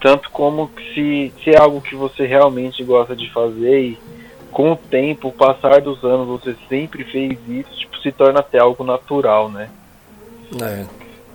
Tanto 0.01 0.31
como 0.31 0.71
se, 0.95 1.33
se 1.43 1.51
é 1.51 1.59
algo 1.59 1.81
que 1.81 1.97
você 1.97 2.25
realmente 2.25 2.85
gosta 2.85 3.17
de 3.17 3.29
fazer 3.31 3.81
e 3.81 3.99
com 4.53 4.73
o 4.73 4.77
tempo, 4.77 5.29
o 5.29 5.33
passar 5.33 5.81
dos 5.81 6.03
anos, 6.05 6.27
você 6.27 6.57
sempre 6.69 7.05
fez 7.05 7.39
isso, 7.49 7.71
tipo, 7.79 7.99
se 7.99 8.11
torna 8.13 8.41
até 8.41 8.59
algo 8.59 8.83
natural, 8.83 9.51
né? 9.51 9.69
É, 10.63 10.87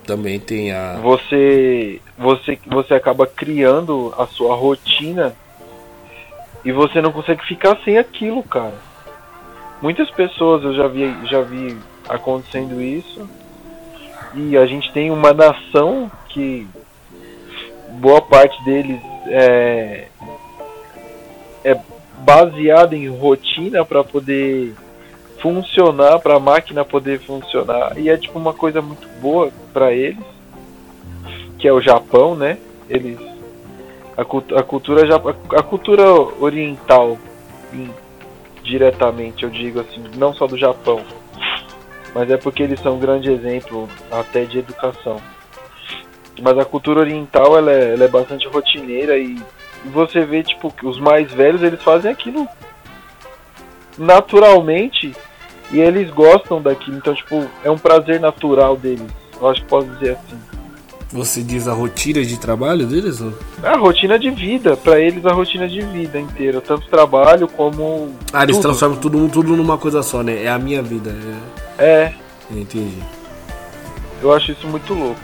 também 0.06 0.39
tem 0.39 0.72
a. 0.72 0.97
Você, 1.01 2.01
você, 2.18 2.60
você 2.66 2.93
acaba 2.93 3.26
criando 3.26 4.14
a 4.18 4.28
sua 4.28 4.56
rotina 4.56 5.36
e 6.64 6.72
você 6.72 7.01
não 7.01 7.12
consegue 7.12 7.45
ficar 7.45 7.78
sem 7.84 7.97
aquilo, 7.97 8.43
cara. 8.43 8.76
Muitas 9.82 10.10
pessoas 10.12 10.64
eu 10.64 10.74
já 10.74 10.88
vi, 10.88 11.14
já 11.26 11.41
vi 11.41 11.78
acontecendo 12.08 12.82
isso. 12.82 13.30
E 14.36 14.58
a 14.58 14.66
gente 14.66 14.91
tem 14.91 15.12
uma 15.12 15.34
nação 15.34 16.12
que 16.30 16.68
boa 17.99 18.22
parte 18.22 18.64
deles 18.64 18.99
é, 19.28 20.08
é 21.64 21.80
baseada 22.20 22.95
em 22.95 23.08
rotina 23.10 23.86
para 23.86 24.04
poder 24.04 24.74
funcionar, 25.43 26.19
para 26.19 26.35
a 26.35 26.39
máquina 26.39 26.85
poder 26.85 27.19
funcionar. 27.19 27.97
E 27.99 28.09
é 28.09 28.15
tipo 28.15 28.39
uma 28.39 28.53
coisa 28.53 28.81
muito 28.81 29.05
boa 29.19 29.51
para 29.73 29.91
eles, 29.91 30.23
que 31.59 31.67
é 31.67 31.73
o 31.73 31.81
Japão, 31.81 32.33
né? 32.33 32.57
Eles 32.89 33.19
a, 34.15 34.23
cult- 34.23 34.53
a 34.53 34.63
cultura 34.63 35.01
a 35.57 35.61
cultura 35.63 36.03
oriental 36.39 37.17
em- 37.73 37.91
diretamente, 38.63 39.43
eu 39.43 39.49
digo 39.49 39.81
assim, 39.81 40.01
não 40.15 40.33
só 40.33 40.47
do 40.47 40.57
Japão, 40.57 41.01
mas 42.15 42.31
é 42.31 42.37
porque 42.37 42.63
eles 42.63 42.79
são 42.79 42.95
um 42.95 42.99
grande 42.99 43.29
exemplo 43.29 43.89
até 44.09 44.45
de 44.45 44.59
educação. 44.59 45.17
Mas 46.41 46.57
a 46.57 46.63
cultura 46.63 47.01
oriental 47.01 47.57
ela 47.57 47.71
é, 47.71 47.93
ela 47.93 48.05
é 48.05 48.07
bastante 48.07 48.47
rotineira 48.47 49.17
e 49.17 49.37
você 49.85 50.21
vê 50.21 50.41
tipo 50.41 50.71
que 50.71 50.85
os 50.87 50.97
mais 50.99 51.31
velhos 51.33 51.61
eles 51.61 51.83
fazem 51.83 52.09
aquilo 52.09 52.47
naturalmente 53.97 55.13
e 55.74 55.82
eles 55.82 56.09
gostam 56.11 56.61
daquilo, 56.61 56.97
então 56.97 57.13
tipo 57.13 57.45
é 57.63 57.69
um 57.69 57.78
prazer 57.78 58.19
natural 58.19 58.78
deles. 58.78 59.07
Eu 59.41 59.49
acho 59.49 59.61
que 59.61 59.67
posso 59.67 59.88
dizer 59.89 60.11
assim. 60.11 60.38
Você 61.11 61.43
diz 61.43 61.67
a 61.67 61.74
rotina 61.74 62.24
de 62.24 62.38
trabalho 62.39 62.88
deles? 62.88 63.21
ou? 63.21 63.34
É 63.61 63.67
a 63.67 63.78
rotina 63.78 64.17
de 64.17 64.32
vida, 64.32 64.76
pra 64.76 64.99
eles 64.99 65.24
a 65.26 65.32
rotina 65.34 65.67
de 65.67 65.80
vida 65.82 66.19
inteira, 66.19 66.59
tanto 66.61 66.88
trabalho 66.88 67.47
como 67.47 68.09
Ah, 68.32 68.43
eles 68.43 68.55
tudo. 68.55 68.63
transformam 68.67 68.97
tudo, 68.97 69.30
tudo 69.30 69.55
numa 69.55 69.78
coisa 69.78 70.01
só, 70.01 70.24
né? 70.24 70.43
É 70.43 70.49
a 70.49 70.57
minha 70.57 70.82
vida. 70.82 71.15
É... 71.78 71.84
É, 71.84 72.13
Entendi. 72.51 72.97
eu 74.21 74.34
acho 74.34 74.51
isso 74.53 74.67
muito 74.67 74.91
louco. 74.93 75.19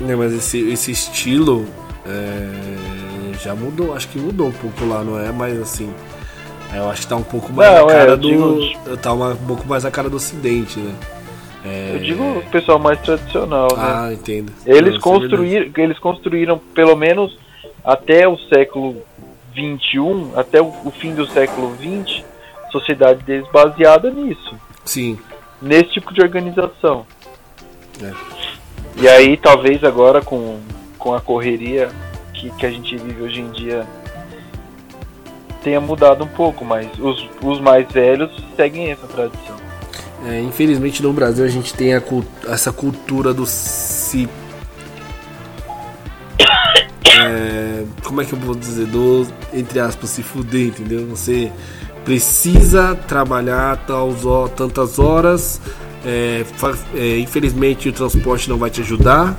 Né, 0.00 0.16
mas 0.16 0.32
esse, 0.32 0.58
esse 0.70 0.90
estilo 0.90 1.66
é, 2.04 3.38
já 3.40 3.54
mudou, 3.54 3.94
acho 3.94 4.08
que 4.08 4.18
mudou 4.18 4.48
um 4.48 4.52
pouco 4.52 4.84
lá, 4.86 5.04
não 5.04 5.18
é? 5.20 5.30
Mas 5.30 5.60
assim, 5.60 5.92
eu 6.74 6.88
acho 6.90 7.02
que 7.02 7.06
tá 7.08 7.16
um 7.16 7.22
pouco 7.22 7.52
mais 7.52 7.70
Não, 7.70 7.88
a 7.88 7.92
é, 7.92 7.96
cara 7.98 8.10
eu 8.12 8.16
do. 8.16 8.28
digo- 8.28 8.96
Tá 8.98 9.12
uma- 9.12 9.30
um 9.32 9.46
pouco 9.46 9.66
mais 9.66 9.84
a 9.84 9.90
cara 9.90 10.08
do 10.08 10.16
ocidente, 10.16 10.78
né? 10.78 10.94
É, 11.64 11.92
Eu 11.94 11.98
digo 12.00 12.22
o 12.38 12.42
pessoal 12.50 12.78
mais 12.78 13.00
tradicional, 13.00 13.68
né? 13.76 13.76
Ah, 13.78 14.10
entendo. 14.12 14.52
Eles 14.66 14.90
Não, 14.92 14.98
é 14.98 15.00
construíram, 15.00 15.70
eles 15.76 15.98
construíram 15.98 16.58
pelo 16.74 16.96
menos 16.96 17.38
até 17.84 18.26
o 18.26 18.36
século 18.52 18.96
21, 19.54 20.32
até 20.34 20.60
o, 20.60 20.72
o 20.84 20.90
fim 20.90 21.14
do 21.14 21.26
século 21.28 21.70
20, 21.74 22.24
a 22.66 22.70
sociedade 22.70 23.22
deles 23.22 23.46
baseada 23.52 24.10
nisso. 24.10 24.54
Sim. 24.84 25.16
nesse 25.60 25.90
tipo 25.92 26.12
de 26.12 26.20
organização. 26.20 27.06
É. 28.02 28.10
E 28.96 29.08
aí 29.08 29.36
talvez 29.36 29.84
agora 29.84 30.20
com, 30.20 30.58
com 30.98 31.14
a 31.14 31.20
correria 31.20 31.88
que, 32.34 32.50
que 32.50 32.66
a 32.66 32.70
gente 32.70 32.96
vive 32.96 33.22
hoje 33.22 33.40
em 33.40 33.50
dia 33.52 33.86
tenha 35.62 35.80
mudado 35.80 36.24
um 36.24 36.28
pouco, 36.28 36.64
mas 36.64 36.88
os, 36.98 37.28
os 37.42 37.60
mais 37.60 37.90
velhos 37.90 38.30
seguem 38.56 38.90
essa 38.90 39.06
tradição. 39.06 39.56
É, 40.26 40.40
infelizmente 40.40 41.02
no 41.02 41.12
Brasil 41.12 41.44
a 41.44 41.48
gente 41.48 41.74
tem 41.74 41.94
a 41.94 42.02
essa 42.48 42.72
cultura 42.72 43.32
do 43.32 43.46
se. 43.46 44.28
É, 47.14 47.84
como 48.04 48.22
é 48.22 48.24
que 48.24 48.32
eu 48.32 48.38
vou 48.38 48.54
dizer? 48.54 48.86
Do, 48.86 49.26
entre 49.52 49.78
aspas, 49.78 50.08
se 50.10 50.22
fuder, 50.22 50.68
entendeu? 50.68 51.06
Você 51.08 51.52
precisa 52.04 52.94
trabalhar 52.94 53.76
tals 53.86 54.22
tantas 54.56 54.98
horas. 54.98 55.60
é, 56.04 56.44
é, 56.94 57.18
infelizmente 57.18 57.88
o 57.88 57.92
transporte 57.92 58.48
não 58.48 58.56
vai 58.56 58.70
te 58.70 58.80
ajudar. 58.80 59.36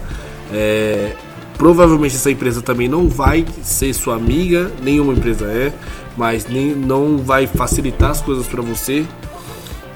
é, 0.54 1.14
provavelmente 1.58 2.16
essa 2.16 2.32
empresa 2.32 2.62
também 2.62 2.88
não 2.88 3.08
vai 3.08 3.46
ser 3.62 3.94
sua 3.94 4.16
amiga, 4.16 4.72
nenhuma 4.82 5.14
empresa 5.14 5.46
é, 5.46 5.72
mas 6.18 6.48
nem, 6.48 6.76
não 6.76 7.18
vai 7.18 7.48
facilitar 7.48 8.12
as 8.12 8.22
coisas 8.22 8.48
para 8.48 8.62
você. 8.62 9.06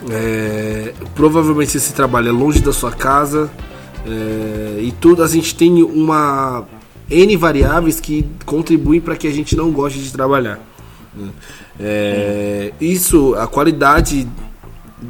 É, 0.09 0.93
provavelmente 1.15 1.75
esse 1.75 1.93
trabalho 1.93 2.29
é 2.29 2.31
longe 2.31 2.59
da 2.61 2.71
sua 2.71 2.91
casa 2.91 3.49
é, 4.05 4.79
e 4.81 4.93
tudo 5.01 5.21
a 5.21 5.27
gente 5.27 5.53
tem 5.55 5.83
uma 5.83 6.65
n 7.09 7.35
variáveis 7.35 7.99
que 7.99 8.25
contribuem 8.45 9.01
para 9.01 9.15
que 9.15 9.27
a 9.27 9.31
gente 9.31 9.55
não 9.55 9.71
goste 9.71 9.99
de 9.99 10.11
trabalhar. 10.11 10.59
né? 11.13 11.29
É, 11.79 12.73
isso, 12.79 13.35
a 13.35 13.47
qualidade 13.47 14.27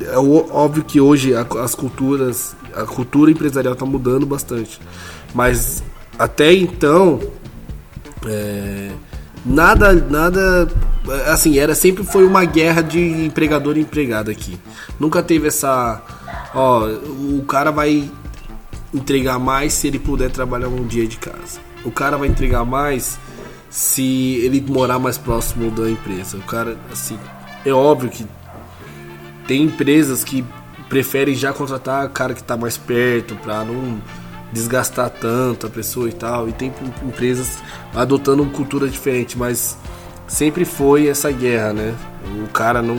é 0.02 0.18
óbvio 0.18 0.84
que 0.84 1.00
hoje 1.00 1.34
as 1.36 1.74
culturas, 1.74 2.56
a 2.74 2.84
cultura 2.84 3.32
empresarial 3.32 3.74
está 3.74 3.86
mudando 3.86 4.26
bastante, 4.26 4.80
mas 5.34 5.84
até 6.20 6.54
então 6.54 7.20
é, 8.26 8.92
nada, 9.48 9.94
nada, 9.94 10.68
assim, 11.28 11.58
era 11.58 11.74
sempre 11.74 12.04
foi 12.04 12.26
uma 12.26 12.44
guerra 12.46 12.82
de 12.82 13.00
empregador 13.00 13.78
e 13.78 13.82
empregado 13.82 14.30
aqui. 14.30 14.60
Nunca 15.00 15.24
teve 15.24 15.48
essa, 15.48 16.02
ó, 16.54 16.88
o 16.88 17.44
cara 17.48 17.72
vai 17.72 18.12
entregar 18.94 19.40
mais 19.40 19.74
se 19.74 19.88
ele 19.88 20.00
puder 20.00 20.30
trabalhar 20.30 20.68
um 20.68 20.86
dia 20.86 21.08
de 21.08 21.18
casa. 21.18 21.60
O 21.86 21.92
cara 21.92 22.18
vai 22.18 22.28
entregar 22.28 22.66
mais 22.66 23.18
se 23.70 24.36
ele 24.44 24.64
morar 24.68 25.00
mais 25.00 25.18
próximo 25.18 25.72
da 25.72 25.90
empresa. 25.90 26.38
O 26.38 26.42
cara, 26.42 26.78
assim, 26.92 27.18
é 27.66 27.72
óbvio 27.72 28.10
que 28.10 28.26
tem 29.48 29.64
empresas 29.64 30.24
que 30.24 30.44
preferem 30.90 31.36
já 31.36 31.54
contratar 31.54 32.06
o 32.06 32.10
cara 32.10 32.34
que 32.34 32.42
está 32.42 32.58
mais 32.58 32.78
perto 32.78 33.36
para 33.36 33.64
não 33.64 34.02
desgastar 34.52 35.10
tanto 35.10 35.68
a 35.68 35.70
pessoa 35.70 36.10
e 36.10 36.14
tal. 36.14 36.48
E 36.50 36.52
tem 36.52 36.74
empresas 37.04 37.58
adotando 37.94 38.44
uma 38.44 38.52
cultura 38.52 38.88
diferente, 38.88 39.38
mas 39.38 39.78
sempre 40.28 40.66
foi 40.66 41.08
essa 41.08 41.32
guerra, 41.32 41.74
né? 41.74 41.96
O 42.44 42.48
cara 42.50 42.82
não, 42.82 42.96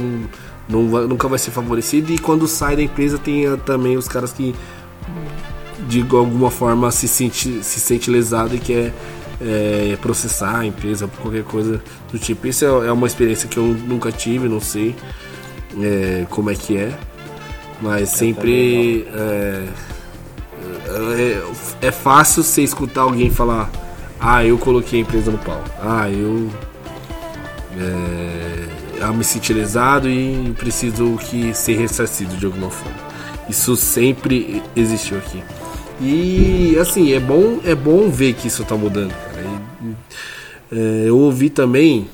não 0.68 0.82
nunca 1.06 1.28
vai 1.28 1.38
ser 1.38 1.50
favorecido 1.50 2.12
e 2.12 2.18
quando 2.18 2.46
sai 2.46 2.76
da 2.76 2.82
empresa 2.82 3.18
tem 3.18 3.44
também 3.58 3.96
os 3.96 4.08
caras 4.08 4.32
que 4.32 4.54
de 5.86 6.04
alguma 6.10 6.50
forma 6.50 6.90
se 6.90 7.06
sente, 7.08 7.62
se 7.62 7.80
sente 7.80 8.10
lesado 8.10 8.54
e 8.54 8.58
quer 8.58 8.92
é, 9.40 9.96
processar 10.00 10.58
a 10.58 10.66
empresa 10.66 11.06
por 11.06 11.22
qualquer 11.22 11.44
coisa 11.44 11.82
do 12.10 12.18
tipo. 12.18 12.46
Isso 12.46 12.64
é, 12.64 12.68
é 12.88 12.92
uma 12.92 13.06
experiência 13.06 13.48
que 13.48 13.56
eu 13.56 13.64
nunca 13.64 14.10
tive, 14.10 14.48
não 14.48 14.60
sei 14.60 14.94
é, 15.80 16.26
como 16.28 16.50
é 16.50 16.54
que 16.54 16.76
é, 16.76 16.92
mas 17.80 18.10
sempre 18.10 19.06
é, 20.90 21.86
é, 21.88 21.90
fácil 21.90 22.42
você 22.42 22.62
escutar 22.62 23.02
alguém 23.02 23.30
falar: 23.30 23.70
Ah, 24.18 24.44
eu 24.44 24.58
coloquei 24.58 25.00
a 25.00 25.02
empresa 25.02 25.30
no 25.30 25.38
pau, 25.38 25.62
ah, 25.80 26.08
eu, 26.10 26.50
é, 27.78 29.04
eu 29.04 29.14
me 29.14 29.24
senti 29.24 29.52
lesado 29.52 30.08
e 30.08 30.54
preciso 30.58 31.16
que 31.18 31.54
ser 31.54 31.76
ressarcido 31.76 32.36
de 32.36 32.46
alguma 32.46 32.70
forma. 32.70 32.98
Isso 33.48 33.76
sempre 33.76 34.62
existiu 34.76 35.18
aqui. 35.18 35.42
E 36.00 36.76
assim, 36.78 37.12
é 37.12 37.18
bom, 37.18 37.60
é 37.64 37.74
bom 37.74 38.08
ver 38.08 38.34
que 38.34 38.48
isso 38.48 38.64
tá 38.64 38.76
mudando. 38.76 39.12
E, 39.82 39.94
é, 40.70 41.08
eu 41.08 41.18
ouvi 41.18 41.50
também 41.50 42.08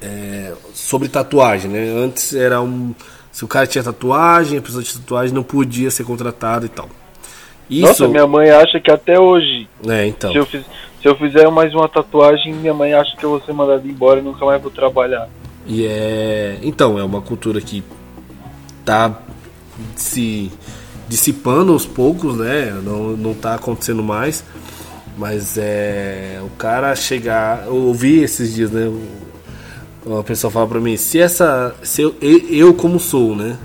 é, 0.00 0.52
sobre 0.74 1.08
tatuagem, 1.08 1.70
né? 1.70 2.04
Antes 2.04 2.34
era 2.34 2.60
um. 2.60 2.94
Se 3.32 3.44
o 3.44 3.48
cara 3.48 3.66
tinha 3.66 3.84
tatuagem, 3.84 4.58
a 4.58 4.62
pessoa 4.62 4.82
tinha 4.82 5.00
tatuagem, 5.00 5.34
não 5.34 5.42
podia 5.42 5.90
ser 5.90 6.04
contratado 6.04 6.66
e 6.66 6.68
tal. 6.68 6.88
Isso. 7.68 7.86
Nossa, 7.86 8.08
minha 8.08 8.26
mãe 8.26 8.50
acha 8.50 8.78
que 8.80 8.90
até 8.90 9.18
hoje, 9.18 9.68
É, 9.88 10.06
então. 10.06 10.30
se, 10.30 10.38
eu 10.38 10.46
fiz, 10.46 10.62
se 11.02 11.08
eu 11.08 11.16
fizer 11.16 11.50
mais 11.50 11.74
uma 11.74 11.88
tatuagem, 11.88 12.52
minha 12.54 12.72
mãe 12.74 12.92
acha 12.94 13.16
que 13.16 13.24
eu 13.24 13.30
vou 13.30 13.40
ser 13.40 13.52
mandado 13.52 13.86
embora 13.88 14.20
e 14.20 14.22
nunca 14.22 14.44
mais 14.44 14.60
vou 14.62 14.70
trabalhar. 14.70 15.28
E 15.66 15.84
é. 15.84 16.58
Então, 16.62 16.98
é 16.98 17.02
uma 17.04 17.20
cultura 17.20 17.60
que 17.60 17.82
tá 18.84 19.18
se 19.96 20.50
dissipando 21.08 21.72
aos 21.72 21.84
poucos, 21.84 22.36
né? 22.36 22.70
Não, 22.84 23.16
não 23.16 23.34
tá 23.34 23.54
acontecendo 23.54 24.02
mais. 24.02 24.44
Mas 25.18 25.56
é. 25.58 26.38
O 26.44 26.50
cara 26.56 26.94
chegar. 26.94 27.64
Eu 27.66 27.74
ouvi 27.74 28.20
esses 28.22 28.54
dias, 28.54 28.70
né? 28.70 28.86
o- 28.86 29.26
Uma 30.08 30.22
pessoa 30.22 30.50
fala 30.52 30.68
pra 30.68 30.78
mim, 30.78 30.96
se 30.96 31.18
essa. 31.18 31.74
Se 31.82 32.02
eu, 32.02 32.14
eu, 32.20 32.72
como 32.74 33.00
sou, 33.00 33.34
né? 33.34 33.56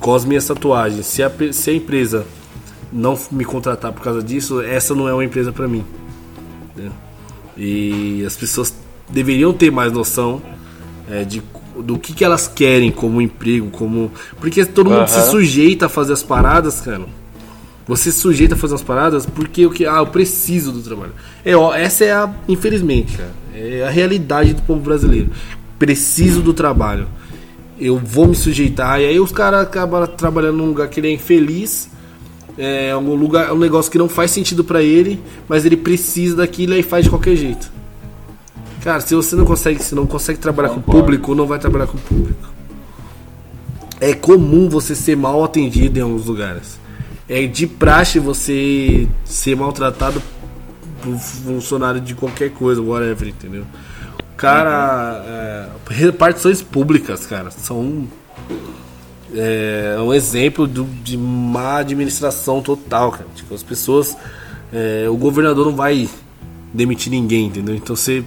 com 0.00 0.14
as 0.14 0.24
minhas 0.24 0.46
tatuagens, 0.46 1.04
se 1.06 1.22
a, 1.22 1.30
se 1.52 1.68
a 1.70 1.74
empresa 1.74 2.26
não 2.92 3.18
me 3.30 3.44
contratar 3.44 3.92
por 3.92 4.02
causa 4.02 4.22
disso, 4.22 4.60
essa 4.60 4.94
não 4.94 5.08
é 5.08 5.12
uma 5.12 5.24
empresa 5.24 5.52
pra 5.52 5.68
mim. 5.68 5.84
né? 6.76 6.90
E 7.56 8.24
as 8.26 8.36
pessoas 8.36 8.74
deveriam 9.08 9.52
ter 9.52 9.70
mais 9.70 9.92
noção 9.92 10.40
é, 11.10 11.24
de, 11.24 11.42
do 11.78 11.98
que, 11.98 12.12
que 12.12 12.24
elas 12.24 12.48
querem 12.48 12.90
como 12.90 13.20
emprego, 13.20 13.68
como. 13.70 14.10
Porque 14.38 14.64
todo 14.64 14.90
mundo 14.90 15.08
se 15.08 15.30
sujeita 15.30 15.86
a 15.86 15.88
fazer 15.88 16.12
as 16.12 16.22
paradas, 16.22 16.80
cara. 16.80 17.02
Você 17.86 18.12
se 18.12 18.18
sujeita 18.20 18.54
a 18.54 18.58
fazer 18.58 18.76
as 18.76 18.82
paradas 18.82 19.26
porque 19.26 19.66
o 19.66 19.70
que. 19.70 19.84
Ah, 19.84 19.98
eu 19.98 20.06
preciso 20.06 20.70
do 20.70 20.80
trabalho. 20.80 21.12
É, 21.44 21.56
ó, 21.56 21.74
essa 21.74 22.04
é 22.04 22.12
a. 22.12 22.32
Infelizmente, 22.48 23.16
cara. 23.16 23.30
É 23.52 23.84
a 23.86 23.90
realidade 23.90 24.54
do 24.54 24.62
povo 24.62 24.80
brasileiro. 24.80 25.30
Preciso 25.78 26.40
do 26.40 26.54
trabalho. 26.54 27.08
Eu 27.78 27.98
vou 27.98 28.28
me 28.28 28.36
sujeitar. 28.36 29.00
E 29.00 29.06
aí 29.06 29.18
os 29.18 29.32
caras 29.32 29.62
acabam 29.62 30.06
trabalhando 30.06 30.58
num 30.58 30.66
lugar 30.66 30.88
que 30.88 31.00
ele 31.00 31.08
é 31.08 31.12
infeliz. 31.12 31.90
É 32.58 32.94
um 32.96 33.14
lugar, 33.14 33.52
um 33.52 33.58
negócio 33.58 33.90
que 33.90 33.98
não 33.98 34.08
faz 34.08 34.30
sentido 34.30 34.62
pra 34.62 34.82
ele, 34.82 35.20
mas 35.48 35.64
ele 35.64 35.76
precisa 35.76 36.36
daquilo 36.36 36.74
e 36.74 36.82
faz 36.82 37.04
de 37.04 37.10
qualquer 37.10 37.36
jeito. 37.36 37.70
Cara, 38.82 39.00
se 39.00 39.14
você 39.14 39.36
não 39.36 39.44
consegue, 39.44 39.82
se 39.82 39.94
não 39.94 40.06
consegue 40.06 40.38
trabalhar 40.38 40.70
com 40.70 40.80
o 40.80 40.82
público, 40.82 41.34
não 41.34 41.46
vai 41.46 41.58
trabalhar 41.58 41.86
com 41.86 41.98
o 41.98 42.00
público. 42.00 42.48
É 44.00 44.14
comum 44.14 44.68
você 44.68 44.94
ser 44.94 45.16
mal 45.16 45.44
atendido 45.44 45.98
em 45.98 46.02
alguns 46.02 46.24
lugares. 46.24 46.78
É 47.28 47.46
de 47.46 47.66
praxe 47.66 48.18
você 48.18 49.06
ser 49.24 49.54
maltratado 49.54 50.22
por 51.02 51.18
funcionário 51.18 52.00
de 52.00 52.14
qualquer 52.14 52.50
coisa, 52.50 52.80
whatever, 52.80 53.28
entendeu? 53.28 53.64
Cara, 54.36 55.22
é, 55.26 55.66
repartições 55.90 56.62
públicas, 56.62 57.26
cara, 57.26 57.50
são 57.50 58.08
é, 59.34 59.96
um 60.00 60.12
exemplo 60.12 60.66
do- 60.66 60.84
de 61.02 61.16
má 61.16 61.78
administração 61.78 62.60
total, 62.62 63.12
cara. 63.12 63.26
Tipo, 63.34 63.54
as 63.54 63.62
pessoas. 63.62 64.16
é, 64.72 65.08
o 65.08 65.16
governador 65.16 65.66
não 65.66 65.74
vai 65.74 66.08
demitir 66.72 67.10
ninguém, 67.10 67.46
entendeu? 67.46 67.74
Então 67.74 67.94
você. 67.96 68.20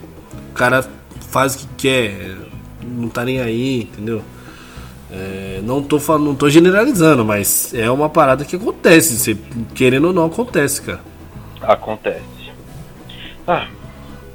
O 0.52 0.54
cara 0.54 0.86
faz 1.30 1.56
o 1.56 1.60
que 1.60 1.68
quer, 1.78 2.36
não 2.84 3.10
tá 3.10 3.24
nem 3.26 3.40
aí, 3.42 3.84
entendeu? 3.84 4.22
É, 5.12 5.62
não, 5.64 5.82
tô 5.82 6.00
falando, 6.00 6.26
não 6.26 6.36
tô 6.36 6.50
generalizando, 6.50 7.24
mas 7.26 7.74
é 7.74 7.90
uma 7.90 8.10
parada 8.10 8.44
que 8.46 8.56
acontece. 8.56 9.16
Você, 9.18 9.38
querendo 9.74 10.08
ou 10.08 10.14
não, 10.14 10.26
acontece, 10.26 10.82
cara. 10.82 11.02
Acontece. 11.62 12.22
Ah, 13.48 13.68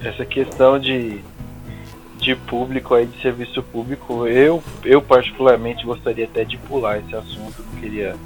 essa 0.01 0.25
questão 0.25 0.79
de, 0.79 1.19
de 2.19 2.35
público 2.35 2.95
aí, 2.95 3.07
de 3.07 3.21
serviço 3.23 3.62
público, 3.62 4.27
eu, 4.27 4.62
eu 4.85 5.01
particularmente 5.01 5.85
gostaria 5.85 6.25
até 6.25 6.45
de 6.45 6.57
pular 6.59 6.99
esse 6.99 7.14
assunto, 7.14 7.62
não 7.62 7.81
queria. 7.81 8.16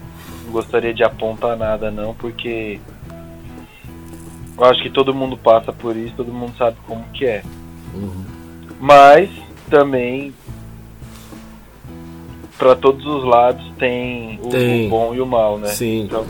Não 0.45 0.53
gostaria 0.53 0.93
de 0.93 1.05
apontar 1.05 1.57
nada 1.57 1.91
não, 1.91 2.15
porque 2.15 2.81
eu 4.59 4.65
acho 4.65 4.83
que 4.83 4.91
todo 4.91 5.15
mundo 5.15 5.37
passa 5.37 5.73
por 5.73 5.97
isso, 5.97 6.15
todo 6.17 6.33
mundo 6.33 6.57
sabe 6.57 6.77
como 6.87 7.05
que 7.13 7.27
é. 7.27 7.43
Mas 8.81 9.31
também 9.71 10.35
para 12.59 12.77
todos 12.77 13.05
os 13.05 13.25
lados 13.25 13.65
tem 13.79 14.39
o, 14.43 14.49
Tem. 14.49 14.87
o 14.87 14.91
bom 14.91 15.15
e 15.15 15.21
o 15.21 15.27
mal, 15.27 15.59
né? 15.59 15.69
Sim. 15.69 16.03
Então, 16.03 16.27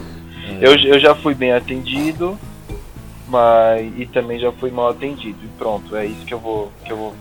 eu, 0.61 0.75
eu 0.77 0.99
já 0.99 1.15
fui 1.15 1.35
bem 1.35 1.53
atendido, 1.53 2.39
mas 3.29 3.93
e 3.99 4.07
também 4.07 4.39
já 4.39 4.51
fui 4.53 4.71
mal 4.71 4.89
atendido. 4.89 5.39
E 5.45 5.49
pronto, 5.59 5.95
é 5.97 6.07
isso 6.07 6.25
que 6.25 6.35
eu 6.35 6.39
vou 6.39 6.73
que 6.85 6.93
eu 6.93 6.97
vou 6.97 7.15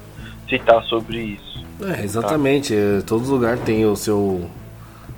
citar 0.52 0.84
sobre 0.84 1.20
isso. 1.22 1.66
É, 1.82 2.04
exatamente. 2.04 2.76
é, 2.76 3.02
todo 3.02 3.30
lugar 3.30 3.58
tem 3.58 3.86
o 3.86 3.96
seu. 3.96 4.50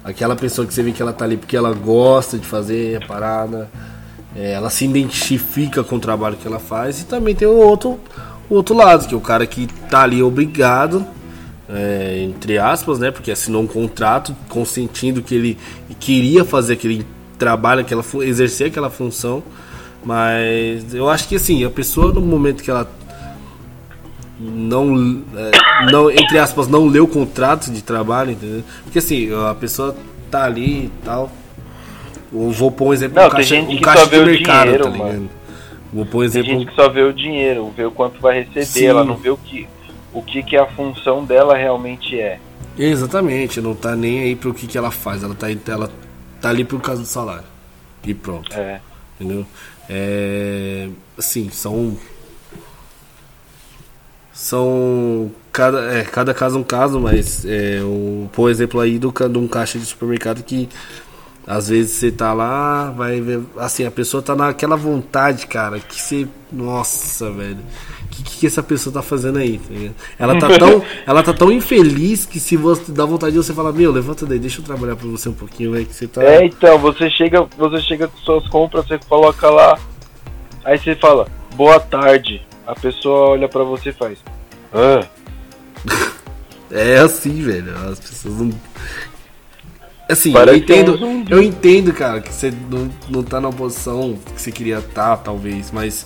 Aquela 0.03 0.35
pessoa 0.35 0.67
que 0.67 0.73
você 0.73 0.83
vê 0.83 0.91
que 0.91 1.01
ela 1.01 1.13
tá 1.13 1.25
ali 1.25 1.37
porque 1.37 1.55
ela 1.55 1.73
gosta 1.73 2.37
de 2.37 2.45
fazer 2.45 3.01
a 3.01 3.07
parada, 3.07 3.69
é, 4.35 4.51
ela 4.51 4.69
se 4.69 4.85
identifica 4.85 5.83
com 5.83 5.95
o 5.95 5.99
trabalho 5.99 6.35
que 6.35 6.47
ela 6.47 6.59
faz, 6.59 7.01
e 7.01 7.05
também 7.05 7.33
tem 7.33 7.47
o 7.47 7.55
outro, 7.55 7.99
o 8.49 8.55
outro 8.55 8.75
lado, 8.75 9.07
que 9.07 9.13
é 9.13 9.17
o 9.17 9.21
cara 9.21 9.47
que 9.47 9.65
tá 9.89 10.03
ali 10.03 10.21
obrigado, 10.21 11.05
é, 11.69 12.21
entre 12.21 12.57
aspas, 12.57 12.99
né? 12.99 13.11
Porque 13.11 13.31
assinou 13.31 13.63
um 13.63 13.67
contrato 13.67 14.35
consentindo 14.49 15.21
que 15.21 15.35
ele 15.35 15.57
queria 15.99 16.43
fazer 16.43 16.73
aquele 16.73 17.05
trabalho, 17.39 17.81
aquela, 17.81 18.03
exercer 18.21 18.67
aquela 18.67 18.89
função. 18.89 19.41
Mas 20.03 20.93
eu 20.93 21.09
acho 21.09 21.29
que 21.29 21.37
assim, 21.37 21.63
a 21.63 21.69
pessoa 21.69 22.11
no 22.11 22.19
momento 22.19 22.61
que 22.61 22.69
ela 22.69 22.89
não, 24.43 25.23
é, 25.35 25.91
não, 25.91 26.11
entre 26.11 26.37
aspas, 26.37 26.67
não 26.67 26.85
leu 26.85 27.05
o 27.05 27.07
contrato 27.07 27.71
de 27.71 27.81
trabalho, 27.81 28.31
entendeu? 28.31 28.63
Porque 28.83 28.99
assim, 28.99 29.29
a 29.49 29.53
pessoa 29.55 29.95
tá 30.29 30.43
ali 30.45 30.85
e 30.85 30.91
tal. 31.03 31.31
Eu 32.31 32.51
vou 32.51 32.71
pôr 32.71 32.89
um 32.89 32.93
exemplo, 32.93 33.15
Não, 33.15 33.27
um 33.27 33.29
tem 33.29 33.37
caixa, 33.37 33.55
um 33.55 33.79
caixa 33.79 34.07
de 34.07 34.19
mercado, 34.25 34.63
dinheiro, 34.63 34.83
tá 34.83 34.89
ligado? 34.89 35.07
mano. 35.07 35.29
Vou 35.93 36.05
pôr 36.05 36.17
um 36.25 36.29
Tem 36.29 36.41
exemplo. 36.41 36.59
gente 36.59 36.69
que 36.69 36.75
só 36.75 36.89
vê 36.89 37.01
o 37.03 37.13
dinheiro, 37.13 37.71
vê 37.75 37.85
o 37.85 37.91
quanto 37.91 38.19
vai 38.19 38.39
receber, 38.39 38.65
Sim. 38.65 38.85
ela 38.87 39.05
não 39.05 39.15
vê 39.15 39.29
o 39.29 39.37
que 39.37 39.67
o 40.13 40.21
que, 40.21 40.43
que 40.43 40.55
a 40.55 40.65
função 40.67 41.25
dela 41.25 41.57
realmente 41.57 42.19
é. 42.19 42.39
Exatamente, 42.77 43.59
não 43.59 43.75
tá 43.75 43.95
nem 43.95 44.21
aí 44.21 44.35
pro 44.35 44.53
que, 44.53 44.67
que 44.67 44.77
ela 44.77 44.91
faz, 44.91 45.23
ela 45.23 45.35
tá, 45.35 45.47
ela 45.67 45.91
tá 46.39 46.49
ali 46.49 46.63
por 46.63 46.79
causa 46.81 47.01
do 47.01 47.07
salário. 47.07 47.45
E 48.05 48.13
pronto. 48.13 48.53
É. 48.53 48.79
Entendeu? 49.19 49.45
É, 49.89 50.87
assim, 51.17 51.49
são. 51.49 51.97
São. 54.33 55.31
Cada, 55.51 55.93
é, 55.93 56.03
cada 56.03 56.33
caso 56.33 56.57
é 56.57 56.59
um 56.59 56.63
caso, 56.63 56.99
mas 56.99 57.45
é, 57.45 57.79
um, 57.83 58.27
por 58.31 58.49
exemplo 58.49 58.79
aí 58.79 58.97
do, 58.97 59.11
de 59.11 59.37
um 59.37 59.47
caixa 59.47 59.77
de 59.77 59.85
supermercado 59.85 60.41
que 60.41 60.67
às 61.45 61.67
vezes 61.67 61.91
você 61.91 62.11
tá 62.11 62.33
lá, 62.33 62.89
vai 62.91 63.19
ver. 63.19 63.41
Assim, 63.57 63.85
a 63.85 63.91
pessoa 63.91 64.23
tá 64.23 64.33
naquela 64.33 64.77
vontade, 64.77 65.45
cara, 65.45 65.77
que 65.79 66.01
você. 66.01 66.27
Nossa, 66.51 67.29
velho. 67.31 67.57
O 68.05 68.15
que, 68.15 68.23
que 68.23 68.47
essa 68.47 68.63
pessoa 68.63 68.93
tá 68.93 69.01
fazendo 69.01 69.39
aí? 69.39 69.59
tá 69.59 69.93
ela, 70.17 70.39
tá 70.39 70.47
tão, 70.57 70.83
ela 71.05 71.23
tá 71.23 71.33
tão 71.33 71.51
infeliz 71.51 72.25
que 72.25 72.39
se 72.39 72.55
você 72.55 72.91
dá 72.91 73.05
vontade 73.05 73.33
de 73.33 73.39
você 73.39 73.53
falar, 73.53 73.73
meu, 73.73 73.91
levanta 73.91 74.25
daí, 74.25 74.39
deixa 74.39 74.61
eu 74.61 74.65
trabalhar 74.65 74.95
pra 74.95 75.07
você 75.07 75.27
um 75.27 75.33
pouquinho, 75.33 75.71
velho, 75.73 75.85
que 75.85 75.93
você 75.93 76.07
tá. 76.07 76.23
É, 76.23 76.45
então, 76.45 76.77
você 76.77 77.09
chega, 77.09 77.45
você 77.57 77.81
chega 77.81 78.07
com 78.07 78.17
suas 78.19 78.47
compras, 78.47 78.87
você 78.87 78.97
coloca 79.09 79.49
lá, 79.49 79.77
aí 80.63 80.77
você 80.77 80.95
fala, 80.95 81.27
boa 81.55 81.79
tarde. 81.79 82.41
A 82.65 82.75
pessoa 82.75 83.31
olha 83.31 83.47
pra 83.47 83.63
você 83.63 83.89
e 83.89 83.93
faz. 83.93 84.19
Ah, 84.73 85.05
É 86.73 86.97
assim, 86.97 87.41
velho. 87.41 87.71
As 87.89 87.99
pessoas 87.99 88.35
não. 88.39 88.51
Assim, 90.09 90.29
eu 90.29 90.33
Parece 90.33 90.57
entendo, 90.57 91.05
um 91.05 91.25
eu 91.29 91.41
entendo, 91.41 91.93
cara, 91.93 92.19
que 92.19 92.33
você 92.33 92.51
não, 92.69 92.89
não 93.09 93.23
tá 93.23 93.39
na 93.39 93.51
posição 93.51 94.17
que 94.35 94.41
você 94.41 94.51
queria 94.51 94.79
estar, 94.79 95.17
talvez, 95.17 95.71
mas 95.71 96.05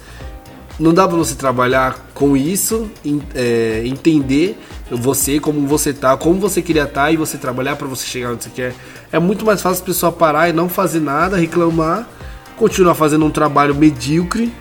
não 0.79 0.93
dá 0.93 1.07
pra 1.07 1.17
você 1.17 1.33
trabalhar 1.33 2.07
com 2.13 2.37
isso, 2.37 2.89
é, 3.33 3.81
entender 3.85 4.57
você, 4.91 5.39
como 5.39 5.65
você 5.65 5.93
tá, 5.93 6.15
como 6.15 6.39
você 6.39 6.61
queria 6.61 6.83
estar 6.83 7.11
e 7.11 7.17
você 7.17 7.37
trabalhar 7.37 7.75
pra 7.75 7.87
você 7.87 8.05
chegar 8.05 8.33
onde 8.33 8.43
você 8.43 8.51
quer. 8.51 8.75
É 9.11 9.17
muito 9.17 9.43
mais 9.43 9.61
fácil 9.61 9.81
a 9.83 9.85
pessoa 9.85 10.11
parar 10.11 10.47
e 10.49 10.53
não 10.53 10.69
fazer 10.69 10.99
nada, 10.99 11.35
reclamar, 11.35 12.07
continuar 12.55 12.93
fazendo 12.93 13.25
um 13.25 13.31
trabalho 13.31 13.73
medíocre. 13.73 14.53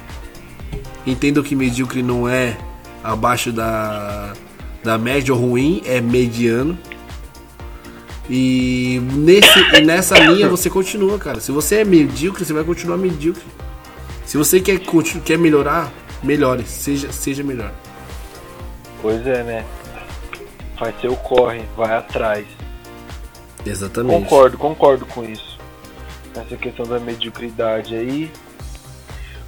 Entendo 1.06 1.42
que 1.42 1.54
medíocre 1.54 2.02
não 2.02 2.28
é 2.28 2.56
abaixo 3.02 3.52
da, 3.52 4.32
da 4.82 4.98
média 4.98 5.32
ou 5.32 5.40
ruim, 5.40 5.82
é 5.84 6.00
mediano. 6.00 6.76
E, 8.28 9.00
nesse, 9.12 9.58
e 9.76 9.80
nessa 9.82 10.18
linha 10.18 10.48
você 10.48 10.68
continua, 10.68 11.16
cara. 11.18 11.40
Se 11.40 11.52
você 11.52 11.76
é 11.76 11.84
medíocre, 11.84 12.44
você 12.44 12.52
vai 12.52 12.64
continuar 12.64 12.96
medíocre. 12.96 13.44
Se 14.24 14.36
você 14.36 14.60
quer, 14.60 14.80
quer 15.24 15.38
melhorar, 15.38 15.92
melhore. 16.22 16.64
Seja, 16.66 17.12
seja 17.12 17.44
melhor. 17.44 17.72
pois 19.00 19.24
é, 19.24 19.44
né? 19.44 19.64
Faz 20.76 21.00
seu 21.00 21.14
corre, 21.16 21.62
vai 21.76 21.96
atrás. 21.96 22.44
Exatamente. 23.64 24.22
Concordo, 24.24 24.58
concordo 24.58 25.06
com 25.06 25.24
isso. 25.24 25.56
Essa 26.34 26.56
questão 26.56 26.84
da 26.84 26.98
mediocridade 26.98 27.94
aí. 27.94 28.30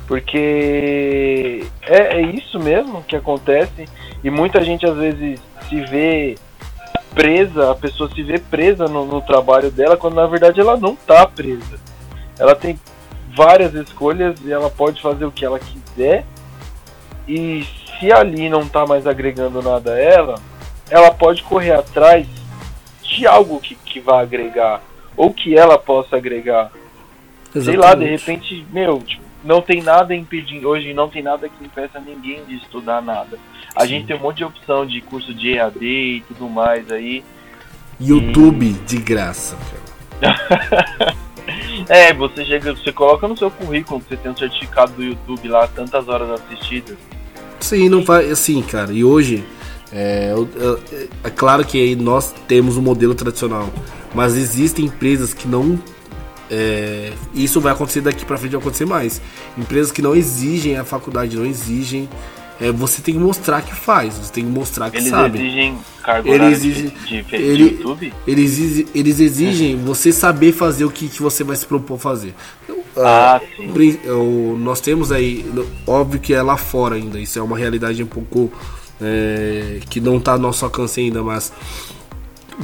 Porque 0.09 1.67
é, 1.83 2.17
é 2.17 2.23
isso 2.23 2.59
mesmo 2.59 3.05
que 3.05 3.15
acontece. 3.15 3.85
E 4.25 4.31
muita 4.31 4.65
gente 4.65 4.87
às 4.87 4.97
vezes 4.97 5.39
se 5.69 5.81
vê 5.83 6.35
presa, 7.15 7.71
a 7.71 7.75
pessoa 7.75 8.11
se 8.15 8.23
vê 8.23 8.39
presa 8.39 8.87
no, 8.87 9.05
no 9.05 9.21
trabalho 9.21 9.71
dela, 9.71 9.99
quando 9.99 10.15
na 10.15 10.27
verdade 10.27 10.59
ela 10.59 10.79
não 10.79 10.97
tá 10.97 11.27
presa. 11.27 11.79
Ela 12.39 12.55
tem 12.55 12.81
várias 13.37 13.75
escolhas 13.75 14.37
e 14.43 14.51
ela 14.51 14.71
pode 14.71 15.03
fazer 15.03 15.27
o 15.27 15.31
que 15.31 15.45
ela 15.45 15.61
quiser. 15.61 16.25
E 17.29 17.67
se 18.01 18.11
ali 18.11 18.49
não 18.49 18.67
tá 18.67 18.87
mais 18.87 19.07
agregando 19.07 19.61
nada 19.61 19.93
a 19.93 20.01
ela, 20.01 20.41
ela 20.89 21.11
pode 21.11 21.43
correr 21.43 21.73
atrás 21.73 22.27
de 23.03 23.27
algo 23.27 23.61
que, 23.61 23.75
que 23.75 24.01
vá 24.01 24.23
agregar. 24.23 24.81
Ou 25.15 25.35
que 25.35 25.55
ela 25.57 25.79
possa 25.79 26.17
agregar. 26.17 26.73
Sei 27.53 27.77
lá, 27.77 27.95
de 27.95 28.05
Exatamente. 28.05 28.11
repente, 28.11 28.67
meu, 28.73 29.01
tipo, 29.01 29.28
não 29.49 29.63
tem 29.63 29.83
nada 29.83 30.15
impedindo. 30.15 30.69
Hoje 30.69 30.93
não 30.93 31.09
tem 31.09 31.23
nada 31.23 31.49
que 31.49 31.65
impeça 31.65 31.99
ninguém 31.99 32.45
de 32.45 32.57
estudar 32.57 33.01
nada. 33.03 33.39
A 33.75 33.81
Sim. 33.83 33.89
gente 33.89 34.07
tem 34.07 34.17
um 34.17 34.21
monte 34.21 34.37
de 34.39 34.45
opção 34.45 34.87
de 34.87 35.01
curso 35.01 35.33
de 35.35 35.55
EAD 35.55 35.83
e 35.85 36.21
tudo 36.29 36.49
mais 36.49 36.91
aí. 36.93 37.25
YouTube 37.99 38.75
de 38.87 38.99
graça, 38.99 39.57
é, 41.89 42.13
você 42.13 42.45
chega, 42.45 42.73
você 42.75 42.93
coloca 42.93 43.27
no 43.27 43.37
seu 43.37 43.51
currículo 43.51 44.01
que 44.01 44.11
você 44.11 44.17
tem 44.17 44.31
um 44.31 44.37
certificado 44.37 44.93
do 44.93 45.03
YouTube 45.03 45.49
lá, 45.49 45.67
tantas 45.67 46.07
horas 46.09 46.31
assistidas. 46.41 46.97
Sim, 47.61 47.89
não 47.89 48.05
vai. 48.05 48.31
Assim, 48.31 48.63
cara, 48.63 48.93
e 48.93 49.03
hoje. 49.05 49.45
É, 49.91 50.33
eu- 50.33 50.47
eu- 50.57 50.81
é 51.25 51.31
claro 51.31 51.65
que 51.65 51.81
aí 51.83 51.97
nós 51.97 52.31
temos 52.47 52.77
um 52.77 52.83
modelo 52.83 53.15
tradicional, 53.15 53.71
mas 54.15 54.37
existem 54.37 54.85
empresas 54.85 55.33
que 55.33 55.49
não. 55.49 55.79
É, 56.51 57.13
isso 57.35 57.61
vai 57.61 57.73
acontecer 57.73 58.01
daqui 58.01 58.25
pra 58.25 58.37
frente, 58.39 58.53
vai 58.53 58.61
acontecer 58.61 58.85
mais. 58.87 59.21
Empresas 59.57 59.93
que 59.93 60.01
não 60.03 60.15
exigem 60.17 60.77
a 60.77 60.85
faculdade, 60.85 61.37
não 61.37 61.47
exigem. 61.47 62.09
é, 62.61 62.73
você 62.73 63.01
tem 63.01 63.15
que 63.15 63.21
mostrar 63.21 63.63
que 63.63 63.73
faz, 63.75 64.15
você 64.15 64.33
tem 64.33 64.45
que 64.45 64.51
mostrar 64.51 64.91
que 64.91 64.97
Eles 64.97 65.11
sabe. 65.11 65.39
exigem 65.39 65.79
cargo 66.03 66.27
Ele 66.29 66.35
horário 66.39 66.53
exige- 66.57 66.83
de, 67.07 67.07
de, 67.07 67.23
de 67.23 67.37
ele- 67.37 67.65
YouTube? 67.77 68.13
Eles, 68.27 68.59
exi- 68.59 68.87
eles 68.93 69.21
exigem 69.21 69.77
você 69.77 70.11
saber 70.13 70.51
fazer 70.53 70.85
o 70.85 70.91
que, 70.91 71.09
que 71.09 71.23
você 71.23 71.45
vai 71.45 71.55
se 71.55 71.65
propor 71.65 71.99
fazer. 71.99 72.35
Então, 72.65 72.77
Ah, 72.97 73.41
o- 74.07 74.57
nós 74.59 74.81
temos 74.81 75.13
aí, 75.13 75.47
óbvio 75.87 76.19
que 76.19 76.35
é 76.35 76.43
lá 76.43 76.57
fora 76.57 76.97
ainda, 76.97 77.21
isso 77.21 77.39
é 77.39 77.43
uma 77.43 77.57
realidade 77.57 78.03
um 78.03 78.07
pouco 78.09 78.51
é, 79.01 79.79
que 79.89 80.01
não 80.01 80.17
está 80.17 80.33
ao 80.33 80.39
nosso 80.41 80.65
alcance 80.65 80.99
ainda, 81.01 81.23
mas 81.23 81.53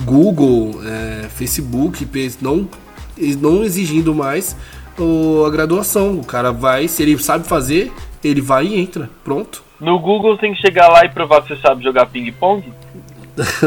Google, 0.04 0.80
é, 0.84 1.28
Facebook, 1.28 2.04
não, 2.42 2.56
eles 2.58 2.68
não 3.16 3.62
exigindo 3.64 4.14
mais 4.14 4.56
o- 4.98 5.44
a 5.46 5.50
graduação. 5.50 6.18
O 6.18 6.24
cara 6.24 6.52
vai, 6.52 6.88
se 6.88 7.02
ele 7.02 7.18
sabe 7.18 7.46
fazer, 7.46 7.92
ele 8.22 8.40
vai 8.40 8.66
e 8.66 8.80
entra. 8.80 9.08
Pronto. 9.22 9.62
No 9.80 9.98
Google 9.98 10.38
tem 10.38 10.54
que 10.54 10.60
chegar 10.62 10.88
lá 10.88 11.04
e 11.04 11.08
provar 11.10 11.42
que 11.42 11.48
você 11.48 11.60
sabe 11.60 11.82
jogar 11.82 12.06
ping-pong? 12.06 12.64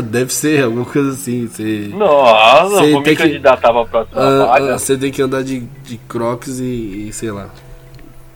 Deve 0.06 0.34
ser 0.34 0.64
alguma 0.64 0.86
coisa 0.86 1.12
assim. 1.12 1.46
Você... 1.46 1.92
Nossa, 1.94 2.70
Você 2.70 2.86
eu 2.86 2.92
vou 2.92 3.00
me 3.00 3.04
tem 3.06 3.16
que- 3.16 3.24
candidatar 3.24 3.72
pra 3.74 3.86
próxima 3.86 4.22
Ah, 4.22 4.46
vaga. 4.46 4.74
ah, 4.76 4.80
você 4.80 4.98
tem 4.98 5.12
que 5.12 5.22
andar 5.22 5.44
de, 5.44 5.60
de 5.84 5.98
crocs 6.08 6.60
e, 6.60 7.08
e 7.10 7.14
sei 7.14 7.30
lá. 7.30 7.50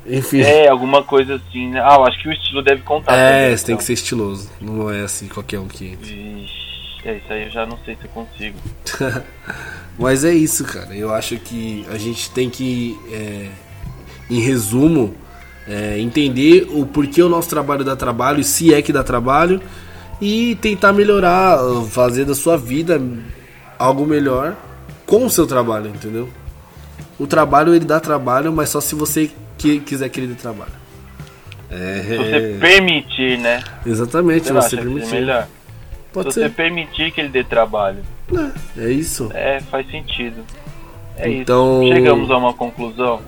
Enfim. 0.06 0.42
É, 0.42 0.68
alguma 0.68 1.02
coisa 1.02 1.36
assim, 1.36 1.70
né? 1.70 1.80
Ah, 1.82 1.96
eu 1.96 2.04
acho 2.06 2.22
que 2.22 2.28
o 2.28 2.34
estilo 2.34 2.62
deve 2.62 2.82
contar. 2.82 3.16
É, 3.16 3.32
também, 3.44 3.58
você 3.58 3.66
tem 3.66 3.74
então. 3.74 3.78
que 3.78 3.84
ser 3.86 3.94
estiloso. 3.94 4.50
Não 4.60 4.92
é 4.92 5.02
assim 5.02 5.28
qualquer 5.28 5.60
um 5.60 5.68
que 5.68 5.86
entra. 5.88 6.06
Vixe, 6.06 6.61
é, 7.06 7.18
isso 7.18 7.34
aí 7.34 7.44
eu 7.46 7.52
já 7.52 7.66
não 7.66 7.78
sei 7.86 7.96
se 7.96 8.06
eu 8.06 8.10
consigo. 8.10 8.58
Mas 9.98 10.24
é 10.24 10.34
isso, 10.34 10.64
cara. 10.66 10.96
Eu 10.96 11.14
acho 11.14 11.38
que 11.38 11.86
a 11.92 11.98
gente 11.98 12.32
tem 12.32 12.50
que, 12.50 12.98
é, 13.12 13.50
em 14.30 14.40
resumo, 14.40 15.16
é, 15.68 16.00
entender 16.00 16.68
o 16.72 16.86
porquê 16.86 17.22
o 17.22 17.30
nosso 17.30 17.50
trabalho 17.50 17.84
dá 17.84 17.96
trabalho, 17.96 18.40
e 18.40 18.44
se 18.44 18.74
é 18.74 18.82
que 18.82 18.92
dá 18.94 19.04
trabalho, 19.04 19.62
e 20.20 20.56
tentar 20.56 20.94
melhorar, 20.94 21.60
fazer 21.90 22.26
da 22.26 22.36
sua 22.36 22.58
vida 22.58 23.02
algo 23.78 24.06
melhor 24.06 24.56
com 25.06 25.26
o 25.26 25.30
seu 25.30 25.46
trabalho, 25.48 25.88
entendeu? 25.88 26.30
O 27.20 27.28
trabalho 27.28 27.76
ele 27.76 27.86
dá 27.86 28.00
trabalho, 28.00 28.52
mas 28.52 28.70
só 28.70 28.80
se 28.80 28.96
você 28.96 29.30
que, 29.58 29.80
quiser 29.80 30.10
que 30.10 30.20
ele 30.20 30.28
dê 30.28 30.36
trabalho. 30.36 30.72
É, 31.70 32.04
Se 32.06 32.18
você 32.18 32.58
permitir, 32.60 33.38
né? 33.40 33.64
exatamente, 33.86 34.44
Você 34.48 34.54
você 34.54 34.78
permitir. 34.78 35.12
melhor? 35.12 35.48
Pode 36.14 36.34
Se 36.34 36.40
você 36.42 36.48
ser. 36.48 36.56
permitir 36.56 37.12
que 37.12 37.22
ele 37.22 37.30
dê 37.30 37.44
trabalho. 37.44 38.00
É, 38.78 38.86
é 38.86 38.92
isso. 38.92 39.30
É, 39.34 39.60
faz 39.62 39.90
sentido. 39.90 40.44
É 41.18 41.30
Então- 41.30 41.84
isso. 41.84 41.94
Chegamos 41.94 42.30
a 42.32 42.38
uma 42.38 42.54
conclusão. 42.54 43.22